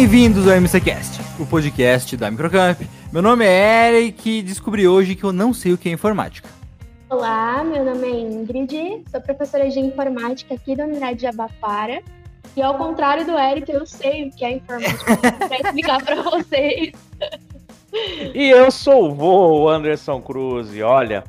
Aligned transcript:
Bem-vindos 0.00 0.48
ao 0.48 0.58
MCCast, 0.58 1.20
o 1.38 1.44
podcast 1.44 2.16
da 2.16 2.30
Microcamp. 2.30 2.80
Meu 3.12 3.20
nome 3.20 3.44
é 3.44 3.88
Eric 3.90 4.38
e 4.38 4.40
descobri 4.40 4.88
hoje 4.88 5.14
que 5.14 5.22
eu 5.24 5.30
não 5.30 5.52
sei 5.52 5.74
o 5.74 5.78
que 5.78 5.90
é 5.90 5.92
informática. 5.92 6.48
Olá, 7.10 7.62
meu 7.62 7.84
nome 7.84 8.08
é 8.08 8.18
Ingrid, 8.18 9.04
sou 9.10 9.20
professora 9.20 9.68
de 9.68 9.78
informática 9.78 10.54
aqui 10.54 10.74
da 10.74 10.86
Unidade 10.86 11.18
de 11.18 11.26
Abapara. 11.26 12.02
E 12.56 12.62
ao 12.62 12.78
contrário 12.78 13.26
do 13.26 13.38
Eric, 13.38 13.70
eu 13.70 13.84
sei 13.84 14.28
o 14.28 14.30
que 14.30 14.42
é 14.42 14.56
informática 14.56 15.16
para 15.36 15.68
explicar 15.68 16.02
para 16.02 16.22
vocês. 16.22 16.94
E 18.34 18.48
eu 18.48 18.70
sou 18.70 19.14
o 19.14 19.68
Anderson 19.68 20.22
Cruz 20.22 20.74
e 20.74 20.82
olha, 20.82 21.24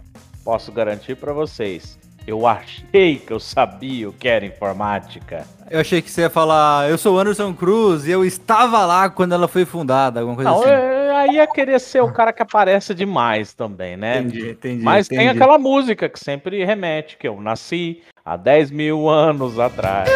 posso 0.46 0.72
garantir 0.72 1.18
para 1.18 1.34
vocês, 1.34 2.00
eu 2.28 2.46
achei 2.48 3.18
que 3.18 3.32
eu 3.32 3.40
sabia 3.40 4.10
o 4.10 4.14
que 4.14 4.28
era 4.28 4.46
informática. 4.46 5.46
Eu 5.70 5.80
achei 5.80 6.02
que 6.02 6.10
você 6.12 6.22
ia 6.22 6.30
falar, 6.30 6.90
eu 6.90 6.98
sou 6.98 7.16
o 7.16 7.20
Anderson 7.20 7.54
Cruz 7.54 8.06
e 8.06 8.12
eu 8.12 8.26
estava 8.26 8.86
lá 8.86 9.10
quando 9.10 9.34
ela 9.34 9.48
foi 9.48 9.66
fundada, 9.66 10.20
alguma 10.20 10.36
coisa 10.36 10.52
Não, 10.52 10.60
assim. 10.62 10.70
eu- 10.70 11.16
aí 11.16 11.36
ia 11.36 11.48
querer 11.48 11.80
ser 11.80 12.02
o 12.02 12.12
cara 12.12 12.34
que 12.34 12.42
aparece 12.42 12.94
demais 12.96 13.54
também, 13.54 13.96
né? 13.96 14.20
Entendi, 14.20 14.50
entendi. 14.52 14.84
Mas 14.84 15.06
entendi. 15.08 15.20
tem 15.22 15.30
aquela 15.30 15.58
música 15.58 16.10
que 16.10 16.20
sempre 16.20 16.64
remete, 16.66 17.16
que 17.18 17.28
eu 17.28 17.40
nasci 17.40 18.02
há 18.26 18.36
10 18.36 18.72
mil 18.72 19.08
anos 19.10 19.60
atrás. 19.60 20.10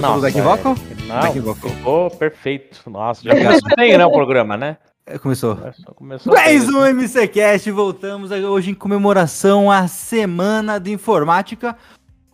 Não, 0.00 0.20
back 0.20 0.40
vocal? 0.40 0.74
Não, 1.06 1.20
Back 1.20 1.38
vocal. 1.40 1.70
ficou 1.70 2.10
perfeito. 2.10 2.88
Nossa, 2.90 3.22
já 3.22 3.32
bem, 3.76 3.96
né, 3.96 4.04
o 4.04 4.10
programa, 4.12 4.56
né? 4.56 4.76
É, 5.06 5.18
Começou. 5.18 5.54
Começou, 5.56 5.94
começou 5.94 6.32
Mais 6.34 6.68
um 6.68 6.84
MCCast, 6.84 7.70
voltamos 7.70 8.30
hoje 8.32 8.70
em 8.72 8.74
comemoração 8.74 9.70
à 9.70 9.86
Semana 9.86 10.80
de 10.80 10.90
Informática. 10.90 11.76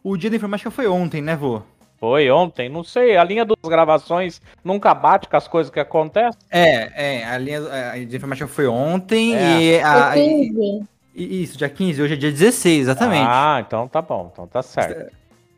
O 0.02 0.16
dia 0.16 0.30
da 0.30 0.36
informática 0.36 0.70
foi 0.70 0.86
ontem, 0.88 1.20
né, 1.20 1.36
vô? 1.36 1.60
Foi 2.00 2.28
ontem, 2.30 2.68
não 2.68 2.82
sei, 2.82 3.16
a 3.16 3.22
linha 3.22 3.44
das 3.44 3.56
gravações 3.64 4.40
nunca 4.64 4.92
bate 4.94 5.28
com 5.28 5.36
as 5.36 5.46
coisas 5.46 5.70
que 5.70 5.78
acontecem. 5.78 6.40
É, 6.50 7.18
é, 7.20 7.24
a 7.26 7.38
linha 7.38 7.60
a 7.92 7.98
de 7.98 8.16
informática 8.16 8.48
foi 8.48 8.66
ontem 8.66 9.36
É. 9.36 9.60
e, 9.60 9.80
a, 9.80 10.12
15. 10.14 10.84
e- 11.14 11.42
Isso, 11.42 11.58
dia 11.58 11.68
15, 11.68 12.02
hoje 12.02 12.14
é 12.14 12.16
dia 12.16 12.32
16, 12.32 12.80
exatamente. 12.80 13.26
Ah, 13.28 13.62
então 13.64 13.86
tá 13.86 14.00
bom, 14.02 14.30
então 14.32 14.46
tá 14.46 14.62
certo. 14.62 15.12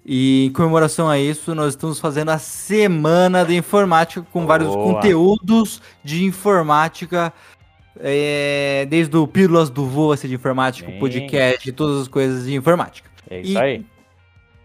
E 0.06 0.46
em 0.46 0.52
comemoração 0.52 1.08
a 1.08 1.18
isso, 1.18 1.54
nós 1.54 1.68
estamos 1.68 1.98
fazendo 1.98 2.30
a 2.30 2.38
Semana 2.38 3.44
de 3.44 3.56
Informática 3.56 4.26
com 4.32 4.44
vários 4.46 4.68
Boa. 4.74 4.94
conteúdos 4.94 5.80
de 6.02 6.24
informática. 6.24 7.32
é, 8.00 8.86
desde 8.90 9.16
o 9.16 9.24
Pílulas 9.24 9.70
do 9.70 9.86
Voa 9.86 10.16
de 10.16 10.34
Informática, 10.34 10.90
Sim. 10.90 10.98
podcast, 10.98 11.70
todas 11.72 12.02
as 12.02 12.08
coisas 12.08 12.44
de 12.44 12.52
informática. 12.54 13.08
É 13.30 13.40
isso 13.40 13.52
E- 13.52 13.56
aí. 13.56 13.86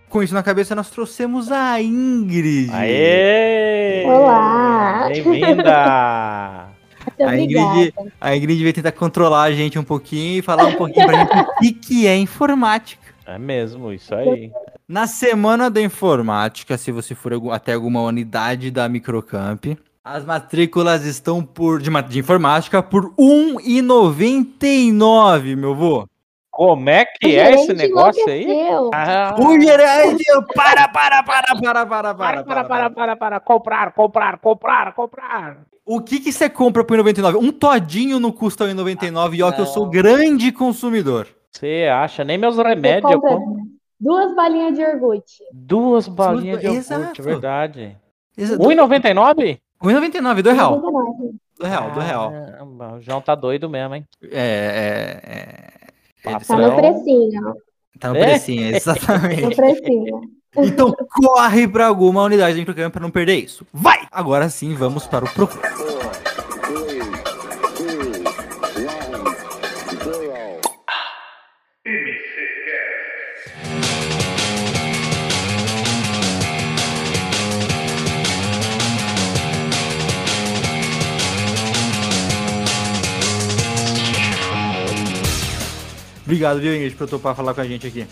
Com 0.10 0.24
isso 0.24 0.34
na 0.34 0.42
cabeça, 0.42 0.74
nós 0.74 0.90
trouxemos 0.90 1.52
a 1.52 1.80
Ingrid. 1.80 2.72
Aê! 2.74 4.04
Olá! 4.08 5.10
Bem-vinda! 5.10 6.70
A 7.24 7.38
Ingrid, 7.38 7.94
a 8.20 8.36
Ingrid 8.36 8.64
vai 8.64 8.74
tentar 8.74 8.92
controlar 8.94 9.44
a 9.44 9.52
gente 9.52 9.78
um 9.78 9.84
pouquinho 9.84 10.40
e 10.40 10.42
falar 10.42 10.66
um 10.66 10.74
pouquinho 10.76 11.06
pra 11.06 11.18
gente 11.20 11.32
o 11.38 11.56
que, 11.60 11.72
que 11.74 12.08
é 12.08 12.16
informática. 12.18 13.02
É 13.26 13.38
mesmo, 13.38 13.92
isso 13.94 14.14
aí. 14.16 14.52
Na 14.90 15.06
semana 15.06 15.70
da 15.70 15.80
informática, 15.80 16.76
se 16.76 16.92
você 16.92 17.14
for 17.14 17.32
até 17.52 17.74
alguma 17.74 18.02
unidade 18.02 18.72
da 18.72 18.90
Microcamp, 18.90 19.78
as 20.04 20.26
matrículas 20.26 21.06
estão 21.06 21.44
por 21.44 21.80
de, 21.80 21.92
de 22.10 22.18
informática 22.18 22.82
por 22.82 23.10
R$ 23.10 23.12
1,99, 23.20 25.56
meu 25.56 25.76
vô. 25.76 26.08
Como 26.50 26.90
é 26.90 27.06
que 27.06 27.38
é 27.38 27.54
esse 27.54 27.72
negócio 27.72 28.28
aí? 28.28 28.48
Ah, 28.92 29.36
O 29.38 29.62
gerente, 29.62 30.24
para, 30.56 30.88
para, 30.88 31.22
para, 31.22 31.54
para, 31.54 31.86
para, 31.86 31.86
para, 31.86 31.86
para, 31.86 32.16
para, 32.16 32.44
para, 32.44 32.64
para, 32.90 33.16
para, 33.16 33.40
comprar, 33.40 33.92
comprar, 33.92 34.40
comprar, 34.40 34.96
comprar. 34.96 35.58
O 35.86 36.02
que 36.02 36.20
que 36.20 36.32
você 36.32 36.50
compra 36.50 36.84
por 36.84 36.98
R$ 36.98 37.04
1,99? 37.04 37.36
Um 37.36 37.52
todinho 37.52 38.20
não 38.20 38.32
custa 38.32 38.66
R$ 38.66 38.74
1,99 38.74 39.36
e 39.36 39.44
ó 39.44 39.52
que 39.52 39.62
eu 39.62 39.68
sou 39.68 39.84
não. 39.84 39.92
grande 39.92 40.52
consumidor. 40.52 41.28
Você 41.52 41.88
acha? 41.94 42.24
Nem 42.24 42.40
meus 42.40 42.58
remédios 42.58 43.12
eu 43.12 43.22
compro. 43.22 43.70
Duas 44.00 44.36
balinhas 44.36 44.74
de 44.76 44.82
iogurte. 44.82 45.44
Duas 45.54 46.08
balinhas 46.08 46.60
de 46.62 46.68
Exato. 46.68 47.02
iogurte, 47.02 47.22
verdade. 47.22 47.98
Exa- 48.38 48.58
1,99? 48.58 49.60
1,99, 49.82 50.42
do 50.42 50.52
real. 50.52 50.80
99. 50.80 51.34
Do 51.60 51.66
real, 51.66 51.92
do 51.92 52.00
real. 52.00 52.32
Caramba, 52.32 52.94
O 52.96 53.02
João 53.02 53.22
tá 53.22 53.36
doido 53.36 53.70
mesmo, 53.70 53.96
hein? 53.96 54.08
É, 54.24 55.20
é, 55.26 55.30
é, 55.30 56.32
Patrão. 56.32 56.58
Tá 56.60 56.68
no 56.70 56.76
precinho. 56.76 57.42
tá 58.00 58.10
no 58.10 58.16
É? 58.18 58.24
precinho, 58.24 58.72
No 58.72 58.78
exatamente. 58.78 59.56
precinho. 59.56 60.22
Então 60.58 60.92
corre 61.22 61.68
pra 61.68 61.88
alguma 61.88 62.24
unidade 62.24 62.54
da 62.54 62.60
Microcamp 62.60 62.92
pra 62.94 63.02
não 63.02 63.12
perder 63.12 63.36
isso. 63.36 63.68
Vai! 63.74 64.08
Agora 64.12 64.50
sim, 64.50 64.74
vamos 64.74 65.06
para 65.06 65.26
o. 65.26 65.28
Obrigado, 86.30 86.60
viu, 86.60 86.76
Ingrid, 86.76 86.96
por 86.96 87.10
topar 87.10 87.36
falar 87.36 87.56
com 87.56 87.62
a 87.62 87.66
gente 87.66 87.88
aqui. 87.88 88.06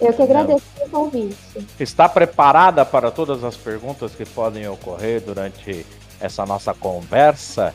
Eu 0.00 0.12
que 0.12 0.22
agradeço 0.22 0.64
pelo 0.76 0.90
convite. 0.90 1.36
Está 1.80 2.08
preparada 2.08 2.86
para 2.86 3.10
todas 3.10 3.42
as 3.42 3.56
perguntas 3.56 4.14
que 4.14 4.24
podem 4.24 4.68
ocorrer 4.68 5.20
durante 5.20 5.84
essa 6.20 6.46
nossa 6.46 6.72
conversa? 6.72 7.74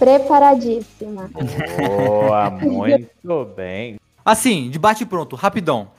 Preparadíssima. 0.00 1.30
Boa, 1.78 2.50
muito 2.58 3.44
bem. 3.54 4.00
Assim, 4.24 4.68
debate 4.68 5.06
pronto, 5.06 5.36
rapidão. 5.36 5.92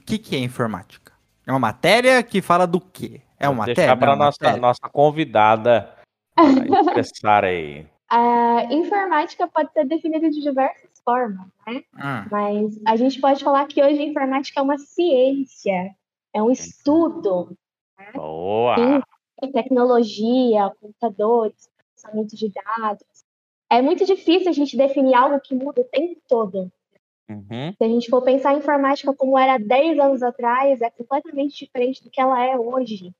O 0.00 0.04
que, 0.04 0.16
que 0.16 0.36
é 0.36 0.38
informática? 0.38 1.14
É 1.44 1.50
uma 1.50 1.58
matéria 1.58 2.22
que 2.22 2.40
fala 2.40 2.64
do 2.64 2.80
quê? 2.80 3.22
É 3.40 3.48
uma 3.48 3.56
Vou 3.56 3.66
matéria? 3.66 3.74
Deixar 3.74 3.96
para 3.96 4.12
é 4.12 4.16
nossa, 4.16 4.38
matéria. 4.40 4.60
nossa 4.60 4.88
convidada 4.88 5.90
expressar 6.38 7.44
aí. 7.44 7.84
A 8.08 8.68
informática 8.70 9.48
pode 9.48 9.72
ser 9.72 9.84
definida 9.84 10.30
de 10.30 10.40
diversas 10.40 10.85
formas, 11.06 11.46
né? 11.66 11.84
Hum, 11.94 12.28
Mas 12.30 12.80
a 12.84 12.96
gente 12.96 13.20
pode 13.20 13.44
falar 13.44 13.66
que 13.66 13.82
hoje 13.82 14.00
a 14.00 14.06
informática 14.06 14.58
é 14.58 14.62
uma 14.62 14.76
ciência, 14.76 15.94
é 16.34 16.42
um 16.42 16.50
estudo 16.50 17.56
Boa! 18.14 18.76
Sim. 18.76 19.52
tecnologia, 19.52 20.70
computadores, 20.80 21.70
processamento 21.76 22.36
de 22.36 22.52
dados. 22.52 23.24
É 23.70 23.80
muito 23.80 24.04
difícil 24.04 24.48
a 24.48 24.52
gente 24.52 24.76
definir 24.76 25.14
algo 25.14 25.40
que 25.40 25.54
muda 25.54 25.80
o 25.80 25.84
tempo 25.84 26.20
todo. 26.28 26.70
Uhum. 27.28 27.72
Se 27.76 27.84
a 27.84 27.88
gente 27.88 28.08
for 28.08 28.22
pensar 28.22 28.54
em 28.54 28.58
informática 28.58 29.12
como 29.14 29.38
era 29.38 29.58
10 29.58 29.98
anos 29.98 30.22
atrás, 30.22 30.80
é 30.80 30.90
completamente 30.90 31.64
diferente 31.64 32.02
do 32.02 32.10
que 32.10 32.20
ela 32.20 32.40
é 32.44 32.56
hoje. 32.56 33.12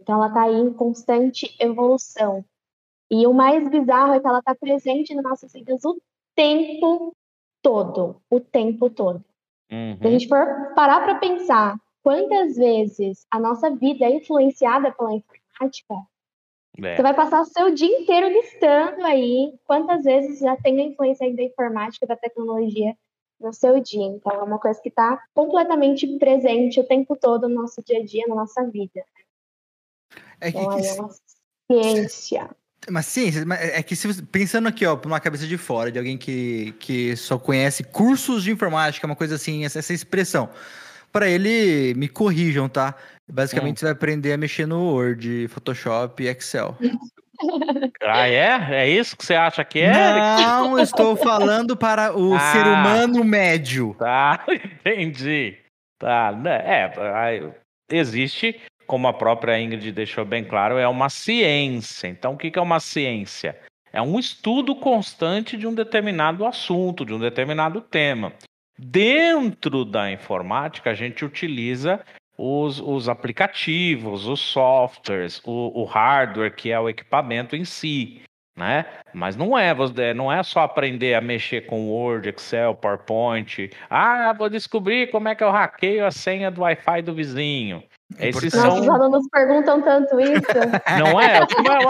Então 0.00 0.16
ela 0.16 0.28
está 0.28 0.42
aí 0.42 0.56
em 0.56 0.72
constante 0.72 1.54
evolução. 1.60 2.44
E 3.10 3.26
o 3.26 3.32
mais 3.32 3.68
bizarro 3.68 4.14
é 4.14 4.20
que 4.20 4.26
ela 4.26 4.40
está 4.40 4.54
presente 4.54 5.14
nas 5.14 5.24
nossas 5.24 5.52
vidas 5.52 5.84
o 5.84 6.00
tempo 6.34 7.14
todo. 7.64 8.20
O 8.30 8.38
tempo 8.38 8.90
todo. 8.90 9.24
Se 9.70 9.74
a 9.74 9.76
Uhum. 10.06 10.10
gente 10.12 10.28
for 10.28 10.74
parar 10.76 11.00
para 11.02 11.14
pensar 11.16 11.76
quantas 12.02 12.56
vezes 12.56 13.26
a 13.30 13.40
nossa 13.40 13.70
vida 13.74 14.04
é 14.04 14.10
influenciada 14.10 14.92
pela 14.92 15.14
informática, 15.14 15.94
É. 16.78 16.96
você 16.96 17.02
vai 17.02 17.14
passar 17.14 17.40
o 17.40 17.46
seu 17.46 17.72
dia 17.74 17.98
inteiro 18.00 18.28
listando 18.28 19.02
aí 19.04 19.58
quantas 19.64 20.04
vezes 20.04 20.40
já 20.40 20.54
tem 20.58 20.78
a 20.80 20.84
influência 20.84 21.26
aí 21.26 21.34
da 21.34 21.42
informática, 21.42 22.06
da 22.06 22.16
tecnologia 22.16 22.94
no 23.40 23.52
seu 23.52 23.80
dia. 23.80 24.04
Então, 24.06 24.32
é 24.32 24.42
uma 24.42 24.58
coisa 24.58 24.80
que 24.80 24.90
está 24.90 25.20
completamente 25.32 26.06
presente 26.18 26.78
o 26.80 26.86
tempo 26.86 27.16
todo 27.16 27.48
no 27.48 27.62
nosso 27.62 27.82
dia 27.82 27.98
a 28.00 28.04
dia, 28.04 28.26
na 28.28 28.34
nossa 28.34 28.62
vida. 28.70 29.02
É 30.40 30.52
que, 30.52 30.58
Então, 30.58 30.70
aí 30.70 30.86
é 30.86 30.94
que- 30.94 31.00
uma 31.00 31.10
ciência. 31.70 32.50
Mas 32.90 33.06
sim, 33.06 33.30
mas 33.46 33.60
é 33.60 33.82
que 33.82 33.94
se 33.96 34.06
você- 34.06 34.22
pensando 34.22 34.68
aqui, 34.68 34.84
ó, 34.86 34.96
por 34.96 35.08
uma 35.08 35.20
cabeça 35.20 35.46
de 35.46 35.56
fora, 35.56 35.90
de 35.90 35.98
alguém 35.98 36.16
que, 36.18 36.72
que 36.78 37.16
só 37.16 37.38
conhece 37.38 37.82
cursos 37.84 38.42
de 38.44 38.50
informática, 38.50 39.06
uma 39.06 39.16
coisa 39.16 39.34
assim, 39.36 39.64
essa, 39.64 39.78
essa 39.78 39.92
expressão. 39.92 40.48
Para 41.12 41.28
ele, 41.28 41.94
me 41.94 42.08
corrijam, 42.08 42.68
tá? 42.68 42.94
Basicamente, 43.30 43.78
você 43.80 43.86
vai 43.86 43.92
aprender 43.92 44.32
a 44.32 44.36
mexer 44.36 44.66
no 44.66 44.92
Word, 44.92 45.46
Photoshop 45.48 46.22
e 46.22 46.28
Excel. 46.28 46.76
Ah, 48.00 48.28
é? 48.28 48.84
É 48.84 48.88
isso 48.88 49.16
que 49.16 49.26
você 49.26 49.34
acha 49.34 49.64
que 49.64 49.80
é? 49.80 49.92
Não, 49.92 50.78
estou 50.78 51.16
falando 51.16 51.76
para 51.76 52.16
o 52.16 52.32
Ah. 52.34 52.52
ser 52.52 52.64
humano 52.64 53.24
médio. 53.24 53.94
Tá, 53.98 54.44
entendi. 54.48 55.58
Tá, 55.98 56.30
né? 56.32 56.56
É, 56.64 57.50
existe, 57.90 58.60
como 58.86 59.08
a 59.08 59.12
própria 59.12 59.60
Ingrid 59.60 59.92
deixou 59.92 60.24
bem 60.24 60.44
claro, 60.44 60.78
é 60.78 60.86
uma 60.86 61.08
ciência. 61.08 62.08
Então, 62.08 62.34
o 62.34 62.36
que 62.36 62.58
é 62.58 62.62
uma 62.62 62.80
ciência? 62.80 63.58
É 63.92 64.02
um 64.02 64.18
estudo 64.18 64.74
constante 64.74 65.56
de 65.56 65.66
um 65.66 65.74
determinado 65.74 66.44
assunto, 66.44 67.04
de 67.04 67.14
um 67.14 67.18
determinado 67.18 67.80
tema. 67.80 68.32
Dentro 68.76 69.84
da 69.84 70.10
informática, 70.10 70.90
a 70.90 70.94
gente 70.94 71.24
utiliza 71.24 72.00
os, 72.36 72.80
os 72.80 73.08
aplicativos, 73.08 74.26
os 74.26 74.40
softwares, 74.40 75.40
o, 75.44 75.82
o 75.82 75.84
hardware, 75.84 76.54
que 76.54 76.72
é 76.72 76.80
o 76.80 76.88
equipamento 76.88 77.54
em 77.54 77.64
si 77.64 78.20
né? 78.56 78.86
Mas 79.12 79.36
não 79.36 79.58
é, 79.58 79.74
não 80.14 80.32
é 80.32 80.42
só 80.42 80.60
aprender 80.60 81.14
a 81.14 81.20
mexer 81.20 81.62
com 81.62 81.88
Word, 81.88 82.28
Excel, 82.28 82.74
PowerPoint. 82.74 83.70
Ah, 83.90 84.32
vou 84.32 84.48
descobrir 84.48 85.10
como 85.10 85.28
é 85.28 85.34
que 85.34 85.42
eu 85.42 85.50
hackeio 85.50 86.06
a 86.06 86.10
senha 86.10 86.50
do 86.50 86.62
Wi-Fi 86.62 87.02
do 87.02 87.14
vizinho. 87.14 87.82
Esses 88.18 88.52
Nossa, 88.54 88.70
são... 88.70 88.80
os 88.80 88.88
alunos 88.88 89.26
perguntam 89.28 89.82
tanto 89.82 90.20
isso. 90.20 90.42
Não 90.98 91.20
é? 91.20 91.40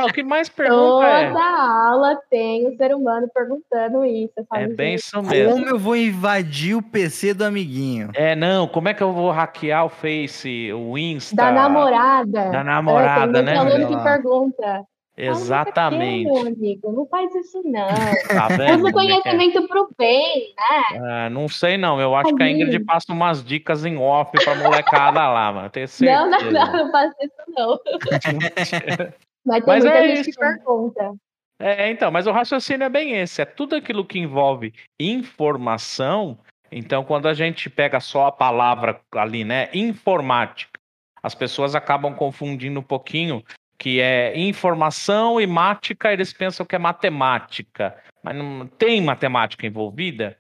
O 0.05 0.13
que 0.13 0.23
mais 0.23 0.49
pergunta 0.49 0.79
Toda 0.79 1.07
é... 1.07 1.31
aula 1.31 2.19
tem 2.31 2.67
o 2.69 2.77
ser 2.77 2.95
humano 2.95 3.29
perguntando 3.35 4.05
isso. 4.05 4.33
É 4.55 4.67
bem 4.67 4.95
isso 4.95 5.23
mesmo. 5.23 5.53
Como 5.53 5.67
eu 5.67 5.79
vou 5.79 5.97
invadir 5.97 6.77
o 6.77 6.83
PC 6.83 7.35
do 7.35 7.45
amiguinho? 7.45 8.11
É, 8.15 8.35
não, 8.35 8.67
como 8.67 8.89
é 8.89 8.95
que 8.95 9.03
eu 9.03 9.13
vou 9.13 9.31
hackear 9.31 9.85
o 9.85 9.89
Face, 9.89 10.73
o 10.73 10.97
Insta? 10.97 11.37
Da 11.37 11.53
namorada. 11.53 12.51
Da 12.51 12.65
namorada, 12.65 13.41
é, 13.41 13.43
tem 13.43 13.55
né? 13.55 13.57
aluno 13.57 13.89
que 13.89 14.03
pergunta. 14.03 14.85
Exatamente. 15.17 16.25
Não, 16.25 16.47
amigo, 16.47 16.93
não 16.93 17.07
faz 17.07 17.33
isso 17.35 17.63
não. 17.65 17.87
Tá 18.27 18.49
vendo? 18.49 18.81
Usa 18.81 18.89
o 18.89 18.93
conhecimento 18.93 19.59
é? 19.59 19.67
pro 19.69 19.89
bem, 19.97 20.55
né? 20.59 21.27
É, 21.27 21.31
não 21.31 21.49
sei 21.49 21.79
não, 21.79 22.01
eu 22.01 22.17
acho 22.17 22.35
que 22.35 22.43
a 22.43 22.51
Ingrid 22.51 22.85
passa 22.85 23.13
umas 23.13 23.45
dicas 23.45 23.85
em 23.85 23.97
off 23.97 24.33
pra 24.45 24.57
molecada 24.57 25.29
lá, 25.31 25.53
mano. 25.53 25.71
Tenho 25.71 25.87
certeza. 25.87 26.27
Não, 26.27 26.31
não, 26.31 26.51
não, 26.51 26.73
não 26.73 26.91
faço 26.91 27.15
isso 27.23 27.35
não. 27.57 27.79
mas 29.47 29.65
tem 29.65 29.67
mas 29.67 29.85
muita 29.85 29.99
é 29.99 30.09
gente 30.09 30.31
isso. 30.31 30.39
que 30.39 30.45
pergunta. 30.45 31.15
É, 31.61 31.89
então, 31.91 32.11
mas 32.11 32.27
o 32.27 32.33
raciocínio 32.33 32.85
é 32.85 32.89
bem 32.89 33.13
esse, 33.13 33.41
é 33.41 33.45
tudo 33.45 33.77
aquilo 33.77 34.05
que 34.05 34.19
envolve 34.19 34.75
informação. 34.99 36.37
Então, 36.73 37.05
quando 37.05 37.29
a 37.29 37.35
gente 37.35 37.71
pega 37.71 38.01
só 38.01 38.27
a 38.27 38.33
palavra 38.33 39.01
ali, 39.13 39.45
né, 39.45 39.69
informática, 39.73 40.81
as 41.23 41.35
pessoas 41.35 41.77
acabam 41.77 42.13
confundindo 42.15 42.81
um 42.81 42.83
pouquinho 42.83 43.45
que 43.79 44.01
é 44.01 44.39
informação 44.39 45.41
e 45.41 45.47
mática, 45.47 46.13
eles 46.13 46.33
pensam 46.33 46.65
que 46.65 46.77
é 46.77 46.79
matemática, 46.79 47.97
mas 48.23 48.37
não 48.37 48.67
tem 48.67 49.01
matemática 49.01 49.67
envolvida 49.67 50.37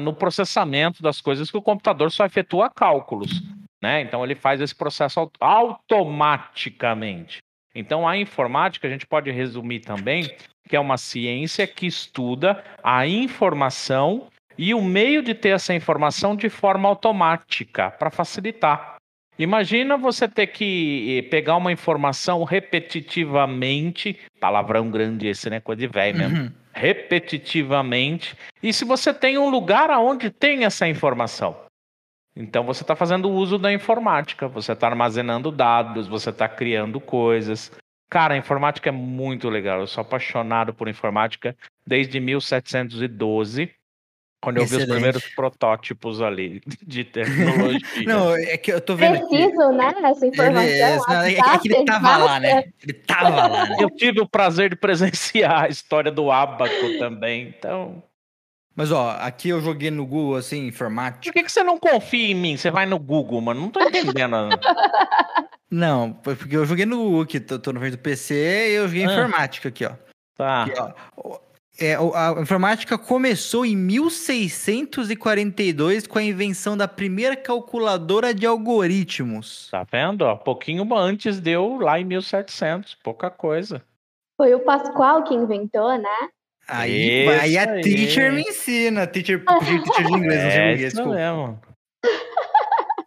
no 0.00 0.14
processamento 0.14 1.02
das 1.02 1.20
coisas 1.20 1.50
que 1.50 1.56
o 1.56 1.62
computador 1.62 2.10
só 2.10 2.24
efetua 2.24 2.70
cálculos, 2.70 3.42
né? 3.82 4.00
Então 4.00 4.24
ele 4.24 4.34
faz 4.34 4.60
esse 4.60 4.74
processo 4.74 5.28
automaticamente. 5.40 7.38
Então 7.74 8.06
a 8.06 8.16
informática 8.16 8.86
a 8.86 8.90
gente 8.90 9.06
pode 9.06 9.30
resumir 9.30 9.80
também 9.80 10.30
que 10.68 10.76
é 10.76 10.80
uma 10.80 10.96
ciência 10.96 11.66
que 11.66 11.86
estuda 11.86 12.62
a 12.82 13.06
informação 13.06 14.28
e 14.58 14.74
o 14.74 14.82
meio 14.82 15.22
de 15.22 15.34
ter 15.34 15.50
essa 15.50 15.74
informação 15.74 16.34
de 16.34 16.48
forma 16.48 16.88
automática 16.88 17.90
para 17.90 18.10
facilitar. 18.10 18.95
Imagina 19.38 19.96
você 19.96 20.26
ter 20.26 20.46
que 20.46 21.18
eh, 21.18 21.28
pegar 21.28 21.56
uma 21.56 21.70
informação 21.70 22.42
repetitivamente, 22.44 24.18
palavrão 24.40 24.90
grande 24.90 25.28
esse, 25.28 25.50
né? 25.50 25.60
Coisa 25.60 25.80
de 25.80 25.86
velho 25.86 26.18
mesmo. 26.18 26.38
Uhum. 26.38 26.52
Repetitivamente. 26.72 28.36
E 28.62 28.72
se 28.72 28.84
você 28.84 29.12
tem 29.12 29.36
um 29.38 29.48
lugar 29.48 29.90
aonde 29.90 30.30
tem 30.30 30.64
essa 30.64 30.88
informação? 30.88 31.56
Então 32.36 32.64
você 32.64 32.82
está 32.82 32.94
fazendo 32.94 33.30
uso 33.30 33.56
da 33.56 33.72
informática, 33.72 34.46
você 34.46 34.72
está 34.72 34.86
armazenando 34.86 35.50
dados, 35.50 36.06
você 36.06 36.30
está 36.30 36.46
criando 36.46 37.00
coisas. 37.00 37.72
Cara, 38.10 38.34
a 38.34 38.36
informática 38.36 38.90
é 38.90 38.92
muito 38.92 39.48
legal. 39.48 39.80
Eu 39.80 39.86
sou 39.86 40.02
apaixonado 40.02 40.72
por 40.72 40.86
informática 40.86 41.56
desde 41.86 42.20
1712. 42.20 43.70
Quando 44.40 44.58
eu 44.58 44.64
Excelente. 44.64 44.86
vi 44.86 44.90
os 44.90 44.94
primeiros 44.94 45.26
protótipos 45.34 46.20
ali 46.20 46.60
de 46.86 47.04
tecnologia. 47.04 47.80
não, 48.06 48.36
é 48.36 48.56
que 48.56 48.72
eu 48.72 48.80
tô 48.80 48.94
vendo. 48.94 49.26
Preciso, 49.26 49.62
aqui. 49.62 49.76
né? 49.76 49.94
Essa 50.10 50.26
informação. 50.26 50.62
Ele, 50.62 50.80
é, 50.80 50.96
não, 50.96 51.22
é, 51.22 51.32
é 51.34 51.58
que 51.58 51.72
ele 51.72 51.84
tava 51.84 52.16
lá, 52.16 52.40
né? 52.40 52.64
Ele 52.82 52.92
tava 52.92 53.46
lá. 53.46 53.66
Né? 53.66 53.76
Eu 53.80 53.90
tive 53.90 54.20
o 54.20 54.28
prazer 54.28 54.70
de 54.70 54.76
presenciar 54.76 55.64
a 55.64 55.68
história 55.68 56.12
do 56.12 56.30
Abaco 56.30 56.98
também, 56.98 57.54
então. 57.56 58.02
Mas 58.76 58.92
ó, 58.92 59.16
aqui 59.18 59.48
eu 59.48 59.60
joguei 59.62 59.90
no 59.90 60.04
Google 60.04 60.36
assim, 60.36 60.66
informática. 60.66 61.22
Por 61.24 61.32
que, 61.32 61.42
que 61.44 61.50
você 61.50 61.64
não 61.64 61.78
confia 61.78 62.30
em 62.30 62.34
mim? 62.34 62.58
Você 62.58 62.70
vai 62.70 62.84
no 62.84 62.98
Google, 62.98 63.40
mano. 63.40 63.62
Não 63.62 63.70
tô 63.70 63.80
entendendo. 63.80 64.50
não, 65.70 66.12
porque 66.12 66.54
eu 66.54 66.66
joguei 66.66 66.84
no 66.84 66.98
Google 66.98 67.22
aqui, 67.22 67.40
tô, 67.40 67.58
tô 67.58 67.72
no 67.72 67.90
do 67.90 67.98
PC 67.98 68.34
e 68.34 68.74
eu 68.74 68.86
joguei 68.86 69.06
ah. 69.06 69.12
informática 69.12 69.70
aqui, 69.70 69.86
ó. 69.86 69.92
Tá. 70.36 70.64
Aqui, 70.64 70.74
ó. 71.16 71.38
É, 71.78 71.94
a 71.94 72.34
informática 72.40 72.96
começou 72.96 73.66
em 73.66 73.76
1642 73.76 76.06
com 76.06 76.18
a 76.18 76.22
invenção 76.22 76.74
da 76.74 76.88
primeira 76.88 77.36
calculadora 77.36 78.32
de 78.32 78.46
algoritmos. 78.46 79.68
Tá 79.70 79.86
vendo? 79.90 80.26
Um 80.26 80.38
pouquinho 80.38 80.88
antes 80.94 81.38
deu 81.38 81.78
lá 81.78 82.00
em 82.00 82.04
1700, 82.04 82.94
pouca 82.94 83.30
coisa. 83.30 83.82
Foi 84.38 84.54
o 84.54 84.60
Pascoal 84.60 85.22
que 85.24 85.34
inventou, 85.34 85.98
né? 85.98 86.28
Aí, 86.66 87.28
aí 87.28 87.58
a 87.58 87.70
aí. 87.70 87.82
teacher 87.82 88.32
me 88.32 88.40
ensina. 88.42 89.06
Teacher, 89.06 89.44
teacher 89.44 90.06
de 90.06 90.12
inglês, 90.12 90.42
não 90.42 90.50
sei 90.50 90.60
é 90.60 90.72
isso 90.74 91.06
mesmo. 91.06 91.60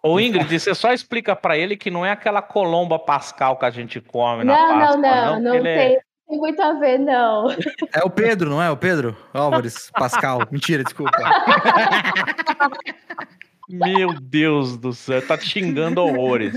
Ô 0.02 0.18
Ingrid, 0.20 0.60
você 0.60 0.74
só 0.74 0.94
explica 0.94 1.36
para 1.36 1.58
ele 1.58 1.76
que 1.76 1.92
não 1.92 2.06
é 2.06 2.12
aquela 2.12 2.42
colomba 2.42 2.98
pascal 2.98 3.58
que 3.58 3.66
a 3.66 3.70
gente 3.70 4.00
come 4.00 4.46
não, 4.46 4.54
na 4.54 4.80
Páscoa. 4.80 4.98
Não, 4.98 5.02
não, 5.02 5.42
não, 5.42 5.44
não 5.44 5.56
é 5.56 5.62
tem. 5.62 5.96
É 5.96 6.02
tem 6.30 6.38
muito 6.38 6.62
a 6.62 6.74
ver, 6.74 7.00
não. 7.00 7.50
É 7.92 8.04
o 8.06 8.10
Pedro, 8.10 8.50
não 8.50 8.62
é? 8.62 8.70
O 8.70 8.78
Pedro? 8.78 9.18
Álvares, 9.34 9.90
Pascal. 9.92 10.48
Mentira, 10.52 10.84
desculpa. 10.84 11.12
Meu 13.68 14.14
Deus 14.20 14.78
do 14.78 14.94
céu, 14.94 15.26
tá 15.26 15.38
te 15.38 15.48
xingando 15.48 16.02
horrores. 16.02 16.54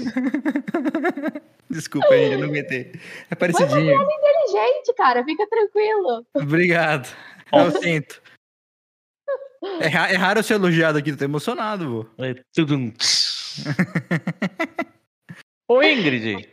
Desculpa 1.68 2.08
aí, 2.08 2.36
não 2.36 2.48
aguentei. 2.48 2.92
É 3.30 3.34
parecidinho. 3.34 3.96
Você 3.96 4.12
é 4.12 4.16
inteligente, 4.16 4.94
cara, 4.94 5.24
fica 5.24 5.46
tranquilo. 5.46 6.26
Obrigado. 6.34 7.08
Eu 7.52 7.70
sinto. 7.70 8.22
É, 9.80 9.86
é, 9.86 10.16
raro 10.16 10.40
eu 10.40 10.42
ser 10.42 10.54
elogiado 10.54 10.98
aqui, 10.98 11.14
tô 11.14 11.24
emocionado, 11.24 11.88
vô. 11.88 12.24
É 12.24 12.34
tudo 12.52 12.76
um... 12.76 12.92
Ô, 15.68 15.82
Ingrid, 15.82 16.51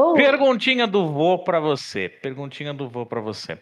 Oh. 0.00 0.14
Perguntinha 0.14 0.86
do 0.86 1.06
vô 1.12 1.38
para 1.38 1.60
você. 1.60 2.08
Perguntinha 2.08 2.72
do 2.72 2.88
vô 2.88 3.04
para 3.04 3.20
você. 3.20 3.58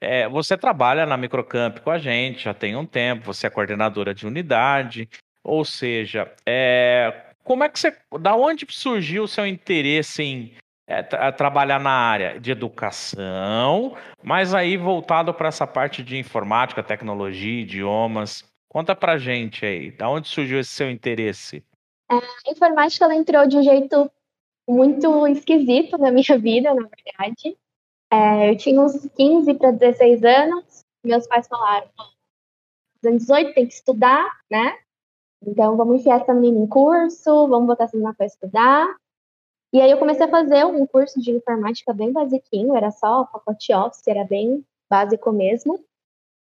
É, 0.00 0.28
você 0.28 0.56
trabalha 0.56 1.04
na 1.04 1.16
Microcamp 1.16 1.78
com 1.80 1.90
a 1.90 1.98
gente 1.98 2.44
já 2.44 2.54
tem 2.54 2.76
um 2.76 2.86
tempo, 2.86 3.24
você 3.24 3.46
é 3.46 3.50
coordenadora 3.50 4.14
de 4.14 4.26
unidade, 4.26 5.08
ou 5.44 5.64
seja, 5.64 6.32
é, 6.46 7.32
como 7.44 7.64
é 7.64 7.68
que 7.68 7.78
você. 7.78 7.96
Da 8.20 8.34
onde 8.34 8.66
surgiu 8.68 9.24
o 9.24 9.28
seu 9.28 9.46
interesse 9.46 10.22
em 10.22 10.54
é, 10.86 11.02
tra 11.02 11.32
trabalhar 11.32 11.80
na 11.80 11.92
área 11.92 12.40
de 12.40 12.50
educação, 12.50 13.96
mas 14.22 14.54
aí 14.54 14.76
voltado 14.76 15.32
para 15.34 15.48
essa 15.48 15.66
parte 15.66 16.02
de 16.02 16.16
informática, 16.16 16.82
tecnologia, 16.82 17.62
idiomas? 17.62 18.44
Conta 18.68 18.94
pra 18.94 19.18
gente 19.18 19.66
aí, 19.66 19.90
da 19.90 20.08
onde 20.08 20.28
surgiu 20.28 20.58
esse 20.58 20.70
seu 20.70 20.90
interesse? 20.90 21.64
É, 22.10 22.16
a 22.16 22.52
informática 22.52 23.04
ela 23.04 23.14
entrou 23.14 23.46
de 23.46 23.56
um 23.56 23.62
jeito 23.62 24.10
muito 24.72 25.26
esquisito 25.28 25.98
na 25.98 26.10
minha 26.10 26.38
vida, 26.38 26.74
na 26.74 26.88
verdade. 26.88 27.56
É, 28.10 28.50
eu 28.50 28.56
tinha 28.56 28.80
uns 28.80 29.06
15 29.16 29.54
para 29.54 29.70
16 29.70 30.24
anos, 30.24 30.84
meus 31.04 31.26
pais 31.26 31.46
falaram: 31.46 31.88
nos 33.02 33.18
18 33.18 33.54
tem 33.54 33.66
que 33.66 33.74
estudar, 33.74 34.26
né? 34.50 34.78
Então 35.44 35.76
vamos 35.76 36.00
enfiar 36.00 36.20
essa 36.20 36.32
menina 36.32 36.64
em 36.64 36.68
curso, 36.68 37.48
vamos 37.48 37.66
botar 37.66 37.84
essa 37.84 37.96
menina 37.96 38.14
para 38.14 38.26
estudar. 38.26 38.96
E 39.72 39.80
aí 39.80 39.90
eu 39.90 39.98
comecei 39.98 40.26
a 40.26 40.30
fazer 40.30 40.64
um 40.66 40.86
curso 40.86 41.20
de 41.20 41.30
informática 41.30 41.92
bem 41.92 42.12
basiquinho, 42.12 42.76
era 42.76 42.90
só 42.90 43.24
pacote 43.24 43.72
office, 43.72 44.06
era 44.06 44.24
bem 44.24 44.64
básico 44.88 45.32
mesmo. 45.32 45.82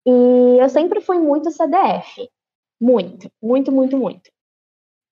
E 0.06 0.58
eu 0.60 0.70
sempre 0.70 1.00
fui 1.00 1.18
muito 1.18 1.50
CDF. 1.50 2.30
Muito, 2.80 3.32
muito, 3.42 3.72
muito, 3.72 3.98
muito. 3.98 4.30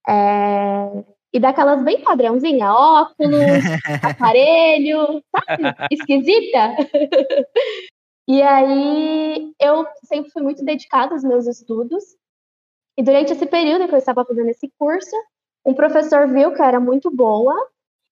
É, 0.07 1.05
e 1.33 1.39
daquelas 1.39 1.83
bem 1.83 2.01
padrãozinha, 2.01 2.73
óculos, 2.73 3.63
aparelho, 4.03 5.23
sabe? 5.31 5.75
Esquisita. 5.91 6.75
e 8.27 8.41
aí 8.41 9.53
eu 9.59 9.85
sempre 10.05 10.31
fui 10.31 10.41
muito 10.41 10.63
dedicada 10.65 11.13
aos 11.13 11.23
meus 11.23 11.45
estudos. 11.47 12.03
E 12.97 13.03
durante 13.03 13.31
esse 13.31 13.45
período 13.45 13.87
que 13.87 13.93
eu 13.93 13.99
estava 13.99 14.25
fazendo 14.25 14.49
esse 14.49 14.71
curso, 14.77 15.15
um 15.65 15.73
professor 15.73 16.27
viu 16.27 16.53
que 16.53 16.61
eu 16.61 16.65
era 16.65 16.79
muito 16.79 17.09
boa. 17.11 17.53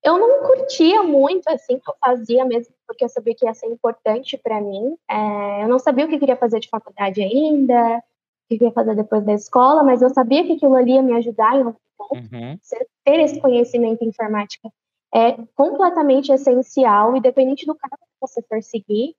Eu 0.03 0.17
não 0.17 0.45
curtia 0.45 1.01
muito 1.03 1.47
assim 1.49 1.79
que 1.79 1.89
eu 1.89 1.95
fazia 1.99 2.45
mesmo, 2.45 2.73
porque 2.85 3.03
eu 3.03 3.09
sabia 3.09 3.35
que 3.35 3.45
ia 3.45 3.53
ser 3.53 3.65
importante 3.67 4.37
para 4.37 4.61
mim. 4.61 4.95
É, 5.09 5.63
eu 5.63 5.67
não 5.67 5.79
sabia 5.79 6.05
o 6.05 6.07
que 6.07 6.19
queria 6.19 6.37
fazer 6.37 6.59
de 6.59 6.69
faculdade 6.69 7.21
ainda, 7.21 8.01
o 8.47 8.49
que 8.49 8.57
queria 8.57 8.71
fazer 8.71 8.95
depois 8.95 9.23
da 9.25 9.33
escola, 9.33 9.83
mas 9.83 10.01
eu 10.01 10.09
sabia 10.09 10.45
que 10.45 10.53
aquilo 10.53 10.75
ali 10.75 10.93
ia 10.93 11.01
me 11.01 11.13
ajudar 11.13 11.55
em 11.55 11.63
algum 11.63 11.77
Uhum. 12.13 12.59
Ter 13.03 13.19
esse 13.19 13.39
conhecimento 13.39 14.03
em 14.03 14.09
informática 14.09 14.71
é 15.13 15.33
completamente 15.55 16.31
essencial, 16.31 17.15
independente 17.15 17.65
do 17.65 17.75
cargo 17.75 17.97
que 17.97 18.21
você 18.21 18.41
for 18.43 18.61
seguir. 18.61 19.15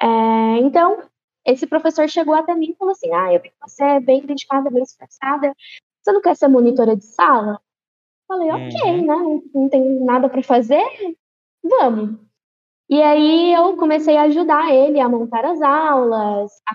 É, 0.00 0.58
então, 0.58 1.02
esse 1.44 1.66
professor 1.66 2.08
chegou 2.08 2.34
até 2.34 2.54
mim 2.54 2.70
e 2.70 2.76
falou 2.76 2.92
assim: 2.92 3.12
Ah, 3.12 3.32
eu 3.32 3.40
vi 3.40 3.50
que 3.50 3.56
você 3.60 3.82
é 3.84 4.00
bem 4.00 4.24
dedicada, 4.24 4.70
bem 4.70 4.82
esforçada. 4.82 5.54
Você 6.02 6.12
não 6.12 6.20
quer 6.20 6.36
ser 6.36 6.48
monitora 6.48 6.96
de 6.96 7.04
sala? 7.04 7.60
Falei, 8.26 8.50
uhum. 8.50 8.66
ok, 8.66 9.02
né? 9.02 9.16
Não, 9.16 9.42
não 9.54 9.68
tem 9.68 10.04
nada 10.04 10.28
para 10.28 10.42
fazer, 10.42 10.84
vamos. 11.62 12.18
E 12.88 13.00
aí 13.00 13.54
eu 13.54 13.76
comecei 13.76 14.16
a 14.16 14.22
ajudar 14.22 14.74
ele 14.74 15.00
a 15.00 15.08
montar 15.08 15.44
as 15.44 15.60
aulas, 15.62 16.50
a 16.66 16.74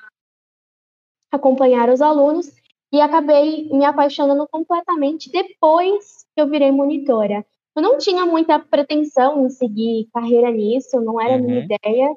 acompanhar 1.31 1.89
os 1.89 2.01
alunos 2.01 2.51
e 2.91 3.01
acabei 3.01 3.69
me 3.69 3.85
apaixonando 3.85 4.47
completamente 4.49 5.31
depois 5.31 6.25
que 6.33 6.41
eu 6.41 6.47
virei 6.47 6.71
monitora. 6.71 7.45
Eu 7.75 7.81
não 7.81 7.97
tinha 7.97 8.25
muita 8.25 8.57
pretensão 8.59 9.45
em 9.45 9.49
seguir 9.49 10.09
carreira 10.13 10.49
nisso, 10.49 10.99
não 11.01 11.21
era 11.21 11.35
uhum. 11.35 11.43
minha 11.43 11.63
ideia, 11.63 12.09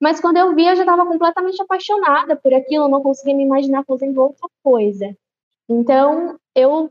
mas 0.00 0.20
quando 0.20 0.36
eu 0.36 0.54
vi, 0.54 0.66
eu 0.66 0.76
já 0.76 0.82
estava 0.82 1.04
completamente 1.04 1.60
apaixonada 1.60 2.36
por 2.36 2.54
aquilo, 2.54 2.84
eu 2.84 2.88
não 2.88 3.02
conseguia 3.02 3.34
me 3.34 3.42
imaginar 3.42 3.84
fazendo 3.84 4.20
outra 4.20 4.48
coisa. 4.62 5.16
Então, 5.68 6.38
eu 6.54 6.90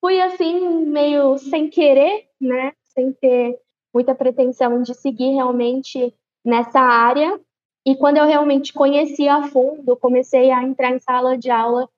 fui 0.00 0.20
assim, 0.20 0.84
meio 0.86 1.38
sem 1.38 1.70
querer, 1.70 2.28
né? 2.40 2.72
Sem 2.84 3.12
ter 3.12 3.58
muita 3.94 4.14
pretensão 4.14 4.82
de 4.82 4.94
seguir 4.94 5.34
realmente 5.34 6.14
nessa 6.44 6.80
área. 6.80 7.40
E 7.86 7.96
quando 7.96 8.18
eu 8.18 8.26
realmente 8.26 8.72
conheci 8.72 9.28
a 9.28 9.44
fundo, 9.48 9.96
comecei 9.96 10.50
a 10.50 10.62
entrar 10.62 10.90
em 10.90 10.98
sala 10.98 11.38
de 11.38 11.50
aula, 11.50 11.88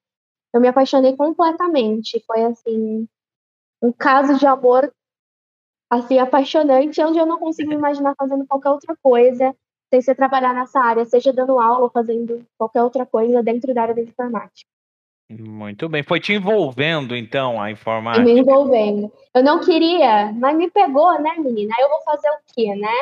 eu 0.53 0.61
me 0.61 0.69
apaixonei 0.69 1.17
completamente. 1.17 2.23
Foi 2.27 2.43
assim, 2.45 3.09
um 3.83 3.93
caso 3.93 4.39
de 4.39 4.47
amor 4.47 4.93
assim 5.91 6.19
apaixonante, 6.19 7.03
onde 7.03 7.19
eu 7.19 7.27
não 7.27 7.39
consigo 7.39 7.73
imaginar 7.73 8.15
fazendo 8.17 8.47
qualquer 8.47 8.71
outra 8.71 8.97
coisa 9.03 9.55
sem 9.93 10.01
ser 10.01 10.15
trabalhar 10.15 10.55
nessa 10.55 10.79
área, 10.79 11.05
seja 11.05 11.33
dando 11.33 11.59
aula 11.59 11.81
ou 11.81 11.91
fazendo 11.91 12.47
qualquer 12.57 12.83
outra 12.83 13.05
coisa 13.05 13.43
dentro 13.43 13.75
da 13.75 13.83
área 13.83 13.95
da 13.95 14.01
informática. 14.01 14.71
Muito 15.29 15.89
bem. 15.89 16.03
Foi 16.03 16.21
te 16.21 16.33
envolvendo, 16.33 17.17
então, 17.17 17.61
a 17.61 17.71
informática? 17.71 18.25
Me 18.25 18.39
envolvendo. 18.39 19.13
Eu 19.35 19.43
não 19.43 19.61
queria, 19.61 20.33
mas 20.33 20.57
me 20.57 20.71
pegou, 20.71 21.21
né, 21.21 21.35
menina? 21.39 21.75
Eu 21.79 21.89
vou 21.89 22.01
fazer 22.03 22.29
o 22.29 22.39
quê, 22.55 22.75
né? 22.75 22.93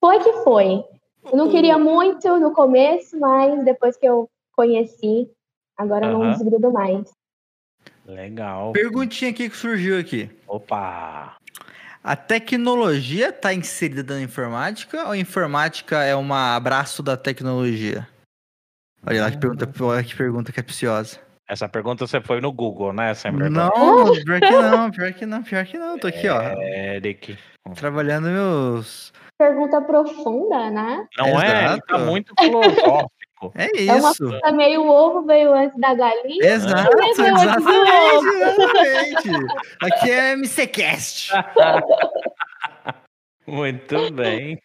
Foi 0.00 0.18
que 0.18 0.32
foi. 0.42 0.84
Eu 1.30 1.36
não 1.36 1.50
queria 1.50 1.76
muito 1.76 2.38
no 2.38 2.52
começo, 2.52 3.18
mas 3.18 3.64
depois 3.64 3.96
que 3.96 4.06
eu 4.06 4.28
conheci, 4.52 5.28
agora 5.76 6.06
uhum. 6.06 6.24
não 6.24 6.30
desgrudo 6.32 6.72
mais. 6.72 7.10
Legal. 8.06 8.72
Perguntinha 8.72 9.30
aqui 9.30 9.50
que 9.50 9.56
surgiu 9.56 9.98
aqui. 9.98 10.30
Opa! 10.46 11.36
A 12.02 12.14
tecnologia 12.14 13.30
está 13.30 13.52
inserida 13.52 14.14
na 14.14 14.22
informática 14.22 15.04
ou 15.06 15.10
a 15.10 15.18
informática 15.18 16.04
é 16.04 16.14
um 16.14 16.32
abraço 16.32 17.02
da 17.02 17.16
tecnologia? 17.16 18.08
Olha 19.04 19.22
lá 19.22 19.30
que 19.30 19.38
pergunta, 19.38 19.84
olha 19.84 20.04
que 20.04 20.14
pergunta 20.14 20.52
capciosa. 20.52 21.18
Essa 21.48 21.68
pergunta 21.68 22.06
você 22.06 22.20
foi 22.20 22.40
no 22.40 22.52
Google, 22.52 22.92
né? 22.92 23.12
Sempre 23.14 23.48
não, 23.48 23.70
pior 23.70 24.40
que 24.40 24.50
não, 24.50 24.90
pior 24.90 25.12
que 25.12 25.26
não, 25.26 25.42
pior 25.42 25.64
que 25.64 25.78
não. 25.78 25.98
Tô 25.98 26.06
aqui, 26.06 26.28
ó. 26.28 26.40
Eric. 26.60 27.36
Trabalhando 27.74 28.28
meus. 28.28 29.12
Pergunta 29.38 29.82
profunda, 29.82 30.70
né? 30.70 31.06
Não 31.18 31.28
Exato. 31.28 31.44
é? 31.44 31.78
Tá 31.86 31.98
muito 31.98 32.32
filosófico. 32.38 33.10
É 33.54 33.66
isso. 33.76 33.90
É 33.90 33.94
uma 34.00 34.14
coisa 34.40 34.56
meio 34.56 34.88
ovo 34.88 35.20
veio 35.26 35.52
antes 35.52 35.78
da 35.78 35.94
galinha. 35.94 36.42
Exato, 36.42 36.90
exatamente, 37.04 38.32
exatamente. 38.32 39.28
Aqui 39.82 40.10
é 40.10 40.36
MCCast. 40.36 41.32
Muito 43.46 44.10
bem. 44.12 44.58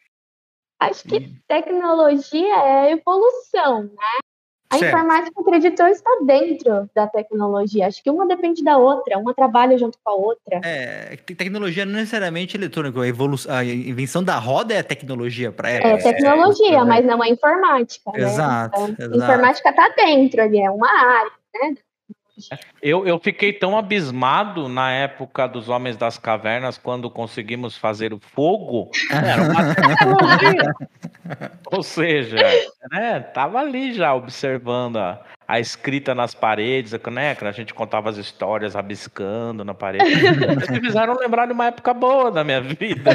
Acho 0.79 1.03
que 1.03 1.35
tecnologia 1.49 2.55
é 2.63 2.91
evolução, 2.93 3.83
né? 3.83 4.19
A 4.71 4.77
certo. 4.77 4.95
informática, 4.95 5.41
acredito 5.41 5.83
está 5.83 6.09
dentro 6.25 6.89
da 6.95 7.05
tecnologia. 7.05 7.87
Acho 7.87 8.01
que 8.01 8.09
uma 8.09 8.25
depende 8.25 8.63
da 8.63 8.77
outra, 8.77 9.17
uma 9.17 9.33
trabalha 9.33 9.77
junto 9.77 9.97
com 10.01 10.09
a 10.09 10.15
outra. 10.15 10.61
É, 10.63 11.17
tecnologia 11.17 11.85
não 11.85 11.93
necessariamente 11.93 12.55
eletrônica. 12.55 12.97
A, 13.49 13.57
a 13.57 13.65
invenção 13.65 14.23
da 14.23 14.39
roda 14.39 14.73
é 14.73 14.81
tecnologia 14.81 15.51
para 15.51 15.69
ela. 15.69 15.87
É 15.87 15.97
tecnologia, 15.97 16.77
é, 16.77 16.83
mas 16.85 17.05
não 17.05 17.21
é 17.21 17.27
informática. 17.27 18.11
Né? 18.13 18.21
Exato, 18.21 18.81
então, 18.81 19.05
exato. 19.07 19.17
Informática 19.17 19.69
está 19.69 19.89
dentro 19.89 20.41
ali, 20.41 20.61
é 20.61 20.71
uma 20.71 20.89
área, 20.89 21.31
né? 21.53 21.75
Eu, 22.81 23.07
eu 23.07 23.19
fiquei 23.19 23.53
tão 23.53 23.77
abismado 23.77 24.67
na 24.67 24.91
época 24.91 25.47
dos 25.47 25.69
Homens 25.69 25.97
das 25.97 26.17
Cavernas, 26.17 26.77
quando 26.77 27.09
conseguimos 27.09 27.77
fazer 27.77 28.13
o 28.13 28.19
fogo. 28.19 28.91
Era 29.11 29.43
uma 29.43 29.75
tecnologia. 29.75 30.73
Ou 31.71 31.83
seja, 31.83 32.37
né, 32.91 33.19
tava 33.19 33.59
ali 33.59 33.93
já 33.93 34.13
observando 34.13 34.97
a, 34.97 35.21
a 35.47 35.59
escrita 35.59 36.15
nas 36.15 36.33
paredes, 36.33 36.93
né? 37.11 37.35
A 37.39 37.51
gente 37.51 37.73
contava 37.73 38.09
as 38.09 38.17
histórias 38.17 38.73
rabiscando 38.73 39.63
na 39.63 39.73
parede. 39.73 40.05
Vocês 40.55 40.69
me 40.69 40.79
fizeram 40.79 41.17
lembrar 41.17 41.45
de 41.45 41.53
uma 41.53 41.67
época 41.67 41.93
boa 41.93 42.31
da 42.31 42.43
minha 42.43 42.61
vida. 42.61 43.11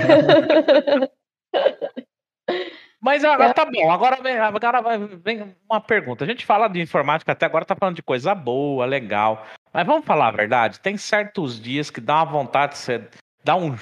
Mas 3.07 3.23
agora 3.23 3.55
tá 3.55 3.65
bom, 3.65 3.89
agora 3.89 4.21
vem, 4.21 4.37
agora 4.37 4.83
vem 5.23 5.55
uma 5.71 5.81
pergunta. 5.81 6.25
A 6.25 6.27
gente 6.27 6.45
fala 6.45 6.67
de 6.67 6.81
informática 6.81 7.31
até 7.31 7.47
agora, 7.47 7.65
tá 7.65 7.77
falando 7.77 7.95
de 7.95 8.03
coisa 8.03 8.35
boa, 8.35 8.85
legal. 8.85 9.47
Mas 9.73 9.87
vamos 9.87 10.05
falar 10.05 10.27
a 10.27 10.33
verdade, 10.33 10.81
tem 10.81 10.97
certos 10.97 11.63
dias 11.63 11.89
que 11.89 12.01
dá 12.01 12.17
uma 12.17 12.25
vontade 12.25 12.73
de 12.73 12.79
você 12.79 13.09
dar 13.45 13.55
um 13.55 13.77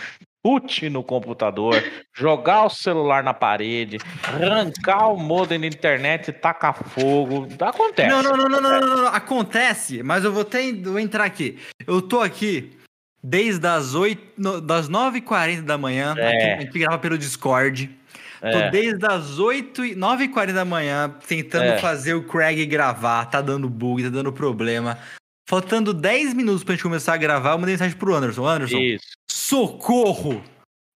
chute 0.44 0.90
no 0.90 1.02
computador, 1.02 1.82
jogar 2.12 2.64
o 2.64 2.68
celular 2.68 3.24
na 3.24 3.32
parede, 3.32 3.96
arrancar 4.22 5.08
o 5.08 5.16
modem 5.16 5.58
da 5.58 5.68
internet 5.68 6.28
e 6.28 6.32
tacar 6.34 6.74
fogo. 6.74 7.48
Acontece. 7.58 8.10
Não, 8.10 8.22
não, 8.22 8.36
não, 8.36 8.46
não, 8.46 8.60
não, 8.60 8.80
não, 8.80 8.96
não, 9.04 9.06
Acontece, 9.06 10.02
mas 10.02 10.22
eu 10.22 10.34
vou, 10.34 10.44
ter, 10.44 10.82
vou 10.82 10.98
entrar 10.98 11.24
aqui. 11.24 11.58
Eu 11.86 12.02
tô 12.02 12.20
aqui 12.20 12.76
desde 13.22 13.66
as 13.66 13.94
8, 13.94 14.60
das 14.60 14.90
9h40 14.90 15.62
da 15.62 15.78
manhã, 15.78 16.14
é. 16.18 16.28
aqui, 16.28 16.44
a 16.44 16.60
gente 16.60 16.78
grava 16.78 16.98
pelo 16.98 17.16
Discord. 17.16 18.03
Tô 18.52 18.58
é. 18.58 18.70
desde 18.70 19.06
as 19.06 19.38
8 19.38 19.84
e 19.86 19.94
9 19.94 20.24
h 20.24 20.32
40 20.32 20.52
da 20.52 20.64
manhã 20.64 21.16
tentando 21.26 21.64
é. 21.64 21.78
fazer 21.78 22.14
o 22.14 22.24
Craig 22.24 22.66
gravar. 22.66 23.24
Tá 23.26 23.40
dando 23.40 23.68
bug, 23.68 24.02
tá 24.02 24.10
dando 24.10 24.32
problema. 24.32 24.98
Faltando 25.48 25.94
10 25.94 26.34
minutos 26.34 26.62
pra 26.62 26.74
gente 26.74 26.82
começar 26.82 27.14
a 27.14 27.18
gravar, 27.18 27.52
eu 27.52 27.58
mandei 27.58 27.74
mensagem 27.74 27.96
pro 27.96 28.14
Anderson. 28.14 28.46
Anderson, 28.46 28.78
Isso. 28.78 29.06
socorro! 29.30 30.42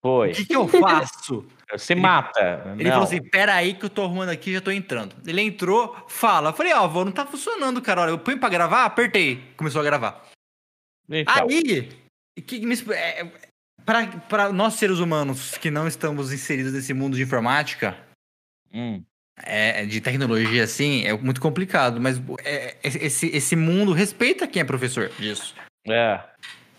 Foi. 0.03 0.31
O 0.31 0.35
que, 0.35 0.47
que 0.47 0.57
eu 0.57 0.69
faço? 0.69 1.45
Você 1.71 1.93
ele, 1.93 2.01
mata. 2.01 2.75
Ele 2.75 2.85
não. 2.85 2.93
falou 2.93 3.05
assim: 3.05 3.23
pera 3.23 3.55
aí 3.55 3.75
que 3.75 3.85
eu 3.85 3.91
tô 3.91 4.03
arrumando 4.03 4.31
aqui 4.31 4.55
já 4.55 4.61
tô 4.61 4.71
entrando. 4.71 5.15
Ele 5.27 5.43
entrou, 5.43 5.95
fala. 6.09 6.51
Eu 6.51 6.55
falei, 6.55 6.73
ó, 6.73 6.91
oh, 6.91 7.05
não 7.05 7.13
tá 7.13 7.27
funcionando, 7.27 7.83
cara. 7.83 8.03
Olha, 8.03 8.11
eu 8.11 8.19
ponho 8.19 8.39
pra 8.39 8.49
gravar, 8.49 8.85
apertei. 8.85 9.43
Começou 9.57 9.83
a 9.83 9.85
gravar. 9.85 10.25
Então. 11.11 11.47
Aí, 11.49 11.89
que, 12.47 12.65
me, 12.65 12.75
é, 12.93 13.27
para 13.85 14.53
nós 14.53 14.75
seres 14.75 14.99
humanos 14.99 15.57
que 15.59 15.71
não 15.71 15.87
estamos 15.87 16.33
inseridos 16.33 16.73
nesse 16.73 16.93
mundo 16.93 17.17
de 17.17 17.23
informática, 17.23 17.97
hum. 18.73 19.03
é, 19.43 19.87
de 19.87 20.01
tecnologia 20.01 20.65
assim, 20.65 21.05
é 21.07 21.13
muito 21.17 21.41
complicado. 21.41 22.01
Mas 22.01 22.21
é, 22.45 22.77
esse, 22.83 23.29
esse 23.29 23.57
mundo 23.57 23.93
respeita 23.93 24.47
quem 24.47 24.61
é 24.61 24.65
professor 24.65 25.11
disso. 25.19 25.55
É. 25.87 26.21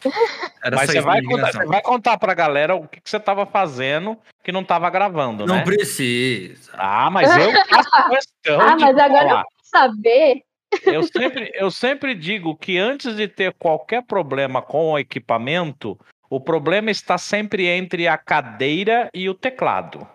Era 0.64 0.78
mas 0.78 0.90
você 0.90 1.02
vai, 1.02 1.22
contar, 1.22 1.52
você 1.52 1.66
vai 1.66 1.82
contar 1.82 2.18
pra 2.18 2.34
galera 2.34 2.76
o 2.76 2.88
que, 2.88 3.02
que 3.02 3.10
você 3.10 3.18
estava 3.18 3.46
fazendo 3.46 4.18
que 4.44 4.52
não 4.52 4.62
estava 4.62 4.90
gravando, 4.90 5.46
não 5.46 5.56
né? 5.56 5.60
Não 5.60 5.66
precisa. 5.66 6.72
Ah, 6.74 7.10
mas 7.10 7.30
eu 7.36 7.52
faço 7.66 7.90
questão 8.10 8.62
Ah, 8.62 8.78
mas 8.80 8.98
agora 8.98 9.30
falar. 9.30 9.42
eu 9.42 9.46
saber. 9.64 10.44
Eu 10.84 11.04
sempre, 11.04 11.52
eu 11.56 11.72
sempre 11.72 12.16
digo 12.16 12.56
que 12.56 12.78
antes 12.78 13.16
de 13.16 13.28
ter 13.28 13.54
qualquer 13.54 14.04
problema 14.04 14.62
com 14.62 14.92
o 14.92 15.00
equipamento, 15.00 16.00
o 16.30 16.40
problema 16.40 16.92
está 16.92 17.18
sempre 17.18 17.68
entre 17.68 18.08
a 18.08 18.18
cadeira 18.18 19.10
e 19.14 19.30
o 19.30 19.34
teclado. 19.34 20.08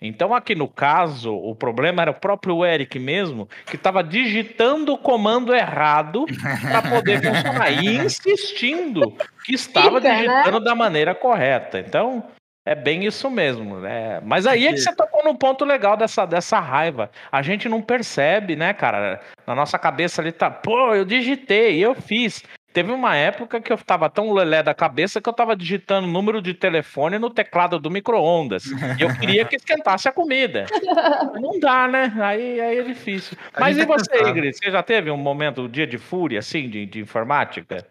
Então, 0.00 0.34
aqui 0.34 0.54
no 0.54 0.68
caso, 0.68 1.34
o 1.34 1.54
problema 1.54 2.02
era 2.02 2.10
o 2.10 2.20
próprio 2.20 2.64
Eric 2.64 2.98
mesmo, 2.98 3.48
que 3.66 3.76
estava 3.76 4.04
digitando 4.04 4.92
o 4.92 4.98
comando 4.98 5.54
errado 5.54 6.26
para 6.60 6.82
poder 6.82 7.22
funcionar 7.22 7.70
e 7.70 7.96
insistindo 7.96 9.16
que 9.44 9.54
estava 9.54 9.96
Fica, 9.96 10.08
né? 10.08 10.16
digitando 10.16 10.58
né? 10.58 10.64
da 10.64 10.74
maneira 10.74 11.14
correta. 11.14 11.78
Então, 11.78 12.22
é 12.66 12.74
bem 12.74 13.06
isso 13.06 13.30
mesmo. 13.30 13.80
Né? 13.80 14.20
Mas 14.22 14.46
aí 14.46 14.66
é 14.66 14.72
que 14.72 14.78
você 14.78 14.94
tocou 14.94 15.24
num 15.24 15.34
ponto 15.34 15.64
legal 15.64 15.96
dessa, 15.96 16.26
dessa 16.26 16.60
raiva. 16.60 17.10
A 17.32 17.40
gente 17.40 17.66
não 17.66 17.80
percebe, 17.80 18.54
né, 18.54 18.74
cara? 18.74 19.22
Na 19.46 19.54
nossa 19.54 19.78
cabeça 19.78 20.20
ali 20.20 20.30
tá, 20.30 20.50
pô, 20.50 20.94
eu 20.94 21.06
digitei, 21.06 21.82
eu 21.82 21.94
fiz. 21.94 22.42
Teve 22.76 22.92
uma 22.92 23.16
época 23.16 23.58
que 23.58 23.72
eu 23.72 23.78
tava 23.78 24.10
tão 24.10 24.34
lelé 24.34 24.62
da 24.62 24.74
cabeça 24.74 25.18
que 25.18 25.26
eu 25.26 25.32
tava 25.32 25.56
digitando 25.56 26.06
número 26.06 26.42
de 26.42 26.52
telefone 26.52 27.18
no 27.18 27.30
teclado 27.30 27.78
do 27.80 27.90
micro-ondas. 27.90 28.66
E 28.98 29.02
eu 29.02 29.08
queria 29.18 29.46
que 29.46 29.56
esquentasse 29.56 30.06
a 30.06 30.12
comida. 30.12 30.66
Não 31.40 31.58
dá, 31.58 31.88
né? 31.88 32.12
Aí, 32.20 32.60
aí 32.60 32.78
é 32.80 32.82
difícil. 32.82 33.38
Mas 33.58 33.78
e 33.78 33.86
tá 33.86 33.86
você, 33.86 34.28
Ingrid? 34.28 34.58
Você 34.58 34.70
já 34.70 34.82
teve 34.82 35.10
um 35.10 35.16
momento, 35.16 35.62
um 35.62 35.68
dia 35.70 35.86
de 35.86 35.96
fúria, 35.96 36.40
assim, 36.40 36.68
de, 36.68 36.84
de 36.84 37.00
informática? 37.00 37.86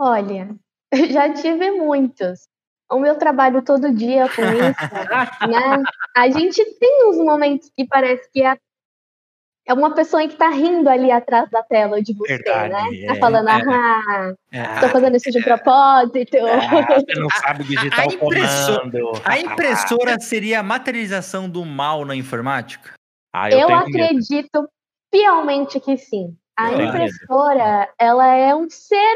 Olha, 0.00 0.56
já 1.10 1.30
tive 1.34 1.70
muitos. 1.72 2.48
O 2.90 2.98
meu 2.98 3.18
trabalho 3.18 3.60
todo 3.60 3.92
dia 3.92 4.26
com 4.30 4.40
isso, 4.40 4.80
né? 5.52 5.82
A 6.16 6.30
gente 6.30 6.64
tem 6.78 7.10
uns 7.10 7.18
momentos 7.18 7.70
que 7.76 7.86
parece 7.86 8.26
que 8.32 8.42
é 8.42 8.56
é 9.66 9.74
uma 9.74 9.92
pessoa 9.94 10.26
que 10.28 10.36
tá 10.36 10.48
rindo 10.48 10.88
ali 10.88 11.10
atrás 11.10 11.50
da 11.50 11.62
tela 11.62 12.00
de 12.00 12.14
você, 12.14 12.36
Verdade, 12.36 12.70
né? 12.70 13.06
Tá 13.08 13.14
é, 13.14 13.18
falando, 13.18 13.48
ah, 13.48 14.32
é, 14.52 14.80
tô 14.80 14.88
fazendo 14.88 15.16
isso 15.16 15.30
de 15.32 15.42
propósito. 15.42 16.36
É, 16.36 17.00
você 17.00 17.20
não 17.20 17.28
sabe 17.42 17.64
digitar 17.64 18.00
a, 18.00 18.02
a 18.04 18.06
o 18.06 18.18
comando. 18.18 19.12
A 19.24 19.38
impressora 19.40 20.20
seria 20.20 20.60
a 20.60 20.62
materialização 20.62 21.48
do 21.48 21.64
mal 21.64 22.04
na 22.04 22.14
informática? 22.14 22.94
Ah, 23.32 23.50
eu, 23.50 23.68
eu 23.68 23.74
acredito 23.74 24.48
medo. 24.54 24.68
fielmente 25.12 25.80
que 25.80 25.96
sim. 25.96 26.36
A 26.56 26.72
impressora, 26.72 27.88
ela 27.98 28.34
é 28.34 28.54
um 28.54 28.70
ser 28.70 29.14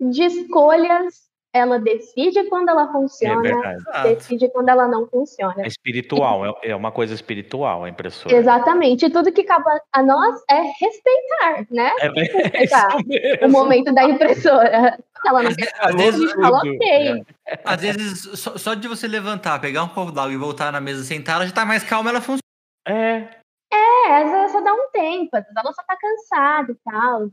de 0.00 0.24
escolhas 0.24 1.24
ela 1.54 1.78
decide 1.78 2.42
quando 2.48 2.68
ela 2.68 2.90
funciona, 2.90 3.78
é 3.94 4.14
decide 4.14 4.50
quando 4.50 4.68
ela 4.70 4.88
não 4.88 5.06
funciona. 5.06 5.54
É 5.58 5.68
espiritual, 5.68 6.44
é, 6.44 6.70
é 6.70 6.76
uma 6.76 6.90
coisa 6.90 7.14
espiritual 7.14 7.84
a 7.84 7.88
impressora. 7.88 8.34
Exatamente. 8.34 9.08
Tudo 9.08 9.30
que 9.30 9.44
cabe 9.44 9.64
a 9.92 10.02
nós 10.02 10.42
é 10.50 10.60
respeitar, 10.60 11.66
né? 11.70 11.92
É, 12.00 12.08
respeitar 12.08 12.88
o 13.46 13.48
momento 13.48 13.94
da 13.94 14.02
impressora. 14.02 14.98
Ela 15.24 15.42
não 15.44 15.54
quer 15.54 15.72
às 15.78 15.94
vezes, 15.94 16.32
fala 16.32 16.58
ok. 16.58 17.24
É. 17.46 17.60
Às 17.64 17.80
vezes, 17.80 18.38
só, 18.40 18.58
só, 18.58 18.74
de 18.74 18.88
você 18.88 19.06
levantar, 19.06 19.60
pegar 19.60 19.84
um 19.84 19.88
copo 19.88 20.10
d'água 20.10 20.32
e 20.32 20.36
voltar 20.36 20.72
na 20.72 20.80
mesa 20.80 21.04
sentar, 21.04 21.36
ela 21.36 21.46
já 21.46 21.54
tá 21.54 21.64
mais 21.64 21.84
calma, 21.84 22.10
ela 22.10 22.20
funciona. 22.20 22.42
É. 22.88 23.28
É, 23.72 24.22
às 24.22 24.30
vezes 24.30 24.52
só 24.52 24.60
dá 24.60 24.74
um 24.74 24.90
tempo, 24.92 25.36
às 25.36 25.44
vezes 25.44 25.56
ela 25.56 25.72
só 25.72 25.82
tá 25.84 25.96
cansada 25.96 26.72
e 26.72 26.76
tal. 26.84 27.30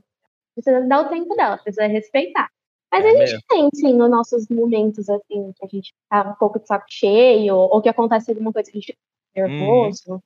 Precisa 0.54 0.88
dar 0.88 1.02
o 1.02 1.10
tempo 1.10 1.36
dela, 1.36 1.58
precisa 1.58 1.88
respeitar. 1.88 2.50
Mas 2.92 3.06
é 3.06 3.10
a 3.10 3.12
gente 3.12 3.20
mesmo. 3.20 3.42
tem, 3.48 3.70
sim, 3.74 4.02
os 4.02 4.10
nossos 4.10 4.48
momentos, 4.50 5.10
assim, 5.10 5.54
que 5.54 5.66
a 5.66 5.68
gente 5.68 5.94
tá 6.10 6.30
um 6.30 6.36
pouco 6.36 6.60
de 6.60 6.68
saco 6.68 6.86
cheio, 6.90 7.56
ou 7.56 7.82
que 7.82 7.88
acontece 7.88 8.32
alguma 8.32 8.52
coisa 8.52 8.70
que 8.70 8.78
a 8.78 8.82
gente 8.82 8.88
fica 8.88 9.48
nervoso. 9.48 10.16
Hum. 10.16 10.20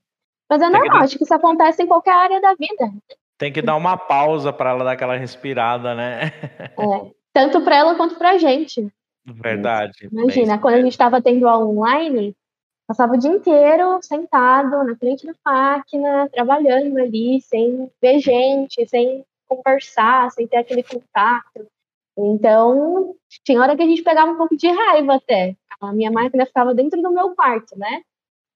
Mas 0.50 0.62
é 0.62 0.70
normal, 0.70 1.00
que... 1.00 1.04
acho 1.04 1.18
que 1.18 1.24
isso 1.24 1.34
acontece 1.34 1.84
em 1.84 1.88
qualquer 1.88 2.14
área 2.14 2.42
da 2.42 2.56
vida. 2.56 2.92
Tem 3.38 3.52
que 3.52 3.62
dar 3.62 3.76
uma 3.76 3.98
pausa 3.98 4.52
para 4.52 4.72
ela 4.72 4.84
dar 4.84 4.94
aquela 4.94 5.18
respirada, 5.18 5.94
né? 5.94 6.32
É, 6.78 7.12
tanto 7.34 7.62
para 7.62 7.76
ela 7.76 7.96
quanto 7.96 8.16
para 8.16 8.32
a 8.32 8.38
gente. 8.38 8.88
Verdade. 9.26 10.08
Imagina, 10.12 10.58
quando 10.58 10.76
a 10.76 10.82
gente 10.82 10.92
estava 10.92 11.22
tendo 11.22 11.48
aula 11.48 11.66
online, 11.66 12.36
passava 12.88 13.14
o 13.14 13.18
dia 13.18 13.32
inteiro 13.32 14.00
sentado 14.02 14.84
na 14.84 14.96
frente 14.96 15.26
da 15.26 15.34
máquina, 15.46 16.30
trabalhando 16.30 16.98
ali, 16.98 17.42
sem 17.42 17.92
ver 18.02 18.20
gente, 18.20 18.88
sem 18.88 19.26
conversar, 19.48 20.32
sem 20.32 20.48
ter 20.48 20.58
aquele 20.58 20.84
contato. 20.84 21.68
Então, 22.18 23.14
tinha 23.44 23.62
hora 23.62 23.76
que 23.76 23.84
a 23.84 23.88
gente 23.88 24.04
pegava 24.04 24.32
um 24.32 24.38
pouco 24.38 24.56
de 24.56 24.68
raiva 24.68 25.16
até. 25.16 25.56
A 25.82 25.92
minha 25.92 26.12
máquina 26.12 26.46
ficava 26.46 26.74
dentro 26.74 27.02
do 27.02 27.12
meu 27.12 27.36
quarto, 27.36 27.78
né? 27.78 28.02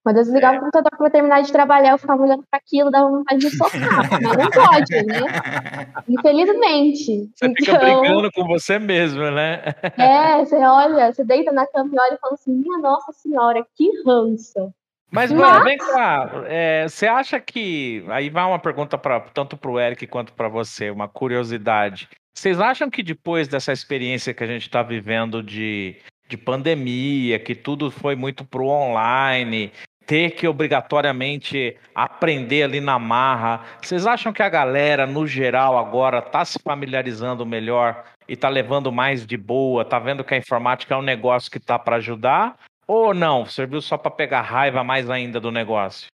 Quando 0.04 0.18
eu 0.18 0.24
desligava 0.24 0.56
é. 0.56 0.58
o 0.58 0.62
computador 0.62 0.98
para 0.98 1.10
terminar 1.10 1.42
de 1.42 1.52
trabalhar, 1.52 1.92
eu 1.92 1.98
ficava 1.98 2.24
olhando 2.24 2.44
para 2.50 2.58
aquilo, 2.58 2.90
dava 2.90 3.10
vontade 3.10 3.42
de 3.42 3.50
socar, 3.56 4.10
mas 4.22 4.38
não 4.38 4.50
pode, 4.50 5.06
né? 5.06 5.94
Infelizmente. 6.08 7.30
Você 7.36 7.46
então, 7.46 7.54
fica 7.58 7.78
brigando 7.78 8.32
com 8.32 8.48
você 8.48 8.80
mesmo, 8.80 9.30
né? 9.30 9.62
É, 9.98 10.38
você 10.40 10.56
olha, 10.56 11.12
você 11.12 11.24
deita 11.26 11.52
na 11.52 11.68
cama 11.68 11.92
e 11.94 12.00
olha 12.00 12.14
e 12.16 12.20
fala 12.20 12.34
assim: 12.34 12.54
minha 12.54 12.80
nossa 12.80 13.12
senhora, 13.12 13.66
que 13.76 13.90
ranço. 14.06 14.74
Mas, 15.12 15.32
mas... 15.32 15.64
vem 15.64 15.78
cá, 15.78 16.32
é, 16.46 16.88
você 16.88 17.06
acha 17.06 17.40
que. 17.40 18.06
Aí 18.10 18.30
vai 18.30 18.46
uma 18.46 18.60
pergunta 18.60 18.98
pra, 18.98 19.20
tanto 19.20 19.58
para 19.58 19.72
o 19.72 19.80
Eric 19.80 20.08
quanto 20.08 20.34
para 20.34 20.48
você, 20.48 20.90
uma 20.90 21.10
curiosidade. 21.10 22.08
Vocês 22.40 22.62
acham 22.62 22.90
que 22.90 23.04
depois 23.04 23.50
dessa 23.50 23.74
experiência 23.74 24.34
que 24.34 24.42
a 24.42 24.48
gente 24.48 24.62
está 24.62 24.82
vivendo 24.82 25.44
de, 25.44 25.98
de 26.30 26.38
pandemia, 26.38 27.38
que 27.38 27.54
tudo 27.54 27.92
foi 27.92 28.16
muito 28.16 28.46
pro 28.46 28.66
online, 28.66 29.74
ter 30.06 30.32
que 30.32 30.48
obrigatoriamente 30.48 31.76
aprender 31.94 32.64
ali 32.64 32.80
na 32.80 32.98
marra, 32.98 33.66
vocês 33.82 34.08
acham 34.08 34.32
que 34.32 34.42
a 34.42 34.48
galera, 34.48 35.06
no 35.06 35.28
geral, 35.28 35.78
agora 35.78 36.20
está 36.20 36.46
se 36.46 36.58
familiarizando 36.64 37.46
melhor 37.46 38.06
e 38.26 38.36
está 38.36 38.48
levando 38.48 38.90
mais 38.90 39.28
de 39.28 39.36
boa, 39.36 39.82
está 39.82 40.00
vendo 40.00 40.24
que 40.24 40.34
a 40.34 40.38
informática 40.38 40.96
é 40.96 40.98
um 40.98 41.02
negócio 41.02 41.52
que 41.52 41.58
está 41.58 41.78
para 41.78 41.98
ajudar? 41.98 42.58
Ou 42.88 43.14
não? 43.14 43.46
Serviu 43.46 43.82
só 43.82 43.98
para 43.98 44.12
pegar 44.12 44.44
raiva 44.44 44.82
mais 44.82 45.10
ainda 45.10 45.42
do 45.42 45.52
negócio? 45.52 46.08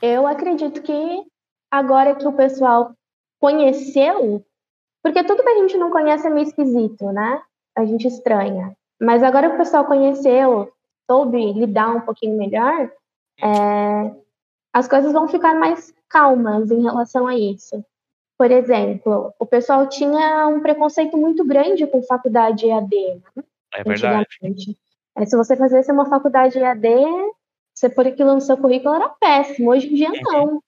Eu 0.00 0.24
acredito 0.24 0.80
que 0.82 1.24
agora 1.68 2.14
que 2.14 2.28
o 2.28 2.32
pessoal 2.32 2.92
conheceu 3.40 4.46
porque 5.04 5.22
tudo 5.22 5.42
que 5.42 5.48
a 5.50 5.58
gente 5.58 5.76
não 5.76 5.90
conhece 5.90 6.26
é 6.26 6.30
meio 6.30 6.46
esquisito, 6.46 7.12
né? 7.12 7.42
A 7.76 7.84
gente 7.84 8.08
estranha. 8.08 8.74
Mas 8.98 9.22
agora 9.22 9.50
que 9.50 9.56
o 9.56 9.58
pessoal 9.58 9.84
conheceu, 9.84 10.72
soube 11.08 11.52
lidar 11.52 11.94
um 11.94 12.00
pouquinho 12.00 12.38
melhor, 12.38 12.90
é, 13.38 14.14
as 14.72 14.88
coisas 14.88 15.12
vão 15.12 15.28
ficar 15.28 15.54
mais 15.54 15.92
calmas 16.08 16.70
em 16.70 16.82
relação 16.82 17.26
a 17.26 17.36
isso. 17.36 17.84
Por 18.38 18.50
exemplo, 18.50 19.34
o 19.38 19.44
pessoal 19.44 19.86
tinha 19.88 20.48
um 20.48 20.60
preconceito 20.60 21.18
muito 21.18 21.44
grande 21.44 21.86
com 21.86 22.02
faculdade 22.02 22.66
EAD. 22.66 22.96
Né? 23.36 23.44
É 23.74 23.84
verdade. 23.84 24.26
É, 25.16 25.26
se 25.26 25.36
você 25.36 25.54
fizesse 25.54 25.92
uma 25.92 26.06
faculdade 26.06 26.58
EAD, 26.58 26.88
você 27.74 27.90
pôr 27.90 28.06
aquilo 28.06 28.32
no 28.32 28.40
seu 28.40 28.56
currículo 28.56 28.94
era 28.94 29.10
péssimo. 29.10 29.70
Hoje 29.70 29.92
em 29.92 29.94
dia, 29.96 30.08
uhum. 30.08 30.20
não. 30.22 30.62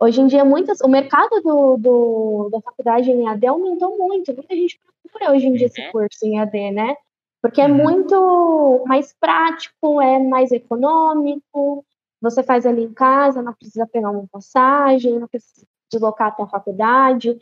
Hoje 0.00 0.20
em 0.20 0.28
dia, 0.28 0.44
muitas, 0.44 0.80
o 0.80 0.88
mercado 0.88 1.40
do, 1.42 1.76
do, 1.76 2.48
da 2.52 2.60
faculdade 2.60 3.10
em 3.10 3.26
EAD 3.26 3.46
aumentou 3.48 3.98
muito. 3.98 4.32
Muita 4.32 4.54
gente 4.54 4.78
procura 5.02 5.32
hoje 5.32 5.46
em 5.46 5.54
dia 5.54 5.66
esse 5.66 5.80
uhum. 5.80 5.90
curso 5.90 6.24
em 6.24 6.38
EAD, 6.38 6.70
né? 6.70 6.96
Porque 7.42 7.60
é 7.60 7.66
uhum. 7.66 7.74
muito 7.74 8.84
mais 8.86 9.12
prático, 9.18 10.00
é 10.00 10.18
mais 10.20 10.52
econômico. 10.52 11.84
Você 12.20 12.42
faz 12.44 12.64
ali 12.64 12.84
em 12.84 12.92
casa, 12.92 13.42
não 13.42 13.52
precisa 13.52 13.86
pegar 13.86 14.10
uma 14.10 14.26
passagem, 14.30 15.18
não 15.18 15.26
precisa 15.26 15.66
deslocar 15.90 16.28
até 16.28 16.44
a 16.44 16.48
faculdade. 16.48 17.36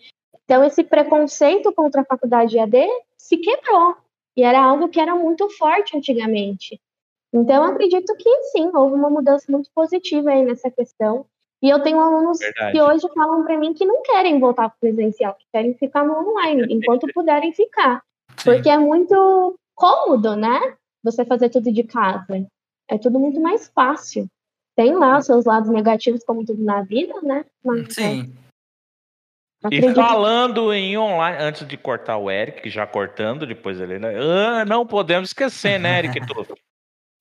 Então, 0.45 0.65
esse 0.65 0.83
preconceito 0.83 1.73
contra 1.75 2.03
a 2.03 2.07
faculdade 2.07 2.57
EAD 2.57 2.87
se 3.19 3.37
quebrou. 3.37 3.97
E 4.35 4.43
era 4.43 4.63
algo 4.63 4.89
que 4.89 5.01
era 5.01 5.15
muito 5.15 5.49
forte 5.51 5.97
antigamente. 5.97 6.81
Então, 7.33 7.65
eu 7.65 7.71
acredito 7.73 8.15
que 8.17 8.43
sim, 8.53 8.71
houve 8.75 8.95
uma 8.95 9.11
mudança 9.11 9.51
muito 9.51 9.71
positiva 9.75 10.31
aí 10.31 10.43
nessa 10.43 10.71
questão. 10.71 11.27
E 11.63 11.69
eu 11.71 11.83
tenho 11.83 11.99
alunos 12.01 12.39
Verdade. 12.39 12.73
que 12.73 12.83
hoje 12.83 13.07
falam 13.15 13.45
para 13.45 13.59
mim 13.59 13.73
que 13.73 13.87
não 13.87 14.03
querem 14.03 14.39
voltar 14.39 14.69
para 14.69 14.77
o 14.77 14.81
presencial, 14.81 15.35
que 15.35 15.47
querem 15.53 15.75
ficar 15.75 16.05
no 16.05 16.15
online, 16.15 16.67
enquanto 16.71 17.07
puderem 17.15 17.53
ficar. 17.53 18.03
Sim. 18.37 18.53
Porque 18.53 18.69
é 18.69 18.79
muito 18.79 19.59
cômodo, 19.75 20.37
né? 20.37 20.77
Você 21.03 21.25
fazer 21.25 21.49
tudo 21.49 21.73
de 21.73 21.85
casa. 21.85 22.47
É 22.89 22.99
tudo 22.99 23.19
muito 23.19 23.41
mais 23.41 23.69
fácil. 23.69 24.29
Tem 24.77 24.95
lá 24.95 25.19
os 25.19 25.27
seus 25.27 25.47
lados 25.47 25.71
negativos, 25.71 26.23
como 26.25 26.45
tudo 26.45 26.63
na 26.63 26.83
vida, 26.83 27.15
né? 27.23 27.45
Mas, 27.65 27.95
Sim. 27.95 28.35
É, 29.65 29.75
e 29.75 29.95
falando 29.95 30.73
em 30.73 30.99
online, 30.99 31.43
antes 31.43 31.67
de 31.67 31.77
cortar 31.77 32.19
o 32.19 32.31
Eric, 32.31 32.69
já 32.69 32.87
cortando, 32.87 33.47
depois 33.47 33.81
ele. 33.81 33.95
Ah, 34.05 34.65
não 34.65 34.87
podemos 34.87 35.31
esquecer, 35.31 35.81
né, 35.81 36.01
Eric? 36.01 36.21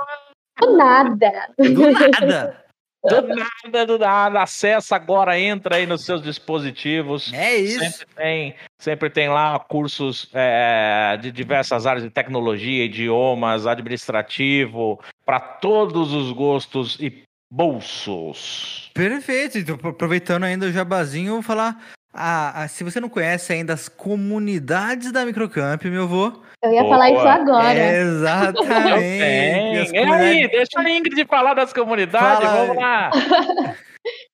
do 0.59 0.77
nada. 0.77 1.31
Do 1.57 1.91
nada. 1.91 2.65
Do 3.03 3.21
nada, 3.21 3.85
do 3.85 3.97
nada. 3.97 4.41
Acessa 4.41 4.95
agora, 4.95 5.39
entra 5.39 5.77
aí 5.77 5.85
nos 5.85 6.03
seus 6.03 6.21
dispositivos. 6.21 7.31
É 7.31 7.55
isso. 7.55 7.79
Sempre 7.79 8.15
tem, 8.15 8.55
sempre 8.77 9.09
tem 9.09 9.29
lá 9.29 9.57
cursos 9.57 10.29
é, 10.33 11.17
de 11.21 11.31
diversas 11.31 11.85
áreas 11.85 12.03
de 12.03 12.09
tecnologia, 12.09 12.83
idiomas, 12.83 13.65
administrativo, 13.65 14.99
para 15.25 15.39
todos 15.39 16.13
os 16.13 16.31
gostos 16.33 16.97
e 16.99 17.23
bolsos. 17.49 18.91
Perfeito. 18.93 19.57
Então, 19.57 19.79
aproveitando 19.81 20.43
ainda 20.43 20.65
o 20.65 20.71
jabazinho, 20.71 21.33
vou 21.33 21.41
falar 21.41 21.81
ah, 22.13 22.67
se 22.67 22.83
você 22.83 22.99
não 22.99 23.09
conhece 23.09 23.53
ainda 23.53 23.73
as 23.73 23.87
comunidades 23.87 25.11
da 25.11 25.25
Microcamp, 25.25 25.83
meu 25.85 26.03
avô. 26.03 26.33
Eu 26.61 26.73
ia 26.73 26.81
Boa. 26.81 26.93
falar 26.93 27.11
isso 27.11 27.27
agora. 27.27 27.73
É, 27.73 28.01
exatamente. 28.01 29.93
E 29.93 29.97
aí, 29.97 30.47
deixa 30.49 30.79
a 30.79 30.89
Ingrid 30.89 31.25
falar 31.25 31.53
das 31.53 31.71
comunidades, 31.71 32.49
Fala. 32.49 32.65
vamos 32.65 32.75
lá. 32.75 33.11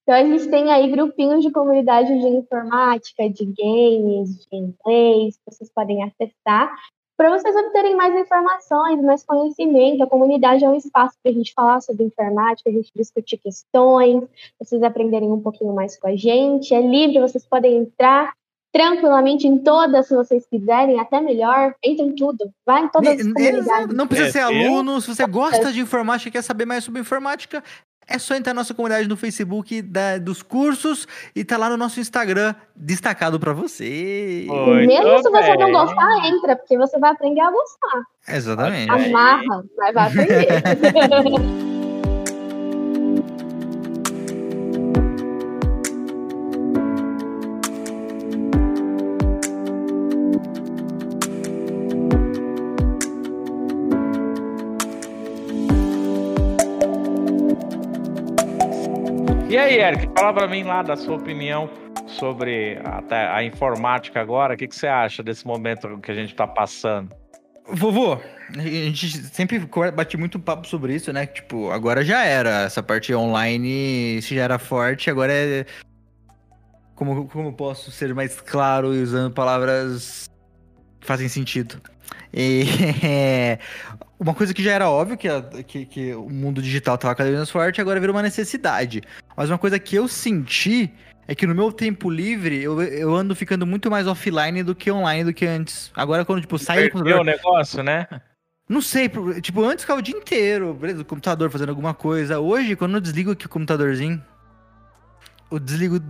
então 0.02 0.14
a 0.14 0.24
gente 0.24 0.48
tem 0.48 0.72
aí 0.72 0.90
grupinhos 0.90 1.44
de 1.44 1.52
comunidade 1.52 2.08
de 2.08 2.26
informática, 2.26 3.28
de 3.28 3.44
games, 3.44 4.46
de 4.50 4.56
inglês, 4.56 5.36
que 5.36 5.54
vocês 5.54 5.70
podem 5.72 6.02
acessar 6.02 6.72
para 7.16 7.30
vocês 7.30 7.56
obterem 7.56 7.96
mais 7.96 8.14
informações, 8.14 9.02
mais 9.02 9.24
conhecimento. 9.24 10.02
A 10.02 10.06
comunidade 10.06 10.64
é 10.64 10.68
um 10.68 10.74
espaço 10.74 11.16
para 11.22 11.32
a 11.32 11.34
gente 11.34 11.52
falar 11.54 11.80
sobre 11.80 12.04
informática, 12.04 12.68
a 12.68 12.72
gente 12.72 12.92
discutir 12.94 13.38
questões, 13.38 14.24
vocês 14.58 14.82
aprenderem 14.82 15.30
um 15.30 15.40
pouquinho 15.40 15.74
mais 15.74 15.98
com 15.98 16.08
a 16.08 16.16
gente. 16.16 16.74
É 16.74 16.80
livre, 16.80 17.20
vocês 17.20 17.46
podem 17.46 17.78
entrar 17.78 18.34
tranquilamente 18.76 19.46
em 19.46 19.56
todas, 19.56 20.06
se 20.06 20.14
vocês 20.14 20.46
quiserem, 20.46 21.00
até 21.00 21.18
melhor. 21.18 21.74
Entra 21.82 22.04
em 22.04 22.14
tudo, 22.14 22.50
vai 22.66 22.84
em 22.84 22.88
todas 22.88 23.08
as 23.08 23.32
comunidades. 23.32 23.96
Não 23.96 24.06
precisa 24.06 24.30
ser 24.30 24.40
aluno, 24.40 25.00
se 25.00 25.14
você 25.14 25.26
gosta 25.26 25.72
de 25.72 25.80
informática 25.80 26.28
e 26.28 26.32
quer 26.32 26.42
saber 26.42 26.66
mais 26.66 26.84
sobre 26.84 27.00
informática, 27.00 27.64
é 28.08 28.18
só 28.18 28.34
entrar 28.34 28.54
na 28.54 28.60
nossa 28.60 28.72
comunidade 28.72 29.08
no 29.08 29.16
Facebook 29.16 29.82
da, 29.82 30.18
dos 30.18 30.42
cursos 30.42 31.08
e 31.34 31.44
tá 31.44 31.56
lá 31.56 31.68
no 31.68 31.76
nosso 31.76 31.98
Instagram 31.98 32.54
destacado 32.74 33.40
para 33.40 33.52
você. 33.52 34.44
Muito 34.46 34.86
Mesmo 34.86 35.18
se 35.22 35.30
você 35.30 35.56
bem. 35.56 35.58
não 35.58 35.72
gostar, 35.72 36.26
entra, 36.26 36.56
porque 36.56 36.78
você 36.78 36.98
vai 36.98 37.10
aprender 37.10 37.40
a 37.40 37.50
gostar. 37.50 38.02
Exatamente. 38.28 38.90
Amarra, 38.90 39.64
mas 39.76 39.94
vai 39.94 40.06
aprender. 40.06 40.46
E 59.56 59.58
aí, 59.58 59.78
Eric, 59.78 60.10
fala 60.14 60.34
para 60.34 60.46
mim 60.46 60.64
lá 60.64 60.82
da 60.82 60.94
sua 60.96 61.16
opinião 61.16 61.70
sobre 62.06 62.78
a, 62.84 63.36
a 63.36 63.42
informática 63.42 64.20
agora. 64.20 64.52
O 64.52 64.56
que, 64.58 64.68
que 64.68 64.76
você 64.76 64.86
acha 64.86 65.22
desse 65.22 65.46
momento 65.46 65.98
que 66.02 66.12
a 66.12 66.14
gente 66.14 66.32
está 66.32 66.46
passando? 66.46 67.16
Vovô, 67.66 68.20
a 68.54 68.60
gente 68.60 69.08
sempre 69.28 69.58
bate 69.94 70.18
muito 70.18 70.38
papo 70.38 70.68
sobre 70.68 70.94
isso, 70.94 71.10
né? 71.10 71.24
Tipo, 71.24 71.70
agora 71.70 72.04
já 72.04 72.22
era. 72.22 72.64
Essa 72.64 72.82
parte 72.82 73.14
online, 73.14 74.20
se 74.20 74.34
já 74.34 74.42
era 74.42 74.58
forte, 74.58 75.08
agora 75.08 75.32
é. 75.32 75.64
Como, 76.94 77.26
como 77.26 77.50
posso 77.54 77.90
ser 77.90 78.14
mais 78.14 78.38
claro 78.38 78.88
usando 78.88 79.32
palavras 79.32 80.30
que 81.00 81.06
fazem 81.06 81.30
sentido? 81.30 81.80
E, 82.30 82.64
é, 83.02 83.58
uma 84.18 84.34
coisa 84.34 84.54
que 84.54 84.62
já 84.62 84.72
era 84.72 84.90
óbvio, 84.90 85.16
que, 85.16 85.28
a, 85.28 85.42
que, 85.42 85.84
que 85.84 86.14
o 86.14 86.28
mundo 86.28 86.62
digital 86.62 86.94
estava 86.94 87.14
cada 87.14 87.28
vez 87.28 87.38
mais 87.38 87.50
forte, 87.50 87.80
agora 87.80 88.00
virou 88.00 88.14
uma 88.14 88.22
necessidade. 88.22 89.02
Mas 89.36 89.50
uma 89.50 89.58
coisa 89.58 89.78
que 89.78 89.96
eu 89.96 90.08
senti 90.08 90.92
é 91.28 91.34
que 91.34 91.46
no 91.46 91.54
meu 91.54 91.72
tempo 91.72 92.08
livre 92.08 92.62
eu, 92.62 92.80
eu 92.82 93.14
ando 93.14 93.34
ficando 93.34 93.66
muito 93.66 93.90
mais 93.90 94.06
offline 94.06 94.62
do 94.62 94.74
que 94.74 94.90
online 94.90 95.24
do 95.24 95.34
que 95.34 95.46
antes. 95.46 95.90
Agora, 95.94 96.24
quando, 96.24 96.40
tipo, 96.40 96.58
sai 96.58 96.84
do 96.84 96.92
computador. 96.92 97.20
o 97.20 97.24
negócio, 97.24 97.82
né? 97.82 98.06
Não 98.68 98.80
sei, 98.80 99.08
tipo, 99.40 99.62
antes 99.62 99.84
ficava 99.84 100.00
o 100.00 100.02
dia 100.02 100.16
inteiro, 100.16 100.74
beleza, 100.74 100.98
no 100.98 101.04
computador 101.04 101.50
fazendo 101.50 101.68
alguma 101.68 101.94
coisa. 101.94 102.40
Hoje, 102.40 102.74
quando 102.74 102.94
eu 102.94 103.00
desligo 103.00 103.30
aqui 103.30 103.46
o 103.46 103.48
computadorzinho, 103.48 104.22
eu 105.50 105.58
desligo 105.58 106.00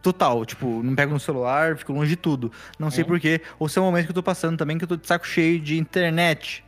total. 0.00 0.44
Tipo, 0.44 0.82
não 0.82 0.94
pego 0.94 1.12
no 1.12 1.18
celular, 1.18 1.76
fico 1.76 1.92
longe 1.92 2.10
de 2.10 2.16
tudo. 2.16 2.52
Não 2.78 2.90
sei 2.90 3.02
hum. 3.02 3.08
porquê. 3.08 3.40
Ou 3.58 3.68
se 3.68 3.78
é 3.78 3.82
o 3.82 3.84
momento 3.84 4.04
que 4.04 4.10
eu 4.10 4.14
tô 4.14 4.22
passando 4.22 4.56
também, 4.56 4.78
que 4.78 4.84
eu 4.84 4.88
tô 4.88 4.96
de 4.96 5.06
saco 5.06 5.26
cheio 5.26 5.58
de 5.58 5.78
internet. 5.78 6.64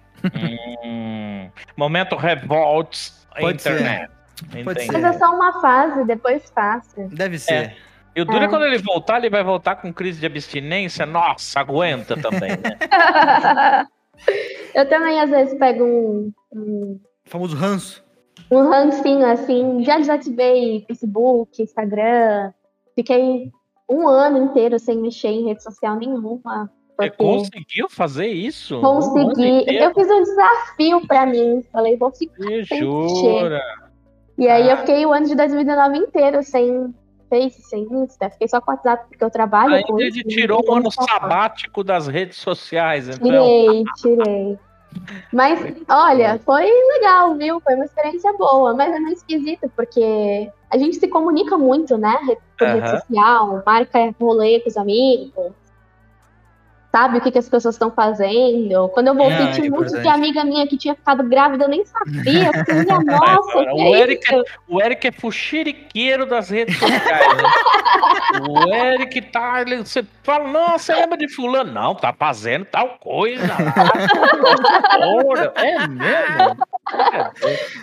Hum, 0.84 1.50
momento 1.76 2.16
revolts 2.16 3.26
Pode 3.40 3.60
internet. 3.60 4.10
Ser. 4.50 4.64
Pode 4.64 4.82
ser. 4.84 4.92
Mas 4.92 5.04
é 5.04 5.12
só 5.18 5.34
uma 5.34 5.60
fase, 5.60 6.04
depois 6.04 6.50
passa. 6.50 7.08
Deve 7.10 7.38
ser. 7.38 7.52
É. 7.52 7.76
E 8.14 8.20
o 8.22 8.24
duro 8.24 8.44
é. 8.44 8.48
quando 8.48 8.64
ele 8.64 8.78
voltar, 8.78 9.18
ele 9.18 9.28
vai 9.28 9.44
voltar 9.44 9.76
com 9.76 9.92
crise 9.92 10.20
de 10.20 10.26
abstinência. 10.26 11.04
Nossa, 11.04 11.60
aguenta 11.60 12.16
também, 12.16 12.50
né? 12.50 13.86
eu 14.74 14.88
também, 14.88 15.20
às 15.20 15.28
vezes, 15.28 15.58
pego 15.58 15.84
um. 15.84 16.32
um... 16.52 17.00
famoso 17.26 17.54
ranço. 17.54 18.02
Um 18.50 18.70
rancinho, 18.70 19.26
assim. 19.26 19.84
Já 19.84 19.98
desativei 19.98 20.84
Facebook, 20.86 21.62
Instagram. 21.62 22.52
Fiquei 22.94 23.52
um 23.88 24.08
ano 24.08 24.38
inteiro 24.44 24.78
sem 24.78 24.98
mexer 24.98 25.28
em 25.28 25.44
rede 25.48 25.62
social 25.62 25.96
nenhuma. 25.96 26.70
Você 26.96 27.10
conseguiu 27.10 27.88
fazer 27.88 28.28
isso? 28.28 28.80
Consegui. 28.80 29.64
Eu 29.68 29.92
fiz 29.92 30.10
um 30.10 30.22
desafio 30.22 31.06
para 31.06 31.26
mim. 31.26 31.62
Falei, 31.70 31.96
vou 31.96 32.10
ficar 32.10 32.44
Me 32.44 32.62
jura? 32.64 33.60
E 34.38 34.48
aí 34.48 34.68
ah. 34.68 34.72
eu 34.72 34.76
fiquei 34.78 35.04
o 35.04 35.12
ano 35.12 35.26
de 35.26 35.34
2019 35.34 35.98
inteiro 35.98 36.42
sem 36.42 36.94
Face, 37.28 37.60
sem 37.62 37.82
Insta. 37.90 38.30
Fiquei 38.30 38.48
só 38.48 38.60
com 38.60 38.70
WhatsApp 38.70 39.06
porque 39.08 39.22
eu 39.22 39.30
trabalho 39.30 39.74
Aí 39.74 39.82
com 39.82 39.98
ele 39.98 40.22
tirou 40.22 40.62
um 40.66 40.74
ano 40.74 40.90
sabático 40.90 41.82
das 41.82 42.06
redes 42.06 42.38
sociais, 42.38 43.08
então. 43.08 43.28
Tirei, 43.28 43.84
tirei. 43.96 44.58
Mas, 45.32 45.60
olha, 45.88 46.40
foi 46.44 46.64
legal, 46.94 47.34
viu? 47.34 47.60
Foi 47.60 47.74
uma 47.74 47.84
experiência 47.84 48.32
boa, 48.34 48.74
mas 48.74 48.94
é 48.94 48.98
meio 48.98 49.14
esquisito, 49.14 49.70
porque 49.76 50.50
a 50.70 50.78
gente 50.78 50.96
se 50.96 51.08
comunica 51.08 51.58
muito, 51.58 51.98
né? 51.98 52.16
Por 52.56 52.66
uhum. 52.66 52.74
rede 52.74 52.90
social, 52.90 53.62
marca 53.66 54.14
rolê 54.18 54.60
com 54.60 54.68
os 54.68 54.76
amigos, 54.76 55.52
sabe 56.96 57.18
o 57.18 57.20
que, 57.20 57.30
que 57.30 57.38
as 57.38 57.48
pessoas 57.48 57.74
estão 57.74 57.90
fazendo. 57.90 58.88
Quando 58.88 59.08
eu 59.08 59.14
voltei, 59.14 59.36
ah, 59.36 59.52
tinha 59.52 59.66
é 59.66 59.70
um 59.70 59.76
monte 59.76 60.00
de 60.00 60.08
amiga 60.08 60.42
minha 60.44 60.66
que 60.66 60.78
tinha 60.78 60.94
ficado 60.94 61.22
grávida, 61.24 61.64
eu 61.64 61.68
nem 61.68 61.84
sabia. 61.84 62.46
Eu 62.46 62.64
falei, 62.64 62.86
nossa, 63.04 63.58
o, 63.58 63.94
é 63.94 64.00
Eric 64.00 64.34
é, 64.34 64.42
o 64.66 64.80
Eric 64.80 65.06
é 65.06 65.12
fuxiriqueiro 65.12 66.24
das 66.24 66.48
redes 66.48 66.78
sociais. 66.78 67.36
Né? 67.36 67.42
o 68.48 68.74
Eric 68.74 69.20
tá. 69.30 69.60
Ele, 69.60 69.76
você 69.76 70.02
fala, 70.22 70.48
nossa, 70.48 70.94
lembra 70.94 71.18
de 71.18 71.28
fulano? 71.28 71.70
Não, 71.70 71.94
tá 71.94 72.14
fazendo 72.14 72.64
tal 72.64 72.96
coisa 72.98 73.46
lá. 73.46 73.74
é 75.56 75.86
mesmo? 75.86 76.56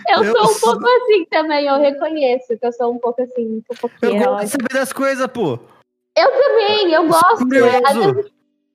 Eu, 0.08 0.24
eu 0.24 0.34
sou 0.34 0.50
um 0.50 0.60
pouco 0.60 0.88
assim 0.88 1.24
também, 1.30 1.66
eu 1.66 1.78
reconheço 1.78 2.58
que 2.58 2.66
eu 2.66 2.72
sou 2.72 2.92
um 2.92 2.98
pouco 2.98 3.22
assim, 3.22 3.62
um 3.70 3.76
pouco 3.78 3.94
Eu 4.02 4.16
gosto 4.16 4.44
de 4.44 4.50
saber 4.50 4.72
das 4.72 4.92
coisas, 4.92 5.28
pô. 5.28 5.60
Eu 6.16 6.30
também, 6.30 6.92
eu 6.92 7.06
gosto. 7.06 7.44
Às 7.86 7.96
vezes, 7.96 8.34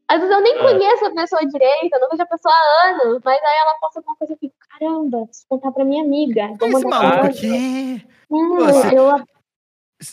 às 0.09 0.19
vezes 0.19 0.35
eu 0.35 0.41
nem 0.41 0.55
é. 0.55 0.59
conheço 0.59 1.05
a 1.05 1.11
pessoa 1.11 1.45
direito, 1.45 1.93
eu 1.93 1.99
não 1.99 2.09
vejo 2.09 2.23
a 2.23 2.25
pessoa 2.25 2.51
há 2.51 2.87
anos, 2.89 3.21
mas 3.23 3.39
aí 3.43 3.57
ela 3.59 3.77
posta 3.79 3.99
alguma 3.99 4.15
coisa 4.15 4.33
e 4.33 4.37
fico, 4.37 4.55
caramba, 4.67 5.25
preciso 5.25 5.45
contar 5.47 5.71
pra 5.71 5.85
minha 5.85 6.03
amiga. 6.03 6.47
Vou 6.59 6.67
Esse 6.67 6.85
maluco 6.85 7.27
aqui. 7.27 8.05
Hum, 8.31 8.55
Você... 8.57 8.97
eu, 8.97 9.23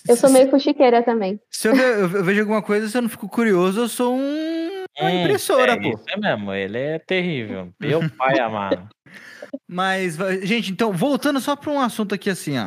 eu 0.06 0.16
sou 0.16 0.28
meio 0.28 0.50
fuxiqueira 0.50 1.02
também. 1.02 1.40
Se 1.50 1.68
eu, 1.68 1.74
eu, 1.74 2.08
vejo 2.22 2.40
alguma 2.42 2.60
coisa, 2.60 2.86
se 2.88 2.98
eu 2.98 3.02
não 3.02 3.08
fico 3.08 3.26
curioso, 3.26 3.80
eu 3.80 3.88
sou 3.88 4.14
um... 4.14 4.84
uma 5.00 5.10
hum, 5.10 5.20
impressora, 5.22 5.72
é, 5.72 5.80
pô. 5.80 5.88
Isso 5.88 6.04
é 6.10 6.16
mesmo, 6.18 6.52
ele 6.52 6.78
é 6.78 6.98
terrível. 6.98 7.70
Meu 7.80 8.00
pai 8.18 8.38
amado. 8.38 8.86
Mas, 9.66 10.16
gente, 10.42 10.72
então, 10.72 10.92
voltando 10.92 11.40
só 11.40 11.56
pra 11.56 11.70
um 11.70 11.80
assunto 11.80 12.14
aqui 12.14 12.28
assim, 12.28 12.58
ó. 12.58 12.66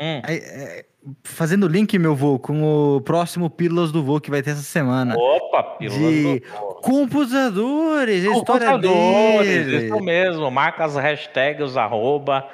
Hum. 0.00 0.22
É, 0.26 0.34
é, 0.34 0.86
fazendo 1.24 1.68
link, 1.68 1.98
meu 1.98 2.14
vô, 2.14 2.38
com 2.38 2.62
o 2.96 3.00
próximo 3.00 3.48
Pílulas 3.48 3.92
do 3.92 4.02
Vô 4.02 4.20
que 4.20 4.30
vai 4.30 4.42
ter 4.42 4.50
essa 4.50 4.62
semana. 4.62 5.14
Opa, 5.16 5.62
Pílulas 5.62 6.12
de 6.12 6.40
do 6.40 6.46
Vô. 6.46 6.69
Computadores, 6.82 8.24
história 8.24 8.78
deles. 8.78 9.84
Isso 9.84 10.00
mesmo, 10.00 10.50
marca 10.50 10.84
as 10.84 10.96
hashtags, 10.96 11.70
os 11.70 11.76
arroba, 11.76 12.48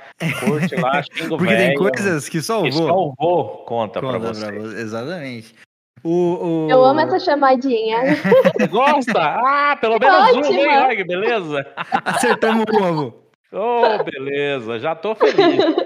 curte 0.44 0.74
lá, 0.76 1.02
xingo 1.12 1.38
Porque 1.38 1.54
tem 1.54 1.74
coisas 1.74 2.28
que 2.28 2.42
só 2.42 2.62
o 2.62 2.70
vô. 2.70 2.86
Só 2.86 2.94
o 2.94 3.14
vô 3.18 3.44
conta, 3.64 4.00
conta 4.00 4.18
pra 4.18 4.18
você. 4.18 4.46
Pra 4.46 4.60
você. 4.60 4.80
Exatamente. 4.80 5.54
O, 6.02 6.66
o... 6.66 6.70
Eu 6.70 6.84
amo 6.84 7.00
essa 7.00 7.18
chamadinha. 7.18 7.98
Gosta? 8.70 9.12
Ah, 9.18 9.76
pelo 9.80 9.98
menos 9.98 10.48
um, 10.48 10.90
hein, 10.90 11.06
beleza? 11.06 11.66
Acertamos 12.04 12.64
o 12.72 12.82
ovo. 12.82 13.26
Oh, 13.52 14.04
beleza, 14.04 14.78
já 14.78 14.94
tô 14.94 15.14
feliz. 15.14 15.36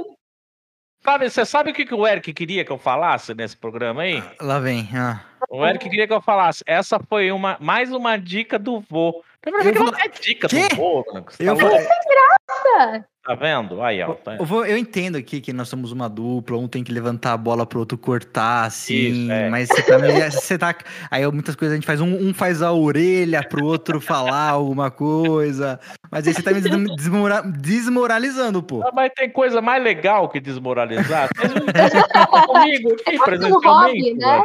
Sabe, 1.02 1.30
você 1.30 1.46
sabe 1.46 1.70
o 1.70 1.74
que, 1.74 1.86
que 1.86 1.94
o 1.94 2.06
Eric 2.06 2.32
queria 2.32 2.64
que 2.64 2.70
eu 2.70 2.78
falasse 2.78 3.34
nesse 3.34 3.56
programa 3.56 4.02
aí? 4.02 4.22
Lá 4.40 4.58
vem. 4.58 4.88
Ah. 4.94 5.24
O 5.48 5.64
Eric 5.64 5.88
queria 5.88 6.06
que 6.06 6.12
eu 6.12 6.20
falasse. 6.20 6.62
Essa 6.66 7.00
foi 7.00 7.32
uma, 7.32 7.56
mais 7.58 7.90
uma 7.90 8.18
dica 8.18 8.58
do 8.58 8.80
vô. 8.80 9.22
Primeiro 9.40 9.72
que 9.72 9.78
não 9.78 9.98
é 9.98 10.08
dica 10.08 10.46
que? 10.46 10.68
do 10.68 10.76
vô. 10.76 11.04
Né? 11.14 11.24
Eu 11.38 11.56
tá 11.56 11.62
vou... 11.62 11.70
graça! 11.70 13.06
Tá 13.22 13.34
vendo? 13.34 13.82
Aí, 13.82 14.02
ó. 14.02 14.14
Tá... 14.14 14.36
Eu, 14.36 14.46
vou, 14.46 14.64
eu, 14.64 14.78
entendo 14.78 15.16
aqui 15.16 15.42
que 15.42 15.52
nós 15.52 15.68
somos 15.68 15.92
uma 15.92 16.08
dupla, 16.08 16.56
um 16.56 16.66
tem 16.66 16.82
que 16.82 16.90
levantar 16.90 17.34
a 17.34 17.36
bola 17.36 17.66
pro 17.66 17.78
outro 17.78 17.98
cortar, 17.98 18.64
assim. 18.64 18.94
Isso, 18.94 19.32
é. 19.32 19.50
Mas 19.50 19.68
você 19.68 19.82
tá, 19.82 19.98
você 20.30 20.58
tá. 20.58 20.74
Aí 21.10 21.26
muitas 21.30 21.54
coisas 21.54 21.74
a 21.74 21.76
gente 21.76 21.86
faz. 21.86 22.00
Um, 22.00 22.28
um 22.28 22.32
faz 22.32 22.62
a 22.62 22.72
orelha 22.72 23.42
pro 23.46 23.64
outro 23.64 24.00
falar 24.00 24.48
alguma 24.48 24.90
coisa. 24.90 25.78
Mas 26.10 26.26
aí 26.26 26.32
você 26.32 26.42
tá 26.42 26.50
me 26.50 26.60
desmora, 26.96 27.42
desmoralizando, 27.42 28.62
pô. 28.62 28.82
Ah, 28.82 28.90
mas 28.94 29.12
tem 29.14 29.28
coisa 29.30 29.60
mais 29.60 29.82
legal 29.82 30.28
que 30.30 30.40
desmoralizar. 30.40 31.28
Vocês 31.36 31.52
não 31.54 31.66
comigo 32.46 32.92
aqui 32.92 33.16
é 33.16 33.18
presencialmente. 33.18 34.00
Hobby, 34.00 34.14
né? 34.14 34.42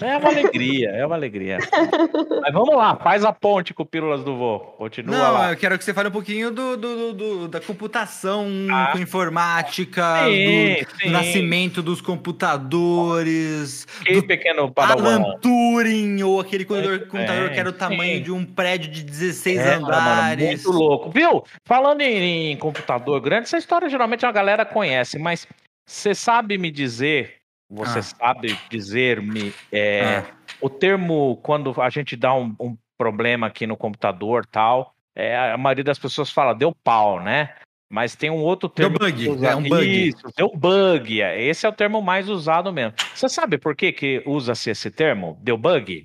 É 0.00 0.16
uma 0.16 0.28
alegria, 0.28 0.90
é 0.90 1.06
uma 1.06 1.14
alegria. 1.14 1.58
Mas 2.42 2.52
vamos 2.52 2.74
lá, 2.74 2.96
faz 2.96 3.24
a 3.24 3.32
ponte 3.32 3.72
com 3.72 3.84
Pílulas 3.84 4.24
do 4.24 4.36
Vô. 4.36 4.58
Continua 4.58 5.16
Não, 5.16 5.32
lá. 5.32 5.52
eu 5.52 5.56
quero 5.56 5.78
que 5.78 5.84
você 5.84 5.94
fale 5.94 6.08
um 6.08 6.12
pouquinho 6.12 6.50
do, 6.50 6.76
do, 6.76 7.12
do 7.12 7.48
da 7.48 7.60
computação 7.60 8.48
ah. 8.72 8.88
com 8.90 8.98
informática, 8.98 10.24
sim, 10.24 10.74
do, 10.82 10.90
sim. 10.98 11.06
do, 11.06 11.12
nascimento 11.12 11.80
dos 11.80 12.00
computadores. 12.00 13.86
Que 14.04 14.14
do 14.14 14.26
pequeno 14.26 14.72
Alan 14.74 15.38
Turing, 15.40 16.22
ou 16.24 16.40
aquele 16.40 16.64
computador, 16.64 16.94
é, 16.96 16.98
computador 16.98 17.50
que 17.50 17.60
era 17.60 17.68
o 17.68 17.72
tamanho 17.72 18.16
sim. 18.16 18.22
de 18.24 18.32
um 18.32 18.44
prédio 18.44 18.90
de 18.90 19.04
16 19.04 19.58
é, 19.58 19.74
andares. 19.74 20.44
Mano, 20.44 20.46
muito 20.46 20.72
louco. 20.72 21.10
Viu? 21.10 21.44
Falando 21.64 22.00
em, 22.00 22.50
em 22.50 22.56
computador 22.56 23.20
grande, 23.20 23.44
essa 23.44 23.58
história 23.58 23.88
geralmente 23.88 24.26
a 24.26 24.32
galera 24.32 24.64
conhece, 24.64 25.20
mas 25.20 25.46
você 25.86 26.14
sabe 26.14 26.58
me 26.58 26.70
dizer 26.70 27.43
você 27.74 27.98
ah. 27.98 28.02
sabe 28.02 28.58
dizer-me 28.70 29.52
é, 29.72 30.18
ah. 30.18 30.26
o 30.60 30.70
termo 30.70 31.36
quando 31.42 31.74
a 31.80 31.90
gente 31.90 32.16
dá 32.16 32.34
um, 32.34 32.54
um 32.60 32.76
problema 32.96 33.46
aqui 33.46 33.66
no 33.66 33.76
computador 33.76 34.46
tal? 34.46 34.94
É, 35.16 35.52
a 35.52 35.56
maioria 35.56 35.84
das 35.84 35.98
pessoas 35.98 36.30
fala 36.30 36.54
deu 36.54 36.74
pau, 36.82 37.20
né? 37.20 37.54
Mas 37.90 38.16
tem 38.16 38.30
um 38.30 38.42
outro 38.42 38.68
termo. 38.68 38.98
Deu 38.98 39.08
bug, 39.08 39.46
é 39.46 39.54
um 39.54 39.62
bug. 39.62 40.08
Isso, 40.08 40.26
deu 40.36 40.50
bug. 40.50 41.20
é. 41.20 41.40
Esse 41.42 41.66
é 41.66 41.68
o 41.68 41.72
termo 41.72 42.02
mais 42.02 42.28
usado 42.28 42.72
mesmo. 42.72 42.94
Você 43.14 43.28
sabe 43.28 43.58
por 43.58 43.76
que, 43.76 43.92
que 43.92 44.22
usa-se 44.26 44.70
esse 44.70 44.90
termo? 44.90 45.38
Deu 45.40 45.56
bug? 45.56 46.04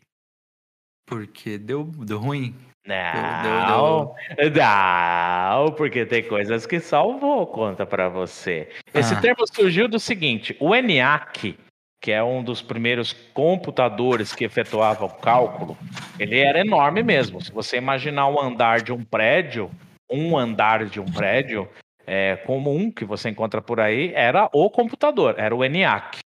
Porque 1.07 1.57
deu, 1.57 1.85
deu 1.85 2.19
ruim. 2.19 2.53
Não, 2.89 4.15
não, 4.55 5.71
porque 5.73 6.05
tem 6.05 6.23
coisas 6.23 6.65
que 6.65 6.79
salvou, 6.79 7.45
conta 7.47 7.85
pra 7.85 8.09
você. 8.09 8.69
Esse 8.93 9.13
Ah. 9.13 9.21
termo 9.21 9.45
surgiu 9.47 9.87
do 9.87 9.99
seguinte: 9.99 10.55
o 10.59 10.73
ENIAC, 10.75 11.57
que 12.01 12.11
é 12.11 12.23
um 12.23 12.43
dos 12.43 12.61
primeiros 12.61 13.13
computadores 13.33 14.33
que 14.33 14.43
efetuava 14.45 15.05
o 15.05 15.09
cálculo, 15.09 15.77
ele 16.17 16.39
era 16.39 16.59
enorme 16.59 17.03
mesmo. 17.03 17.41
Se 17.41 17.51
você 17.51 17.77
imaginar 17.77 18.27
um 18.27 18.39
andar 18.39 18.81
de 18.81 18.91
um 18.91 19.03
prédio, 19.03 19.69
um 20.09 20.37
andar 20.37 20.85
de 20.85 20.99
um 20.99 21.05
prédio 21.05 21.69
é, 22.07 22.37
comum 22.37 22.91
que 22.91 23.05
você 23.05 23.29
encontra 23.29 23.61
por 23.61 23.79
aí, 23.79 24.11
era 24.15 24.49
o 24.51 24.69
computador, 24.69 25.35
era 25.37 25.55
o 25.55 25.63
ENIAC. 25.63 26.19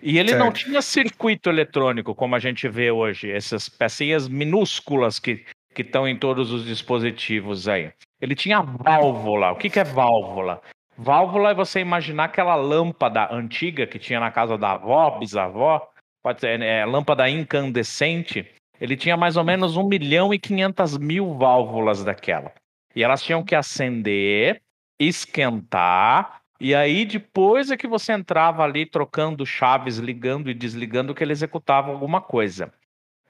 E 0.00 0.16
ele 0.18 0.32
não 0.36 0.46
Certo. 0.46 0.64
tinha 0.64 0.80
circuito 0.80 1.50
eletrônico, 1.50 2.14
como 2.14 2.36
a 2.36 2.38
gente 2.38 2.68
vê 2.68 2.90
hoje, 2.90 3.30
essas 3.30 3.68
pecinhas 3.68 4.28
minúsculas 4.28 5.18
que 5.18 5.44
que 5.78 5.82
estão 5.82 6.08
em 6.08 6.18
todos 6.18 6.50
os 6.50 6.64
dispositivos 6.64 7.68
aí. 7.68 7.92
Ele 8.20 8.34
tinha 8.34 8.60
válvula. 8.60 9.52
O 9.52 9.56
que, 9.56 9.70
que 9.70 9.78
é 9.78 9.84
válvula? 9.84 10.60
Válvula 10.96 11.52
é 11.52 11.54
você 11.54 11.78
imaginar 11.78 12.24
aquela 12.24 12.56
lâmpada 12.56 13.32
antiga 13.32 13.86
que 13.86 13.96
tinha 13.96 14.18
na 14.18 14.32
casa 14.32 14.58
da 14.58 14.72
avó, 14.72 15.20
bisavó, 15.20 15.88
pode 16.20 16.40
ser 16.40 16.60
é, 16.60 16.84
lâmpada 16.84 17.30
incandescente. 17.30 18.44
Ele 18.80 18.96
tinha 18.96 19.16
mais 19.16 19.36
ou 19.36 19.44
menos 19.44 19.76
1 19.76 19.86
milhão 19.86 20.34
e 20.34 20.38
500 20.40 20.98
mil 20.98 21.34
válvulas 21.34 22.02
daquela. 22.02 22.52
E 22.92 23.04
elas 23.04 23.22
tinham 23.22 23.44
que 23.44 23.54
acender, 23.54 24.60
esquentar, 24.98 26.40
e 26.60 26.74
aí 26.74 27.04
depois 27.04 27.70
é 27.70 27.76
que 27.76 27.86
você 27.86 28.12
entrava 28.12 28.64
ali 28.64 28.84
trocando 28.84 29.46
chaves, 29.46 29.98
ligando 29.98 30.50
e 30.50 30.54
desligando, 30.54 31.14
que 31.14 31.22
ele 31.22 31.30
executava 31.30 31.92
alguma 31.92 32.20
coisa. 32.20 32.72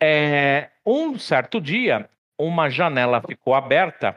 É, 0.01 0.71
um 0.87 1.19
certo 1.19 1.61
dia, 1.61 2.09
uma 2.39 2.69
janela 2.69 3.21
ficou 3.21 3.55
aberta 3.55 4.17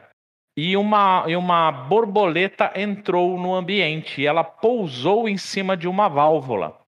e 0.56 0.76
uma, 0.76 1.24
e 1.26 1.34
uma 1.34 1.72
borboleta 1.72 2.72
entrou 2.76 3.38
no 3.38 3.54
ambiente 3.54 4.20
e 4.20 4.26
ela 4.26 4.44
pousou 4.44 5.28
em 5.28 5.36
cima 5.36 5.76
de 5.76 5.88
uma 5.88 6.08
válvula. 6.08 6.78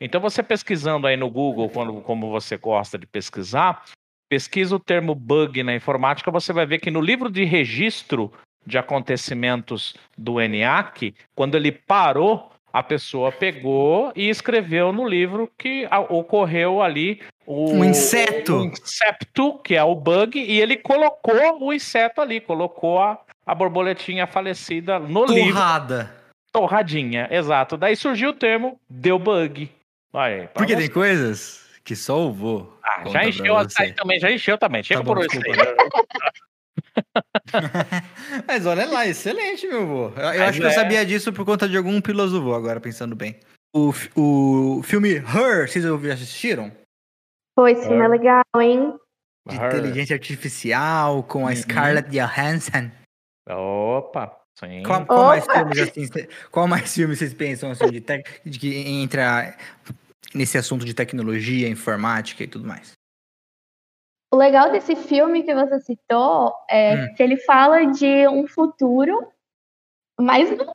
Então, 0.00 0.20
você 0.20 0.42
pesquisando 0.42 1.06
aí 1.06 1.16
no 1.16 1.30
Google, 1.30 1.70
quando, 1.70 2.00
como 2.02 2.30
você 2.30 2.58
gosta 2.58 2.98
de 2.98 3.06
pesquisar, 3.06 3.84
pesquisa 4.28 4.76
o 4.76 4.80
termo 4.80 5.14
bug 5.14 5.62
na 5.62 5.74
informática, 5.74 6.30
você 6.30 6.52
vai 6.52 6.66
ver 6.66 6.78
que 6.78 6.90
no 6.90 7.00
livro 7.00 7.30
de 7.30 7.44
registro 7.44 8.30
de 8.66 8.76
acontecimentos 8.76 9.94
do 10.18 10.40
ENIAC, 10.40 11.14
quando 11.34 11.54
ele 11.54 11.72
parou, 11.72 12.52
a 12.78 12.82
pessoa 12.82 13.32
pegou 13.32 14.12
e 14.14 14.28
escreveu 14.28 14.92
no 14.92 15.08
livro 15.08 15.50
que 15.58 15.86
a- 15.90 16.00
ocorreu 16.00 16.82
ali 16.82 17.22
o, 17.46 17.70
Um 17.72 17.84
inseto. 17.84 18.56
o 18.56 18.64
incepto, 18.66 19.58
que 19.62 19.74
é 19.74 19.82
o 19.82 19.94
bug, 19.94 20.38
e 20.38 20.60
ele 20.60 20.76
colocou 20.76 21.62
o 21.64 21.72
inseto 21.72 22.20
ali, 22.20 22.38
colocou 22.38 22.98
a, 22.98 23.18
a 23.46 23.54
borboletinha 23.54 24.26
falecida 24.26 24.98
no 24.98 25.24
livro, 25.24 25.52
Torrada. 25.54 26.14
torradinha, 26.52 27.28
exato. 27.30 27.78
Daí 27.78 27.96
surgiu 27.96 28.30
o 28.30 28.34
termo 28.34 28.78
deu 28.90 29.18
bug. 29.18 29.70
Aí, 30.12 30.46
Porque 30.52 30.74
você. 30.74 30.82
tem 30.82 30.90
coisas 30.90 31.64
que 31.82 31.96
só 31.96 32.26
o 32.26 32.32
vô. 32.32 32.66
Ah, 32.84 33.04
já 33.08 33.24
encheu 33.24 33.56
aí 33.56 33.92
também, 33.94 34.20
já 34.20 34.30
encheu 34.30 34.58
também. 34.58 34.82
Chega 34.82 35.00
Tá 35.00 35.04
bom, 35.04 35.14
por 35.14 35.18
hoje. 35.20 35.28
Mas 38.46 38.66
olha 38.66 38.86
lá, 38.86 39.06
excelente, 39.06 39.66
meu 39.66 39.86
vô. 39.86 40.08
Eu, 40.16 40.32
eu 40.34 40.44
acho 40.44 40.58
que 40.58 40.64
eu 40.64 40.70
é. 40.70 40.72
sabia 40.72 41.04
disso 41.04 41.32
por 41.32 41.44
conta 41.44 41.68
de 41.68 41.76
algum 41.76 42.00
Vô, 42.00 42.54
agora 42.54 42.80
pensando 42.80 43.14
bem. 43.14 43.38
O, 43.74 43.92
o 44.16 44.82
filme 44.82 45.14
Her, 45.16 45.68
vocês 45.68 45.84
ouviram, 45.84 46.14
assistiram? 46.14 46.72
Esse 47.68 47.86
filme 47.86 48.04
é 48.04 48.08
legal, 48.08 48.44
hein? 48.60 48.94
De 49.48 49.56
Her. 49.56 49.66
inteligência 49.66 50.14
artificial 50.14 51.22
com 51.22 51.46
a 51.46 51.50
Uhum. 51.50 51.56
Scarlett 51.56 52.10
Johansson. 52.10 52.90
Opa, 53.48 54.36
sim. 54.58 54.82
Qual, 54.82 55.06
qual 55.06 55.26
mais 55.26 55.44
Opa! 55.44 55.58
filmes 55.58 55.78
assim? 55.78 56.08
Qual 56.50 56.66
mais 56.66 56.94
filmes 56.94 57.18
vocês 57.18 57.32
pensam 57.32 57.70
assim 57.70 57.90
de, 57.90 58.00
tec- 58.00 58.40
de 58.44 58.58
que 58.58 58.76
entra 58.76 59.56
nesse 60.34 60.58
assunto 60.58 60.84
de 60.84 60.92
tecnologia, 60.94 61.68
informática 61.68 62.42
e 62.42 62.48
tudo 62.48 62.66
mais? 62.66 62.95
O 64.36 64.38
legal 64.38 64.70
desse 64.70 64.94
filme 64.94 65.42
que 65.42 65.54
você 65.54 65.80
citou 65.80 66.52
é 66.68 66.94
Hum. 66.94 67.14
que 67.14 67.22
ele 67.22 67.38
fala 67.38 67.86
de 67.86 68.28
um 68.28 68.46
futuro, 68.46 69.32
mas 70.20 70.54
não 70.54 70.74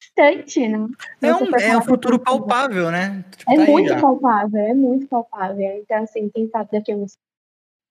distante, 0.00 0.68
né? 0.68 0.86
É 1.20 1.34
um, 1.34 1.38
é 1.56 1.76
um 1.76 1.80
pra 1.80 1.80
futuro 1.80 2.16
palpável, 2.20 2.92
né? 2.92 3.24
Tipo, 3.36 3.50
É 3.50 3.56
tá 3.56 3.62
aí 3.62 3.72
muito 3.72 3.88
já. 3.88 4.00
palpável, 4.00 4.60
é 4.60 4.72
muito 4.72 5.08
palpável. 5.08 5.78
Então, 5.78 5.96
assim, 6.04 6.28
quem 6.28 6.48
sabe 6.48 6.70
daqui 6.70 6.92
a 6.92 6.96
uns 6.96 7.18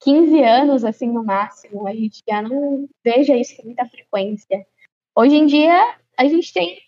15 0.01 0.41
anos, 0.41 0.85
assim, 0.85 1.11
no 1.11 1.25
máximo, 1.25 1.85
a 1.85 1.93
gente 1.93 2.23
já 2.25 2.41
não 2.41 2.87
veja 3.03 3.35
isso 3.35 3.57
com 3.57 3.63
muita 3.63 3.85
frequência. 3.89 4.65
Hoje 5.13 5.35
em 5.35 5.45
dia, 5.45 5.97
a 6.17 6.25
gente 6.25 6.53
tem 6.53 6.79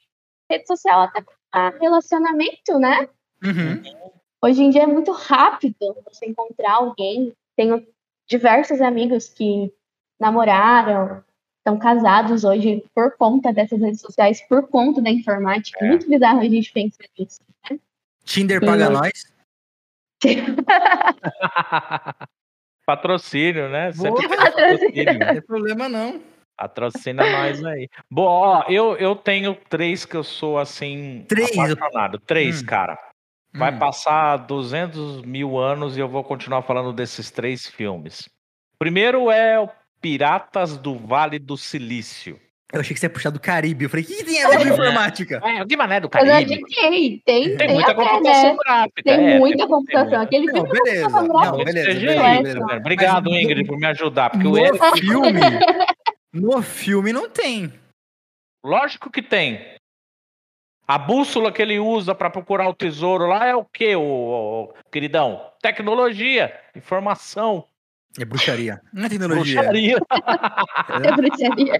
rede 0.49 0.65
social 0.65 1.01
até 1.01 1.25
para 1.51 1.77
relacionamento, 1.77 2.79
né? 2.79 3.09
Uhum. 3.43 3.83
Hoje 4.41 4.63
em 4.63 4.69
dia 4.69 4.83
é 4.83 4.87
muito 4.87 5.11
rápido 5.11 5.75
você 6.05 6.25
encontrar 6.25 6.75
alguém. 6.75 7.33
Tenho 7.57 7.85
diversos 8.27 8.81
amigos 8.81 9.29
que 9.29 9.71
namoraram, 10.19 11.23
estão 11.59 11.77
casados 11.77 12.43
hoje 12.43 12.83
por 12.95 13.15
conta 13.17 13.53
dessas 13.53 13.79
redes 13.79 14.01
sociais, 14.01 14.41
por 14.47 14.67
conta 14.67 15.01
da 15.01 15.09
informática. 15.09 15.83
É. 15.83 15.87
Muito 15.87 16.09
bizarro 16.09 16.39
a 16.39 16.43
gente 16.45 16.71
pensar 16.71 17.05
nisso. 17.17 17.39
Tinder 18.23 18.59
paga 18.63 18.89
nós. 18.89 19.11
Patrocínio, 22.85 23.69
né? 23.69 23.91
Sempre 23.91 24.27
patrocínio. 24.35 25.19
Não 25.19 25.33
tem 25.33 25.41
problema 25.41 25.89
não. 25.89 26.21
Patrocina 26.57 27.23
nós 27.29 27.63
aí. 27.63 27.89
Bom, 28.09 28.25
ó, 28.25 28.63
eu, 28.69 28.95
eu 28.97 29.15
tenho 29.15 29.55
três 29.69 30.05
que 30.05 30.15
eu 30.15 30.23
sou 30.23 30.57
assim. 30.57 31.25
Três? 31.27 31.51
Apaixonado. 31.51 32.19
Três, 32.19 32.61
Hum. 32.61 32.65
cara. 32.65 32.97
Vai 33.53 33.73
Hum. 33.73 33.79
passar 33.79 34.37
200 34.37 35.21
mil 35.23 35.57
anos 35.57 35.97
e 35.97 35.99
eu 35.99 36.07
vou 36.07 36.23
continuar 36.23 36.61
falando 36.61 36.93
desses 36.93 37.31
três 37.31 37.65
filmes. 37.65 38.29
Primeiro 38.77 39.31
é 39.31 39.59
o 39.59 39.69
Piratas 40.01 40.77
do 40.77 40.95
Vale 40.95 41.39
do 41.39 41.57
Silício. 41.57 42.39
Eu 42.71 42.81
achei 42.81 42.93
que 42.93 42.99
você 42.99 43.05
ia 43.05 43.09
puxar 43.09 43.29
do 43.29 43.39
Caribe. 43.39 43.85
Eu 43.85 43.89
falei, 43.89 44.03
que, 44.03 44.23
tem 44.25 44.43
a 44.43 44.49
ver 44.49 44.57
com 44.57 44.73
informática? 44.73 45.41
É, 45.43 45.63
o 45.63 45.65
Guimané 45.65 46.01
do 46.01 46.09
Caribe. 46.09 46.59
tem, 46.67 47.19
Tem 47.25 47.55
tem 47.57 47.73
muita 47.73 47.91
até, 47.93 48.03
computação 48.03 48.51
né? 48.51 48.57
gráfica. 48.63 49.03
Tem 49.03 49.13
é, 49.13 49.39
muita 49.39 49.57
tem- 49.59 49.67
computação. 49.67 50.09
tem 50.09 50.19
Aquele 50.19 50.45
Não, 50.47 50.53
filme 50.65 50.69
beleza. 50.83 51.09
Não, 51.09 51.27
muito 51.27 51.65
beleza, 51.65 51.87
CGI, 51.89 52.05
beleza, 52.05 52.21
beleza. 52.23 52.41
beleza. 52.59 52.75
Obrigado, 52.77 53.31
Mas 53.31 53.41
Ingrid, 53.43 53.67
por 53.67 53.77
me 53.77 53.85
ajudar. 53.87 54.29
Porque 54.31 54.47
o 54.47 54.51
No 54.51 54.95
filme, 54.97 55.39
no 56.33 56.61
filme 56.61 57.13
não 57.13 57.29
tem. 57.29 57.73
Lógico 58.63 59.09
que 59.09 59.21
tem. 59.21 59.61
A 60.87 60.97
bússola 60.97 61.51
que 61.51 61.61
ele 61.61 61.79
usa 61.79 62.15
para 62.15 62.29
procurar 62.29 62.69
o 62.69 62.73
tesouro 62.73 63.27
lá 63.27 63.45
é 63.45 63.53
o 63.53 63.65
quê, 63.65 63.95
ô, 63.95 64.73
queridão? 64.89 65.41
Tecnologia, 65.61 66.53
informação, 66.73 67.65
É 68.17 68.23
bruxaria. 68.23 68.81
Não 68.93 69.05
é 69.05 69.09
tecnologia. 69.09 69.61
bruxaria. 69.63 69.97
É 71.03 71.11
bruxaria. 71.11 71.79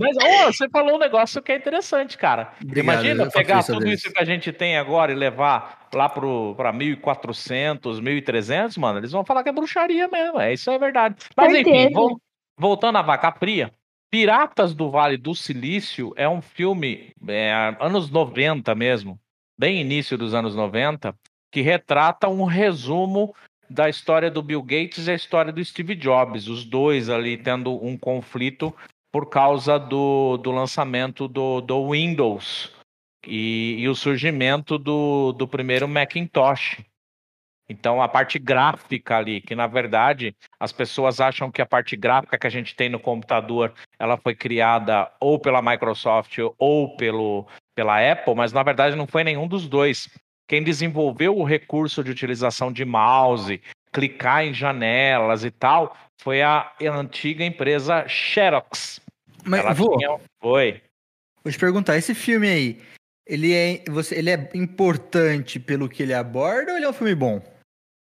Mas 0.00 0.16
ô, 0.16 0.52
você 0.52 0.68
falou 0.70 0.96
um 0.96 0.98
negócio 0.98 1.42
que 1.42 1.52
é 1.52 1.56
interessante, 1.56 2.16
cara. 2.16 2.52
Obrigado, 2.64 3.04
Imagina 3.04 3.30
pegar 3.30 3.60
isso 3.60 3.72
tudo 3.74 3.88
isso 3.88 4.10
que 4.10 4.18
a 4.18 4.24
gente 4.24 4.50
tem 4.52 4.78
agora 4.78 5.12
e 5.12 5.14
levar 5.14 5.86
lá 5.94 6.08
para 6.08 6.72
1400, 6.72 8.00
1300, 8.00 8.76
mano, 8.78 8.98
eles 8.98 9.12
vão 9.12 9.24
falar 9.24 9.42
que 9.42 9.50
é 9.50 9.52
bruxaria 9.52 10.08
mesmo. 10.08 10.40
É, 10.40 10.52
isso 10.52 10.70
é 10.70 10.78
verdade. 10.78 11.16
Mas 11.36 11.54
enfim, 11.54 11.90
voltando 12.58 12.96
à 12.96 13.02
vaca 13.02 13.30
fria, 13.32 13.70
Piratas 14.14 14.72
do 14.72 14.92
Vale 14.92 15.16
do 15.16 15.34
Silício 15.34 16.12
é 16.14 16.28
um 16.28 16.40
filme 16.40 17.12
é, 17.26 17.74
anos 17.80 18.08
90 18.10 18.72
mesmo, 18.72 19.18
bem 19.58 19.80
início 19.80 20.16
dos 20.16 20.34
anos 20.34 20.54
90, 20.54 21.12
que 21.50 21.62
retrata 21.62 22.28
um 22.28 22.44
resumo 22.44 23.34
da 23.68 23.88
história 23.88 24.30
do 24.30 24.40
Bill 24.40 24.62
Gates 24.62 25.08
e 25.08 25.10
a 25.10 25.16
história 25.16 25.52
do 25.52 25.64
Steve 25.64 25.96
Jobs, 25.96 26.46
os 26.46 26.64
dois 26.64 27.10
ali 27.10 27.36
tendo 27.36 27.74
um 27.84 27.98
conflito 27.98 28.72
por 29.10 29.28
causa 29.28 29.80
do, 29.80 30.36
do 30.36 30.52
lançamento 30.52 31.26
do, 31.26 31.60
do 31.60 31.90
Windows 31.90 32.70
e, 33.26 33.78
e 33.80 33.88
o 33.88 33.96
surgimento 33.96 34.78
do, 34.78 35.32
do 35.32 35.48
primeiro 35.48 35.88
Macintosh. 35.88 36.78
Então, 37.68 38.02
a 38.02 38.08
parte 38.08 38.38
gráfica 38.38 39.16
ali, 39.16 39.40
que 39.40 39.54
na 39.54 39.66
verdade 39.66 40.36
as 40.60 40.70
pessoas 40.70 41.20
acham 41.20 41.50
que 41.50 41.62
a 41.62 41.66
parte 41.66 41.96
gráfica 41.96 42.38
que 42.38 42.46
a 42.46 42.50
gente 42.50 42.76
tem 42.76 42.88
no 42.88 43.00
computador 43.00 43.72
ela 43.98 44.16
foi 44.18 44.34
criada 44.34 45.10
ou 45.18 45.38
pela 45.38 45.62
Microsoft 45.62 46.38
ou 46.58 46.94
pelo, 46.96 47.46
pela 47.74 48.12
Apple, 48.12 48.34
mas 48.34 48.52
na 48.52 48.62
verdade 48.62 48.96
não 48.96 49.06
foi 49.06 49.24
nenhum 49.24 49.48
dos 49.48 49.66
dois. 49.66 50.08
Quem 50.46 50.62
desenvolveu 50.62 51.38
o 51.38 51.44
recurso 51.44 52.04
de 52.04 52.10
utilização 52.10 52.70
de 52.70 52.84
mouse, 52.84 53.62
clicar 53.90 54.44
em 54.44 54.52
janelas 54.52 55.42
e 55.42 55.50
tal, 55.50 55.96
foi 56.20 56.42
a 56.42 56.70
antiga 56.82 57.44
empresa 57.44 58.06
Xerox. 58.06 59.00
Mas, 59.42 59.60
Ela 59.60 59.72
vô, 59.72 59.96
tinha... 59.96 60.18
Foi. 60.40 60.82
Vou 61.42 61.50
te 61.50 61.58
perguntar, 61.58 61.96
esse 61.96 62.14
filme 62.14 62.48
aí, 62.48 62.82
ele 63.26 63.54
é, 63.54 63.84
você, 63.90 64.16
ele 64.16 64.30
é 64.30 64.50
importante 64.54 65.58
pelo 65.58 65.88
que 65.88 66.02
ele 66.02 66.12
aborda 66.12 66.72
ou 66.72 66.76
ele 66.76 66.86
é 66.86 66.88
um 66.88 66.94
filme 66.94 67.14
bom? 67.14 67.53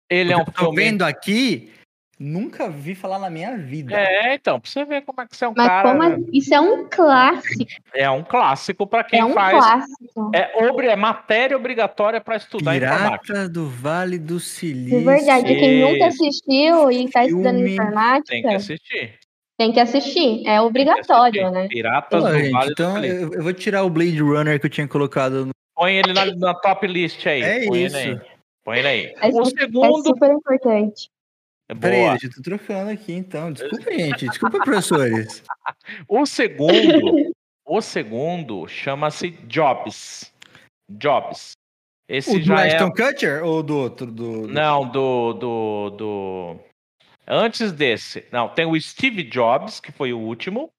Ele 0.09 0.31
é 0.33 0.37
um 0.37 0.41
eu 0.41 0.45
tô 0.45 0.51
filme. 0.65 0.75
vendo 0.75 1.01
aqui, 1.03 1.71
nunca 2.19 2.69
vi 2.69 2.93
falar 2.95 3.17
na 3.19 3.29
minha 3.29 3.57
vida. 3.57 3.93
É, 3.99 4.35
então, 4.35 4.59
pra 4.59 4.69
você 4.69 4.85
ver 4.85 5.01
como 5.01 5.19
é 5.21 5.27
que 5.27 5.35
você 5.35 5.45
é 5.45 5.49
um 5.49 5.53
Mas 5.55 5.67
cara. 5.67 5.89
como 5.91 6.03
a- 6.03 6.17
isso 6.31 6.53
é 6.53 6.59
um 6.61 6.87
clássico. 6.89 7.65
É 7.93 8.09
um 8.09 8.23
clássico 8.23 8.85
pra 8.87 9.03
quem 9.03 9.19
é 9.19 9.25
um 9.25 9.33
faz. 9.33 9.57
clássico. 9.57 10.31
É, 10.33 10.65
obri... 10.69 10.87
é 10.87 10.95
matéria 10.95 11.57
obrigatória 11.57 12.21
pra 12.21 12.35
estudar 12.37 12.75
informática. 12.77 13.33
Pirata 13.33 13.49
do 13.49 13.67
Vale 13.67 14.17
do 14.19 14.39
Silício. 14.39 14.99
De 14.99 15.05
verdade, 15.05 15.45
quem 15.55 15.81
nunca 15.81 16.05
assistiu 16.07 16.91
e 16.91 17.05
está 17.05 17.25
estudando 17.25 17.55
Filme. 17.57 17.73
informática, 17.73 18.23
Tem 18.29 18.41
que 18.43 18.47
assistir. 18.47 19.13
tem 19.57 19.71
que 19.71 19.79
assistir. 19.79 20.47
É 20.47 20.61
obrigatório, 20.61 21.47
assistir. 21.47 21.61
né? 21.61 21.67
Piratas 21.67 22.21
Pô, 22.23 22.29
do 22.29 22.37
gente, 22.37 22.51
Vale 22.51 22.71
então 22.71 22.93
do 22.93 23.01
Silício. 23.01 23.21
eu, 23.23 23.33
eu 23.33 23.43
vou 23.43 23.53
tirar 23.53 23.83
o 23.83 23.89
Blade 23.89 24.21
Runner 24.21 24.59
que 24.59 24.65
eu 24.67 24.69
tinha 24.69 24.87
colocado 24.87 25.47
no. 25.47 25.51
Põe 25.75 25.95
ele 25.97 26.13
na, 26.13 26.25
na 26.27 26.53
top 26.53 26.87
list 26.87 27.25
aí. 27.27 27.41
É 27.41 27.65
Põe 27.65 27.83
isso. 27.85 27.97
ele 27.97 28.11
aí. 28.11 28.34
Põe 28.65 28.79
ele 28.79 28.87
aí. 28.87 29.05
É, 29.21 29.27
O 29.29 29.41
é 29.41 29.45
segundo. 29.45 30.03
super 30.03 30.31
importante. 30.31 31.09
Peraí, 31.79 31.99
Boa. 32.01 32.11
deixa 32.11 32.25
eu 32.27 32.31
tô 32.33 32.41
trocando 32.41 32.91
aqui 32.91 33.13
então. 33.13 33.51
Desculpa, 33.53 33.91
gente. 33.93 34.27
Desculpa, 34.27 34.59
professores. 34.59 35.43
O 36.07 36.25
segundo. 36.25 37.31
o 37.65 37.81
segundo 37.81 38.67
chama-se 38.67 39.31
Jobs. 39.47 40.33
Jobs. 40.89 41.51
Esse 42.07 42.35
o 42.35 42.39
do 42.39 42.45
já 42.45 42.65
é. 42.67 42.73
Ashton 42.75 42.91
Kutcher 42.91 43.43
ou 43.43 43.63
do 43.63 43.77
outro? 43.77 44.05
Do, 44.11 44.41
do- 44.43 44.47
Não, 44.47 44.87
do, 44.87 45.33
do, 45.33 45.89
do. 45.91 46.59
Antes 47.27 47.71
desse. 47.71 48.27
Não, 48.31 48.47
tem 48.49 48.65
o 48.65 48.79
Steve 48.79 49.23
Jobs, 49.23 49.79
que 49.79 49.91
foi 49.91 50.13
o 50.13 50.19
último, 50.19 50.69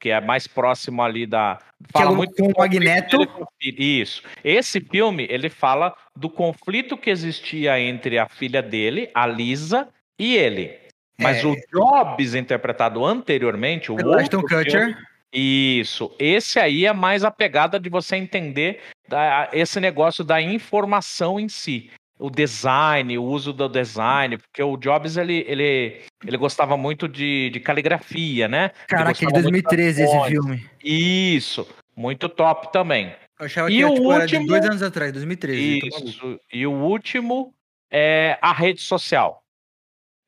que 0.00 0.10
é 0.10 0.20
mais 0.20 0.46
próximo 0.46 1.02
ali 1.02 1.26
da. 1.26 1.58
É 1.94 1.98
Fala 1.98 2.10
o- 2.10 2.16
muito 2.16 2.34
com 2.34 2.48
o 2.48 2.52
Magneto. 2.56 3.16
Isso. 3.60 4.22
Esse 4.44 4.80
filme, 4.80 5.26
ele 5.30 5.48
fala 5.48 5.94
do 6.14 6.28
conflito 6.30 6.96
que 6.96 7.10
existia 7.10 7.78
entre 7.80 8.18
a 8.18 8.28
filha 8.28 8.62
dele, 8.62 9.10
a 9.14 9.26
Lisa, 9.26 9.88
e 10.18 10.36
ele. 10.36 10.76
Mas 11.20 11.42
É. 11.42 11.46
o 11.46 11.56
Jobs, 11.72 12.34
interpretado 12.34 13.04
anteriormente, 13.04 13.90
o 13.90 13.96
Ashton 14.14 14.40
filme- 14.46 14.64
Kutcher. 14.64 14.98
isso. 15.32 16.14
Esse 16.18 16.58
aí 16.60 16.86
é 16.86 16.92
mais 16.92 17.24
a 17.24 17.30
pegada 17.30 17.78
de 17.80 17.88
você 17.88 18.16
entender 18.16 18.80
da- 19.08 19.48
esse 19.52 19.80
negócio 19.80 20.22
da 20.22 20.40
informação 20.40 21.40
em 21.40 21.48
si. 21.48 21.90
O 22.18 22.30
design, 22.30 23.16
o 23.16 23.22
uso 23.22 23.52
do 23.52 23.68
design, 23.68 24.38
porque 24.38 24.62
o 24.62 24.76
Jobs 24.76 25.16
ele, 25.16 25.44
ele, 25.46 26.00
ele 26.24 26.36
gostava 26.36 26.76
muito 26.76 27.08
de, 27.08 27.48
de 27.50 27.60
caligrafia, 27.60 28.48
né? 28.48 28.70
Caraca, 28.88 29.10
é 29.10 29.14
de 29.14 29.24
gostava 29.26 29.42
muito 29.50 29.62
2013 29.68 30.02
das 30.02 30.10
esse 30.14 30.28
filme. 30.28 30.66
Isso, 30.82 31.68
muito 31.96 32.28
top 32.28 32.72
também. 32.72 33.14
Eu 33.38 33.46
achava 33.46 33.70
E 33.70 33.76
que 33.76 33.82
era, 33.82 33.90
o 33.90 33.94
tipo, 33.94 34.12
era 34.12 34.26
de 34.26 34.34
último- 34.36 34.48
dois 34.52 34.64
anos 34.64 34.82
atrás, 34.82 35.12
2013. 35.12 35.78
tô 35.80 35.86
maluco. 35.90 36.08
Isso. 36.08 36.40
E 36.52 36.66
o 36.66 36.72
último 36.72 37.54
é 37.90 38.36
a 38.42 38.52
rede 38.52 38.80
social. 38.80 39.42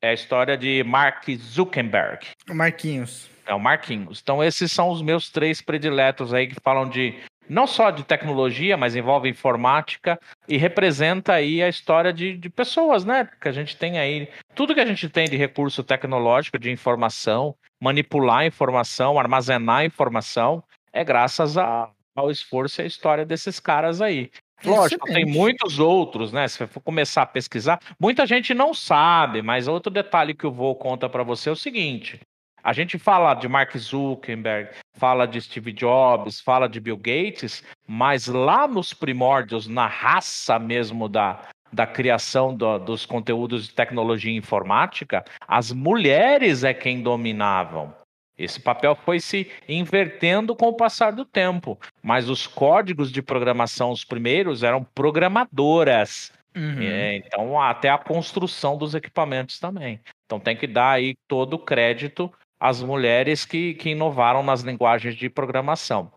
É 0.01 0.09
a 0.09 0.13
história 0.13 0.57
de 0.57 0.83
Mark 0.85 1.25
Zuckerberg. 1.37 2.25
O 2.49 2.55
Marquinhos. 2.55 3.29
É 3.45 3.53
o 3.53 3.59
Marquinhos. 3.59 4.19
Então, 4.23 4.41
esses 4.43 4.71
são 4.71 4.89
os 4.89 5.01
meus 5.01 5.29
três 5.29 5.61
prediletos 5.61 6.33
aí 6.33 6.47
que 6.47 6.55
falam 6.63 6.87
de 6.89 7.15
não 7.51 7.67
só 7.67 7.91
de 7.91 8.05
tecnologia, 8.05 8.77
mas 8.77 8.95
envolve 8.95 9.27
informática 9.27 10.17
e 10.47 10.55
representa 10.55 11.33
aí 11.33 11.61
a 11.61 11.67
história 11.67 12.13
de, 12.13 12.37
de 12.37 12.49
pessoas, 12.49 13.03
né? 13.03 13.27
Que 13.41 13.49
a 13.49 13.51
gente 13.51 13.75
tem 13.75 13.99
aí. 13.99 14.29
Tudo 14.55 14.73
que 14.73 14.79
a 14.79 14.85
gente 14.85 15.09
tem 15.09 15.29
de 15.29 15.35
recurso 15.35 15.83
tecnológico, 15.83 16.57
de 16.57 16.71
informação, 16.71 17.53
manipular 17.77 18.45
informação, 18.45 19.19
armazenar 19.19 19.83
informação, 19.83 20.63
é 20.93 21.03
graças 21.03 21.57
a- 21.57 21.89
ao 22.15 22.31
esforço 22.31 22.81
e 22.81 22.83
à 22.83 22.87
história 22.87 23.25
desses 23.25 23.59
caras 23.59 24.01
aí. 24.01 24.31
Lógico, 24.63 25.07
tem 25.07 25.25
muitos 25.25 25.77
outros, 25.79 26.31
né? 26.31 26.47
Se 26.47 26.57
você 26.57 26.67
for 26.67 26.81
começar 26.81 27.23
a 27.23 27.25
pesquisar, 27.25 27.79
muita 27.99 28.25
gente 28.25 28.53
não 28.53 28.73
sabe, 28.73 29.41
mas 29.41 29.67
outro 29.67 29.91
detalhe 29.91 30.33
que 30.33 30.45
o 30.47 30.51
Vô 30.51 30.73
conta 30.75 31.09
para 31.09 31.23
você 31.23 31.49
é 31.49 31.51
o 31.51 31.55
seguinte: 31.55 32.19
a 32.63 32.73
gente 32.73 32.97
fala 32.97 33.33
de 33.33 33.47
Mark 33.47 33.75
Zuckerberg, 33.77 34.69
fala 34.93 35.25
de 35.25 35.41
Steve 35.41 35.71
Jobs, 35.71 36.39
fala 36.39 36.67
de 36.67 36.79
Bill 36.79 36.97
Gates, 36.97 37.63
mas 37.87 38.27
lá 38.27 38.67
nos 38.67 38.93
primórdios, 38.93 39.67
na 39.67 39.87
raça 39.87 40.59
mesmo 40.59 41.09
da, 41.09 41.41
da 41.71 41.87
criação 41.87 42.55
do- 42.55 42.79
dos 42.79 43.05
conteúdos 43.05 43.67
de 43.67 43.73
tecnologia 43.73 44.31
e 44.31 44.37
informática, 44.37 45.23
as 45.47 45.71
mulheres 45.71 46.63
é 46.63 46.73
quem 46.73 47.01
dominavam. 47.01 47.93
Esse 48.37 48.59
papel 48.59 48.95
foi 48.95 49.19
se 49.19 49.51
invertendo 49.67 50.55
com 50.55 50.67
o 50.67 50.73
passar 50.73 51.11
do 51.11 51.23
tempo, 51.25 51.79
mas 52.01 52.27
os 52.27 52.47
códigos 52.47 53.11
de 53.11 53.21
programação, 53.21 53.91
os 53.91 54.03
primeiros, 54.03 54.63
eram 54.63 54.83
programadoras. 54.83 56.31
Uhum. 56.55 56.81
É, 56.81 57.15
então, 57.15 57.61
até 57.61 57.89
a 57.89 57.97
construção 57.97 58.77
dos 58.77 58.93
equipamentos 58.93 59.59
também. 59.59 60.01
Então, 60.25 60.39
tem 60.39 60.55
que 60.55 60.67
dar 60.67 60.91
aí 60.91 61.15
todo 61.27 61.53
o 61.53 61.59
crédito 61.59 62.31
às 62.61 62.79
mulheres 62.83 63.43
que, 63.43 63.73
que 63.73 63.89
inovaram 63.89 64.43
nas 64.43 64.61
linguagens 64.61 65.15
de 65.15 65.27
programação. 65.27 66.11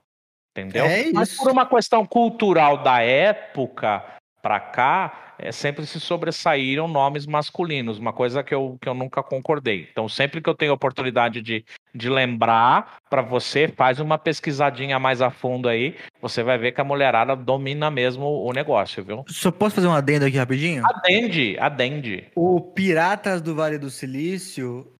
Entendeu? 0.50 0.84
É 0.84 1.10
Mas 1.12 1.34
por 1.34 1.50
uma 1.50 1.66
questão 1.66 2.04
cultural 2.04 2.82
da 2.82 3.00
época 3.00 4.04
para 4.42 4.60
cá, 4.60 5.34
é, 5.38 5.50
sempre 5.50 5.86
se 5.86 5.98
sobressaíram 5.98 6.86
nomes 6.86 7.26
masculinos, 7.26 7.98
uma 7.98 8.12
coisa 8.12 8.44
que 8.44 8.54
eu, 8.54 8.76
que 8.80 8.86
eu 8.86 8.94
nunca 8.94 9.22
concordei. 9.22 9.88
Então, 9.90 10.06
sempre 10.06 10.40
que 10.40 10.48
eu 10.48 10.54
tenho 10.54 10.74
oportunidade 10.74 11.40
de, 11.40 11.64
de 11.94 12.10
lembrar 12.10 12.98
para 13.08 13.22
você, 13.22 13.66
faz 13.66 13.98
uma 13.98 14.18
pesquisadinha 14.18 14.98
mais 14.98 15.22
a 15.22 15.30
fundo 15.30 15.66
aí, 15.66 15.96
você 16.20 16.42
vai 16.42 16.58
ver 16.58 16.72
que 16.72 16.80
a 16.80 16.84
mulherada 16.84 17.34
domina 17.34 17.90
mesmo 17.90 18.26
o 18.26 18.52
negócio, 18.52 19.02
viu? 19.02 19.24
Só 19.28 19.50
posso 19.50 19.76
fazer 19.76 19.88
um 19.88 19.94
adendo 19.94 20.26
aqui 20.26 20.36
rapidinho? 20.36 20.84
Adende, 20.86 21.56
adende. 21.58 22.26
O 22.36 22.60
Piratas 22.60 23.40
do 23.40 23.54
Vale 23.54 23.78
do 23.78 23.90
Silício 23.90 24.93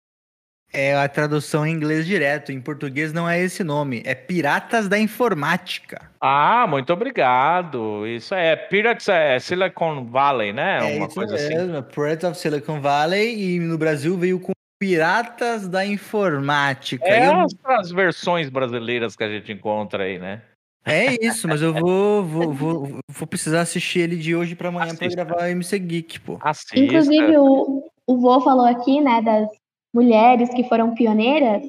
é 0.75 0.97
a 0.97 1.09
tradução 1.09 1.67
em 1.67 1.73
inglês 1.73 2.05
direto. 2.07 2.53
Em 2.53 2.61
português 2.61 3.13
não 3.13 3.29
é 3.29 3.41
esse 3.41 3.63
nome. 3.65 4.03
É 4.05 4.15
Piratas 4.15 4.89
da 4.89 4.99
Informática. 4.99 6.11
Ah, 6.21 6.67
muito 6.69 6.93
obrigado. 6.93 8.07
Isso 8.07 8.35
é 8.35 8.57
Pirates 8.57 9.09
é 9.09 9.39
Silicon 9.39 10.05
Valley, 10.05 10.53
né? 10.53 10.79
É 10.79 10.97
Uma 10.97 11.07
isso 11.07 11.15
coisa 11.15 11.35
assim. 11.37 11.55
mesmo. 11.55 11.83
Pirates 11.83 12.25
of 12.29 12.39
Silicon 12.39 12.81
Valley. 12.81 13.55
E 13.57 13.59
no 13.61 13.79
Brasil 13.79 14.17
veio 14.17 14.41
com 14.41 14.53
Piratas 14.81 15.69
da 15.69 15.87
Informática. 15.87 17.05
É 17.07 17.29
Eu- 17.29 17.47
as, 17.65 17.91
versões 17.91 18.49
brasileiras 18.51 19.17
que 19.17 19.25
a 19.25 19.29
gente 19.29 19.53
encontra 19.53 20.05
aí, 20.05 20.19
né? 20.19 20.43
É 20.87 21.15
isso, 21.25 21.49
mas 21.49 21.63
eu 21.63 21.73
vou, 21.73 22.23
vou, 22.23 22.53
vou, 22.53 22.99
vou 23.09 23.27
precisar 23.27 23.63
assistir 23.63 24.01
ele 24.01 24.17
de 24.17 24.37
hoje 24.37 24.55
pra 24.55 24.69
amanhã 24.69 24.95
pra 24.95 25.07
Assista. 25.07 25.25
gravar 25.25 25.45
o 25.45 25.47
MC 25.47 25.79
Geek, 25.79 26.21
pô. 26.21 26.39
Assista. 26.43 26.79
Inclusive, 26.79 27.39
o, 27.39 27.91
o 28.07 28.21
Vô 28.21 28.39
falou 28.43 28.67
aqui, 28.67 29.01
né, 29.01 29.23
das 29.23 29.49
mulheres 29.94 30.52
que 30.52 30.64
foram 30.64 30.92
pioneiras. 30.92 31.62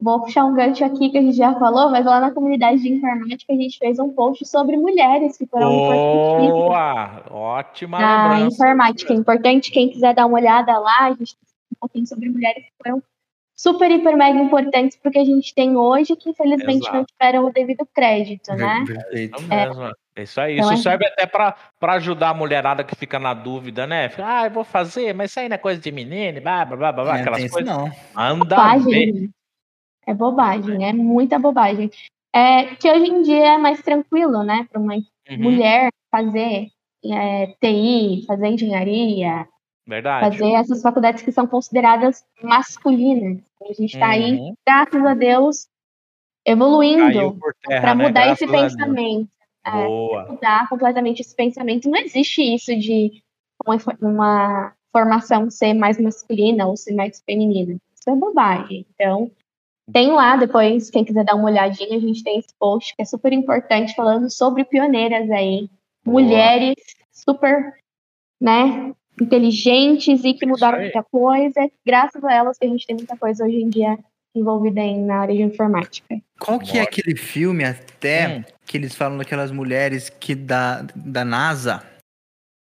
Vou 0.00 0.20
puxar 0.20 0.44
um 0.44 0.54
gancho 0.54 0.84
aqui 0.84 1.10
que 1.10 1.16
a 1.16 1.22
gente 1.22 1.36
já 1.36 1.54
falou, 1.58 1.90
mas 1.90 2.04
lá 2.04 2.20
na 2.20 2.30
comunidade 2.30 2.82
de 2.82 2.92
informática 2.92 3.52
a 3.52 3.56
gente 3.56 3.78
fez 3.78 3.98
um 3.98 4.10
post 4.12 4.44
sobre 4.46 4.76
mulheres 4.76 5.38
que 5.38 5.46
foram 5.46 5.70
Boa! 5.70 7.22
Ótima 7.30 7.98
na 7.98 8.28
lembrança. 8.34 8.54
informática. 8.54 9.12
É 9.12 9.16
importante, 9.16 9.70
quem 9.70 9.88
quiser 9.88 10.14
dar 10.14 10.26
uma 10.26 10.38
olhada 10.38 10.78
lá, 10.78 11.04
a 11.04 11.10
gente 11.10 11.34
tem 11.34 11.46
um 11.72 11.78
pouquinho 11.80 12.06
sobre 12.06 12.28
mulheres 12.28 12.64
que 12.64 12.72
foram 12.82 13.02
super, 13.54 13.90
hiper, 13.90 14.16
mega 14.16 14.38
importantes 14.38 14.98
porque 15.02 15.18
a 15.18 15.24
gente 15.24 15.54
tem 15.54 15.76
hoje, 15.76 16.14
que 16.14 16.28
infelizmente 16.28 16.86
não 16.88 16.96
Exato. 16.96 17.12
tiveram 17.18 17.46
o 17.46 17.52
devido 17.52 17.86
crédito, 17.94 18.52
né? 18.52 18.84
Mesmo. 19.10 19.44
É 19.50 19.92
Isso 20.16 20.40
aí. 20.40 20.54
Então 20.58 20.72
Isso 20.72 20.88
é- 20.88 20.90
serve 20.90 21.06
até 21.06 21.26
pra 21.26 21.54
ajudar 21.80 22.30
a 22.30 22.34
mulherada 22.34 22.82
que 22.82 22.96
fica 22.96 23.18
na 23.18 23.34
dúvida, 23.34 23.86
né? 23.86 24.08
Fica, 24.08 24.24
Ah, 24.26 24.46
eu 24.46 24.50
vou 24.50 24.64
fazer, 24.64 25.12
mas 25.12 25.30
isso 25.30 25.40
aí 25.40 25.48
não 25.48 25.54
é 25.56 25.58
coisa 25.58 25.80
de 25.80 25.92
menino, 25.92 26.40
blá, 26.40 26.64
blá, 26.64 26.76
blá, 26.76 26.92
blá, 26.92 27.04
blá, 27.04 27.12
Não 27.14 27.20
aquelas 27.20 27.50
coisas. 27.50 27.70
não. 27.70 27.90
Anda 28.16 28.56
bobagem. 28.56 29.30
É 30.06 30.14
bobagem, 30.14 30.88
é 30.88 30.92
muita 30.92 31.38
bobagem. 31.38 31.90
É 32.32 32.74
que 32.76 32.90
hoje 32.90 33.10
em 33.10 33.22
dia 33.22 33.54
é 33.54 33.58
mais 33.58 33.82
tranquilo, 33.82 34.42
né, 34.42 34.66
para 34.70 34.80
uma 34.80 34.94
Uhum, 34.94 35.38
mulher 35.38 35.90
fazer 36.10 36.68
é, 37.04 37.46
TI, 37.60 38.24
fazer 38.26 38.46
engenharia, 38.46 39.46
Verdade. 39.86 40.38
fazer 40.38 40.52
essas 40.52 40.80
faculdades 40.82 41.22
que 41.22 41.32
são 41.32 41.46
consideradas 41.46 42.24
masculinas. 42.42 43.42
A 43.62 43.72
gente 43.72 43.94
está 43.94 44.08
aí, 44.08 44.38
Uhum. 44.38 44.54
graças 44.66 45.04
a 45.04 45.14
Deus, 45.14 45.68
evoluindo 46.44 47.38
para 47.66 47.94
né? 47.94 48.04
mudar 48.04 48.28
esse 48.28 48.46
pensamento. 48.46 49.28
É, 49.66 50.30
mudar 50.30 50.68
completamente 50.68 51.20
esse 51.20 51.34
pensamento. 51.34 51.90
Não 51.90 51.98
existe 51.98 52.42
isso 52.42 52.74
de 52.76 53.22
uma, 53.64 53.76
uma 54.00 54.72
formação 54.92 55.50
ser 55.50 55.74
mais 55.74 55.98
masculina 55.98 56.66
ou 56.66 56.76
ser 56.76 56.94
mais 56.94 57.20
feminina. 57.24 57.76
Isso 57.94 58.10
é 58.10 58.14
bobagem. 58.14 58.86
Então, 58.94 59.30
tem 59.92 60.10
lá 60.12 60.36
depois, 60.36 60.90
quem 60.90 61.04
quiser 61.04 61.24
dar 61.24 61.34
uma 61.34 61.50
olhadinha, 61.50 61.96
a 61.96 62.00
gente 62.00 62.22
tem 62.22 62.38
esse 62.38 62.54
post 62.58 62.94
que 62.94 63.02
é 63.02 63.04
super 63.04 63.32
importante 63.32 63.94
falando 63.94 64.30
sobre 64.30 64.64
pioneiras 64.64 65.30
aí. 65.30 65.68
Boa. 66.04 66.22
Mulheres 66.22 66.76
super, 67.12 67.74
né, 68.40 68.94
inteligentes 69.20 70.20
e 70.20 70.34
que 70.34 70.44
Isso 70.44 70.48
mudaram 70.48 70.78
muita 70.78 71.02
coisa. 71.02 71.70
Graças 71.84 72.22
a 72.24 72.32
elas 72.32 72.58
que 72.58 72.66
a 72.66 72.68
gente 72.68 72.86
tem 72.86 72.96
muita 72.96 73.16
coisa 73.16 73.44
hoje 73.44 73.60
em 73.60 73.68
dia 73.68 73.98
envolvida 74.38 74.80
em, 74.80 75.04
na 75.04 75.18
área 75.20 75.34
de 75.34 75.42
informática. 75.42 76.20
Qual 76.38 76.58
que 76.58 76.78
é 76.78 76.82
aquele 76.82 77.16
filme 77.16 77.64
até 77.64 78.28
Hum. 78.38 78.44
que 78.64 78.76
eles 78.76 78.94
falam 78.94 79.18
daquelas 79.18 79.50
mulheres 79.50 80.08
que 80.08 80.34
da, 80.34 80.82
da 80.94 81.24
NASA? 81.24 81.82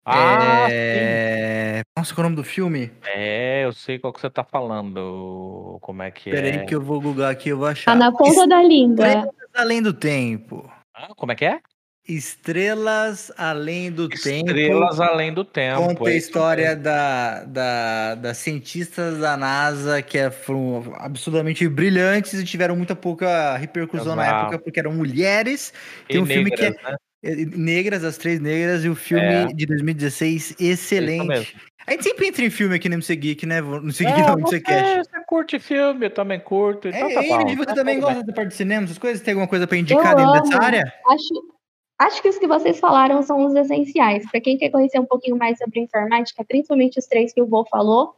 Ah, 0.04 0.66
sim. 0.66 0.72
é... 0.72 1.82
Nossa, 1.96 2.14
qual 2.14 2.24
é 2.24 2.26
o 2.26 2.30
nome 2.30 2.36
do 2.36 2.44
filme? 2.44 2.90
É, 3.06 3.64
eu 3.64 3.72
sei 3.72 3.98
qual 3.98 4.12
que 4.12 4.20
você 4.20 4.28
tá 4.28 4.42
falando. 4.42 5.78
Como 5.80 6.02
é 6.02 6.10
que 6.10 6.30
é? 6.30 6.32
Peraí 6.32 6.66
que 6.66 6.74
eu 6.74 6.80
vou 6.80 7.00
googar 7.00 7.30
aqui, 7.30 7.50
eu 7.50 7.58
vou 7.58 7.66
achar. 7.66 7.92
Tá 7.92 7.96
na 7.96 8.10
ponta 8.10 8.46
da 8.46 8.62
língua. 8.62 9.06
Estrelas 9.06 9.30
Além 9.54 9.82
do 9.82 9.92
Tempo. 9.92 10.68
Ah, 10.94 11.14
como 11.14 11.32
é 11.32 11.34
que 11.36 11.44
é? 11.44 11.60
Estrelas 12.08 13.30
Além 13.36 13.90
do 13.90 14.08
Estrelas 14.12 14.96
Tempo. 14.96 15.02
além 15.02 15.32
do 15.32 15.44
tempo. 15.44 15.80
Conta 15.82 16.08
a 16.08 16.12
é 16.12 16.16
história 16.16 16.76
da, 16.76 17.44
da, 17.44 18.14
das 18.16 18.38
cientistas 18.38 19.18
da 19.18 19.36
NASA 19.36 20.02
que 20.02 20.18
é- 20.18 20.30
foram 20.30 20.92
absurdamente 20.96 21.66
brilhantes 21.68 22.34
e 22.34 22.44
tiveram 22.44 22.74
muita 22.76 22.96
pouca 22.96 23.56
repercussão 23.56 24.16
na 24.16 24.24
Exato. 24.24 24.40
época 24.46 24.58
porque 24.58 24.80
eram 24.80 24.92
mulheres. 24.92 25.72
E 26.08 26.14
Tem 26.14 26.22
um 26.22 26.26
filme 26.26 26.50
que 26.50 26.62
é 26.64 26.70
negras, 26.70 26.90
né? 26.90 26.96
é, 27.24 27.34
negras, 27.56 28.04
as 28.04 28.16
três 28.18 28.40
negras, 28.40 28.84
e 28.84 28.88
o 28.88 28.94
filme 28.96 29.24
É. 29.24 29.46
de 29.46 29.64
2016, 29.66 30.50
Isso 30.50 30.62
excelente. 30.62 31.56
A 31.86 31.90
gente 31.92 32.04
sempre 32.04 32.28
entra 32.28 32.44
em 32.44 32.50
filme 32.50 32.76
aqui 32.76 32.88
no 32.88 32.94
MC 32.94 33.16
Geek, 33.16 33.44
né? 33.46 33.60
No 33.60 33.76
MC 33.78 34.04
Geek 34.04 34.20
não, 34.20 34.36
no 34.36 34.40
você, 34.46 34.56
MC 34.56 34.60
Cash. 34.60 35.06
você 35.06 35.24
curte 35.26 35.58
filme, 35.58 36.06
eu 36.06 36.10
também 36.10 36.38
curto. 36.38 36.86
Então 36.88 37.10
É, 37.10 37.14
tá 37.14 37.22
bom. 37.22 37.48
e 37.48 37.56
você 37.56 37.66
Tá 37.66 37.74
também 37.74 37.94
tudo 37.96 38.04
gosta 38.04 38.18
bem. 38.20 38.26
da 38.26 38.32
parte 38.32 38.48
de 38.50 38.54
cinema, 38.54 38.84
essas 38.84 38.98
coisas? 38.98 39.20
Tem 39.20 39.32
alguma 39.32 39.48
coisa 39.48 39.66
pra 39.66 39.76
indicar 39.76 40.12
Eu 40.12 40.16
dentro 40.18 40.32
amo. 40.32 40.42
dessa 40.42 40.62
área? 40.62 40.92
Acho, 41.08 41.52
acho 41.98 42.20
que 42.22 42.28
os 42.28 42.38
que 42.38 42.46
vocês 42.46 42.78
falaram 42.80 43.22
são 43.22 43.44
os 43.46 43.54
essenciais. 43.54 44.28
Para 44.30 44.40
quem 44.40 44.56
quer 44.58 44.70
conhecer 44.70 44.98
um 44.98 45.06
pouquinho 45.06 45.36
mais 45.36 45.58
sobre 45.58 45.80
informática, 45.80 46.44
principalmente 46.44 46.98
os 46.98 47.06
três 47.06 47.32
que 47.32 47.40
o 47.42 47.46
Vô 47.46 47.64
falou, 47.64 48.14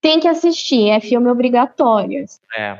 tem 0.00 0.18
que 0.20 0.28
assistir. 0.28 0.88
É 0.90 1.00
filme 1.00 1.28
obrigatório. 1.30 2.24
É. 2.56 2.78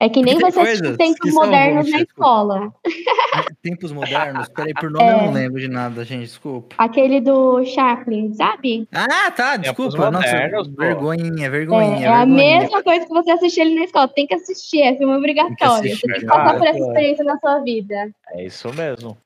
É 0.00 0.08
que 0.08 0.22
nem 0.22 0.38
tem 0.38 0.48
você 0.48 0.60
assistir 0.60 0.96
tempos 0.96 1.32
modernos 1.34 1.84
bons, 1.86 1.90
na 1.90 1.98
desculpa. 1.98 2.12
escola. 2.12 2.74
Tempos 3.62 3.90
modernos? 3.90 4.48
Peraí, 4.50 4.72
por 4.72 4.88
nome 4.92 5.10
eu 5.10 5.16
não 5.18 5.30
É. 5.30 5.32
lembro 5.32 5.60
de 5.60 5.66
nada, 5.66 6.04
gente, 6.04 6.20
desculpa. 6.20 6.76
Aquele 6.78 7.20
do 7.20 7.64
Chaplin, 7.64 8.32
sabe? 8.32 8.86
Ah, 8.94 9.28
tá, 9.32 9.56
desculpa. 9.56 10.08
Nossa, 10.08 10.24
modernos, 10.28 10.68
pô. 10.68 10.76
vergonhinha, 10.76 11.46
É, 11.46 11.50
vergonhinha. 11.50 12.06
é 12.06 12.08
a 12.08 12.18
vergonhinha. 12.24 12.60
mesma 12.60 12.80
coisa 12.84 13.06
que 13.06 13.12
você 13.12 13.30
assistir 13.32 13.60
ele 13.62 13.74
na 13.74 13.84
escola. 13.86 14.06
Tem 14.06 14.24
que 14.24 14.34
assistir, 14.34 14.82
é 14.82 14.96
filme 14.96 15.16
obrigatório. 15.16 15.74
assistir, 15.74 15.96
você 16.00 16.06
tem 16.06 16.20
que 16.20 16.26
passar 16.26 16.56
por 16.58 16.66
essa 16.68 16.78
experiência 16.78 17.24
na 17.24 17.36
sua 17.40 17.58
vida. 17.58 18.10
É 18.34 18.44
isso 18.44 18.72
mesmo. 18.72 19.18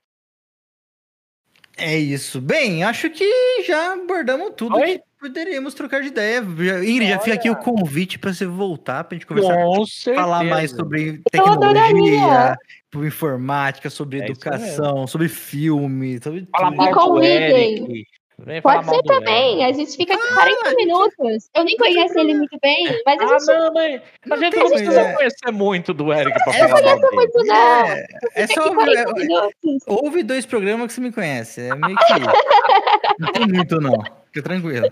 É 1.77 1.97
isso. 1.99 2.41
Bem, 2.41 2.85
acho 2.85 3.09
que 3.11 3.25
já 3.67 3.95
abordamos 3.95 4.53
tudo 4.57 4.77
Oi? 4.77 4.99
que 4.99 5.01
poderíamos 5.19 5.73
trocar 5.75 6.03
de 6.03 6.09
ideia. 6.09 6.43
Já- 6.43 6.85
Ingrid, 6.85 7.09
já 7.09 7.19
fica 7.19 7.35
aqui 7.37 7.49
o 7.51 7.57
convite 7.57 8.19
pra 8.19 8.33
você 8.33 8.45
voltar 8.47 9.05
pra 9.05 9.17
gente 9.17 9.27
conversar, 9.27 9.55
Com 9.57 9.87
certeza. 9.87 10.17
falar 10.23 10.45
mais 10.45 10.71
sobre 10.71 11.23
tecnologia, 11.31 12.57
sobre 12.93 13.09
informática, 13.09 13.89
sobre 13.89 14.21
É 14.21 14.25
educação, 14.27 15.07
sobre 15.07 15.29
filme, 15.29 16.21
sobre 16.23 16.43
tudo. 16.43 16.77
mal 16.77 16.89
do 16.89 16.95
convidem. 16.95 18.05
Pode 18.63 18.85
ser 18.87 19.03
também. 19.03 19.63
Eric. 19.63 19.65
A 19.65 19.73
gente 19.73 19.97
fica 19.97 20.15
aqui 20.15 20.35
40 20.35 20.75
minutos. 20.77 21.49
Eu 21.55 21.65
nem 21.65 21.77
conheço 21.77 22.19
ele 22.19 22.35
muito 22.35 22.59
bem, 22.61 22.85
mas 23.07 23.21
a 23.21 23.25
Ah, 23.25 23.39
gente 23.39 23.47
não, 23.47 23.73
mas 23.75 23.95
a 23.95 24.29
Não 24.29 24.37
gente 24.39 24.51
tem 24.53 24.61
não 24.63 24.69
precisa 24.71 24.93
ideia. 25.01 25.17
conhecer 25.17 25.51
muito 25.53 25.95
do 25.95 26.13
Eric 26.13 26.43
pra 26.45 26.55
É, 26.55 26.69
falar 26.69 26.83
mal 26.83 27.01
dele. 27.01 27.15
muito 27.17 27.45
não. 27.45 27.55
É, 27.87 28.07
é 28.35 28.47
só 28.49 28.65
aqui 28.67 28.75
40 28.75 29.01
é, 29.01 29.13
minutos. 29.15 29.83
ouve 29.87 30.23
dois 30.23 30.45
programas 30.47 30.87
que 30.89 30.93
você 30.95 31.01
me 31.01 31.13
conhece. 31.13 31.61
É 31.61 31.75
meio 31.75 31.97
que. 31.97 32.13
Não 33.19 33.33
tem 33.33 33.47
muito, 33.47 33.81
não. 33.81 34.03
Fica 34.33 34.43
tranquilo. 34.43 34.91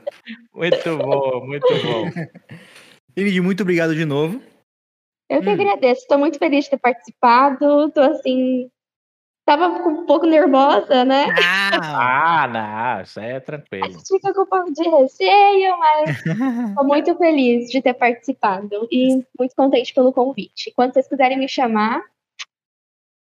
Muito 0.54 0.96
bom, 0.98 1.46
muito 1.46 1.66
bom. 1.82 2.04
Ingrid, 3.16 3.40
muito 3.40 3.62
obrigado 3.62 3.94
de 3.94 4.04
novo. 4.04 4.40
Eu 5.28 5.40
que 5.42 5.48
Hum. 5.48 5.52
agradeço. 5.52 6.02
Estou 6.02 6.18
muito 6.18 6.38
feliz 6.38 6.64
de 6.64 6.70
ter 6.70 6.78
participado. 6.78 7.90
Tô 7.90 8.00
assim. 8.00 8.68
Tava 9.50 9.66
um 9.66 10.06
pouco 10.06 10.26
nervosa, 10.26 11.04
né? 11.04 11.26
Ah, 11.72 12.44
Ah, 12.44 12.46
não, 12.46 13.02
isso 13.02 13.18
aí 13.18 13.30
é 13.32 13.36
A 13.36 13.40
tranquilo. 13.40 13.90
gente 13.90 14.06
fica 14.06 14.32
com 14.32 14.42
um 14.42 14.46
pouco 14.46 14.72
de 14.72 14.88
receio, 14.88 15.76
mas 15.76 16.10
estou 16.70 16.84
muito 16.84 17.16
feliz 17.16 17.68
de 17.68 17.82
ter 17.82 17.94
participado 17.94 18.86
e 18.92 19.24
muito 19.36 19.56
contente 19.56 19.92
pelo 19.92 20.12
convite. 20.12 20.72
Quando 20.76 20.92
vocês 20.92 21.08
quiserem 21.08 21.36
me 21.36 21.48
chamar, 21.48 22.00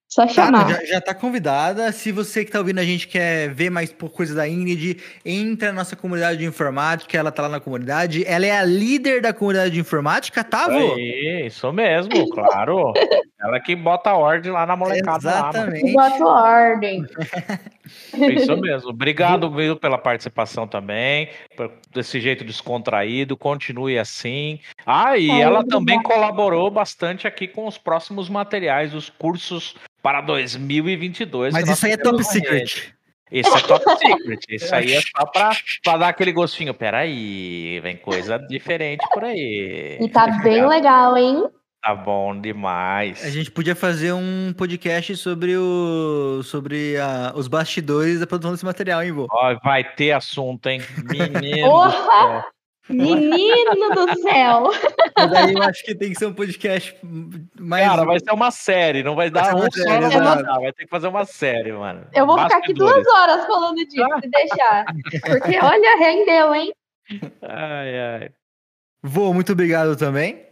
só 0.09 0.23
Tá, 0.27 0.33
chamar. 0.33 0.71
já, 0.71 0.85
já 0.85 1.01
tá 1.01 1.15
convidada. 1.15 1.93
Se 1.93 2.11
você 2.11 2.45
que 2.45 2.51
tá 2.51 2.59
ouvindo 2.59 2.79
a 2.79 2.85
gente 2.85 3.07
quer 3.07 3.51
ver 3.51 3.69
mais 3.71 3.93
por 3.93 4.11
coisa 4.11 4.35
da 4.35 4.49
Ingrid, 4.49 4.97
entra 5.25 5.69
na 5.69 5.75
nossa 5.81 5.95
comunidade 5.95 6.39
de 6.39 6.47
informática. 6.47 7.17
Ela 7.19 7.31
tá 7.31 7.43
lá 7.43 7.49
na 7.51 7.61
comunidade. 7.61 8.25
Ela 8.27 8.47
é 8.47 8.53
a 8.59 8.65
líder 8.65 9.21
da 9.21 9.33
comunidade 9.35 9.73
de 9.73 9.81
informática, 9.81 10.43
tá, 10.43 10.67
vô? 10.67 10.95
Aí, 10.95 11.45
isso 11.47 11.71
mesmo, 11.73 12.11
claro. 12.31 12.93
Ela 13.41 13.61
que 13.61 13.77
bota 13.77 14.11
a 14.11 14.17
ordem 14.17 14.51
lá 14.51 14.65
na 14.67 14.75
molecada 14.75 15.31
lá. 15.31 15.51
Exatamente. 15.51 15.93
Boto 15.93 16.25
ordem. 16.25 17.05
Isso 18.15 18.57
mesmo. 18.57 18.91
Obrigado, 18.91 19.51
viu, 19.51 19.77
pela 19.77 19.99
participação 19.99 20.67
também, 20.67 21.29
por- 21.57 21.73
desse 21.93 22.21
jeito 22.21 22.45
descontraído. 22.45 23.37
Continue 23.37 23.99
assim. 23.99 24.61
Ah, 24.87 25.17
e 25.17 25.31
Ai, 25.31 25.43
ela 25.43 25.65
também 25.65 26.03
colaborou 26.03 26.71
bastante 26.71 27.27
aqui 27.27 27.47
com 27.49 27.67
os 27.67 27.79
próximos 27.79 28.29
materiais 28.29 28.93
dos 28.93 29.09
cursos 29.11 29.75
para 30.03 30.21
2022. 30.21 31.53
Mas 31.53 31.69
isso 31.69 31.87
aí 31.87 31.93
é 31.93 31.97
top 31.97 32.23
secret. 32.25 32.95
Isso 33.31 33.55
é 33.57 33.61
top 33.61 33.85
secret. 33.99 34.41
Isso 34.49 34.75
aí 34.75 34.95
é 34.95 35.01
só 35.03 35.27
pra, 35.27 35.51
pra 35.85 35.97
dar 35.99 36.09
aquele 36.09 36.33
gostinho. 36.33 36.73
Peraí, 36.73 37.79
vem 37.81 37.97
coisa 37.97 38.39
diferente 38.39 39.07
por 39.13 39.23
aí. 39.25 39.99
E 40.01 40.09
tá 40.09 40.27
bem 40.43 40.67
legal, 40.67 41.15
hein? 41.17 41.45
Tá 41.89 41.95
bom 41.95 42.39
demais. 42.39 43.25
A 43.25 43.31
gente 43.31 43.51
podia 43.51 43.75
fazer 43.75 44.13
um 44.13 44.53
podcast 44.55 45.17
sobre 45.17 45.57
o 45.57 46.43
sobre 46.45 46.99
a- 46.99 47.33
os 47.35 47.49
bastidores 47.49 48.21
da 48.21 48.27
produção 48.27 48.53
desse 48.53 48.65
material, 48.65 49.03
hein, 49.03 49.11
vô? 49.13 49.27
Ó, 49.31 49.57
vai 49.65 49.83
ter 49.95 50.13
assunto, 50.13 50.67
hein? 50.67 50.83
Menino. 51.11 51.67
Porra! 51.67 52.45
Menino 52.91 53.91
do 53.95 54.21
céu! 54.21 54.65
Mas 55.17 55.33
aí 55.33 55.55
eu 55.55 55.63
acho 55.63 55.83
que 55.83 55.95
tem 55.95 56.11
que 56.13 56.19
ser 56.19 56.27
um 56.27 56.35
podcast 56.35 56.95
mais. 57.59 57.87
Cara, 57.89 58.05
vai 58.05 58.19
ser 58.21 58.33
uma 58.33 58.51
série, 58.51 59.03
não 59.03 59.17
vai 59.17 59.31
Vai 59.31 59.43
dar 59.45 59.55
um 59.57 59.61
uma 59.61 59.71
só, 59.71 59.83
série, 59.83 60.01
não 60.01 60.11
vai 60.11 60.43
vai 60.43 60.73
ter 60.75 60.85
que 60.85 60.91
fazer 60.91 61.09
uma 61.09 61.25
série, 61.25 61.73
mano. 61.73 62.07
Eu 62.15 62.27
vou 62.27 62.37
ficar 62.39 62.59
aqui 62.59 62.75
Bastidores. 62.75 63.03
duas 63.03 63.17
horas 63.17 63.47
falando 63.47 63.77
disso, 63.77 64.21
se 64.23 64.29
deixar. 64.29 64.85
Porque, 65.27 65.59
olha, 65.59 65.99
rendeu, 65.99 66.55
hein? 66.55 66.73
Ai, 67.41 67.99
ai. 67.99 68.31
Vô, 69.03 69.33
muito 69.33 69.53
obrigado 69.53 69.97
também. 69.97 70.48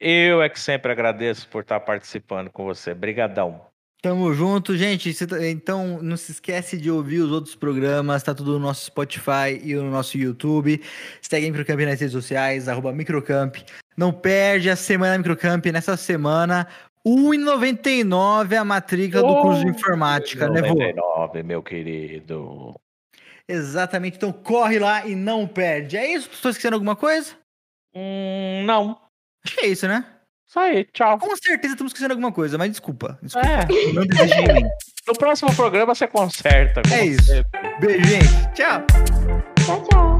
Eu 0.00 0.42
é 0.42 0.48
que 0.48 0.58
sempre 0.58 0.90
agradeço 0.90 1.46
por 1.48 1.60
estar 1.60 1.78
participando 1.80 2.50
com 2.50 2.64
você. 2.64 2.94
Brigadão. 2.94 3.60
Tamo 4.02 4.32
junto, 4.32 4.74
gente. 4.78 5.14
Então, 5.50 6.00
não 6.00 6.16
se 6.16 6.32
esquece 6.32 6.78
de 6.78 6.90
ouvir 6.90 7.18
os 7.18 7.30
outros 7.30 7.54
programas, 7.54 8.22
tá 8.22 8.34
tudo 8.34 8.52
no 8.52 8.58
nosso 8.58 8.86
Spotify 8.86 9.60
e 9.62 9.74
no 9.74 9.90
nosso 9.90 10.16
YouTube. 10.16 10.82
Segue 11.20 11.46
a 11.46 11.50
Microcamp 11.50 11.80
nas 11.80 12.00
redes 12.00 12.12
sociais, 12.12 12.66
arroba 12.66 12.92
Microcamp. 12.92 13.56
Não 13.94 14.10
perde 14.10 14.70
a 14.70 14.76
semana 14.76 15.18
Microcamp. 15.18 15.66
Nessa 15.66 15.98
semana, 15.98 16.66
R$ 17.04 17.12
1,99 17.12 18.58
a 18.58 18.64
matrícula 18.64 19.22
do 19.22 19.42
curso 19.42 19.64
de 19.66 19.70
informática, 19.70 20.48
né, 20.48 20.62
vô? 20.62 20.68
99, 20.68 21.42
meu 21.42 21.62
querido. 21.62 22.74
Exatamente. 23.46 24.16
Então, 24.16 24.32
corre 24.32 24.78
lá 24.78 25.06
e 25.06 25.14
não 25.14 25.46
perde. 25.46 25.98
É 25.98 26.10
isso? 26.14 26.30
Estou 26.32 26.50
esquecendo 26.50 26.76
alguma 26.76 26.96
coisa? 26.96 27.34
Hum, 27.94 28.62
não. 28.64 29.09
Acho 29.44 29.56
que 29.56 29.66
é 29.66 29.68
isso, 29.68 29.86
né? 29.88 30.04
Isso 30.48 30.58
aí, 30.58 30.84
tchau. 30.92 31.18
Com 31.18 31.36
certeza 31.36 31.74
estamos 31.74 31.90
esquecendo 31.90 32.12
alguma 32.12 32.32
coisa, 32.32 32.58
mas 32.58 32.70
desculpa. 32.70 33.18
Desculpa. 33.22 33.48
É, 33.48 33.92
Não 33.92 34.04
desiste 34.04 34.42
de 34.44 34.52
mim. 34.52 34.68
no 35.06 35.14
próximo 35.14 35.54
programa 35.54 35.94
você 35.94 36.06
conserta. 36.08 36.82
É 36.92 37.04
isso. 37.06 37.24
sempre. 37.24 37.60
Beijo, 37.80 38.04
gente. 38.04 38.52
Tchau. 38.54 38.84
Tchau, 39.64 39.82
tchau. 39.88 40.19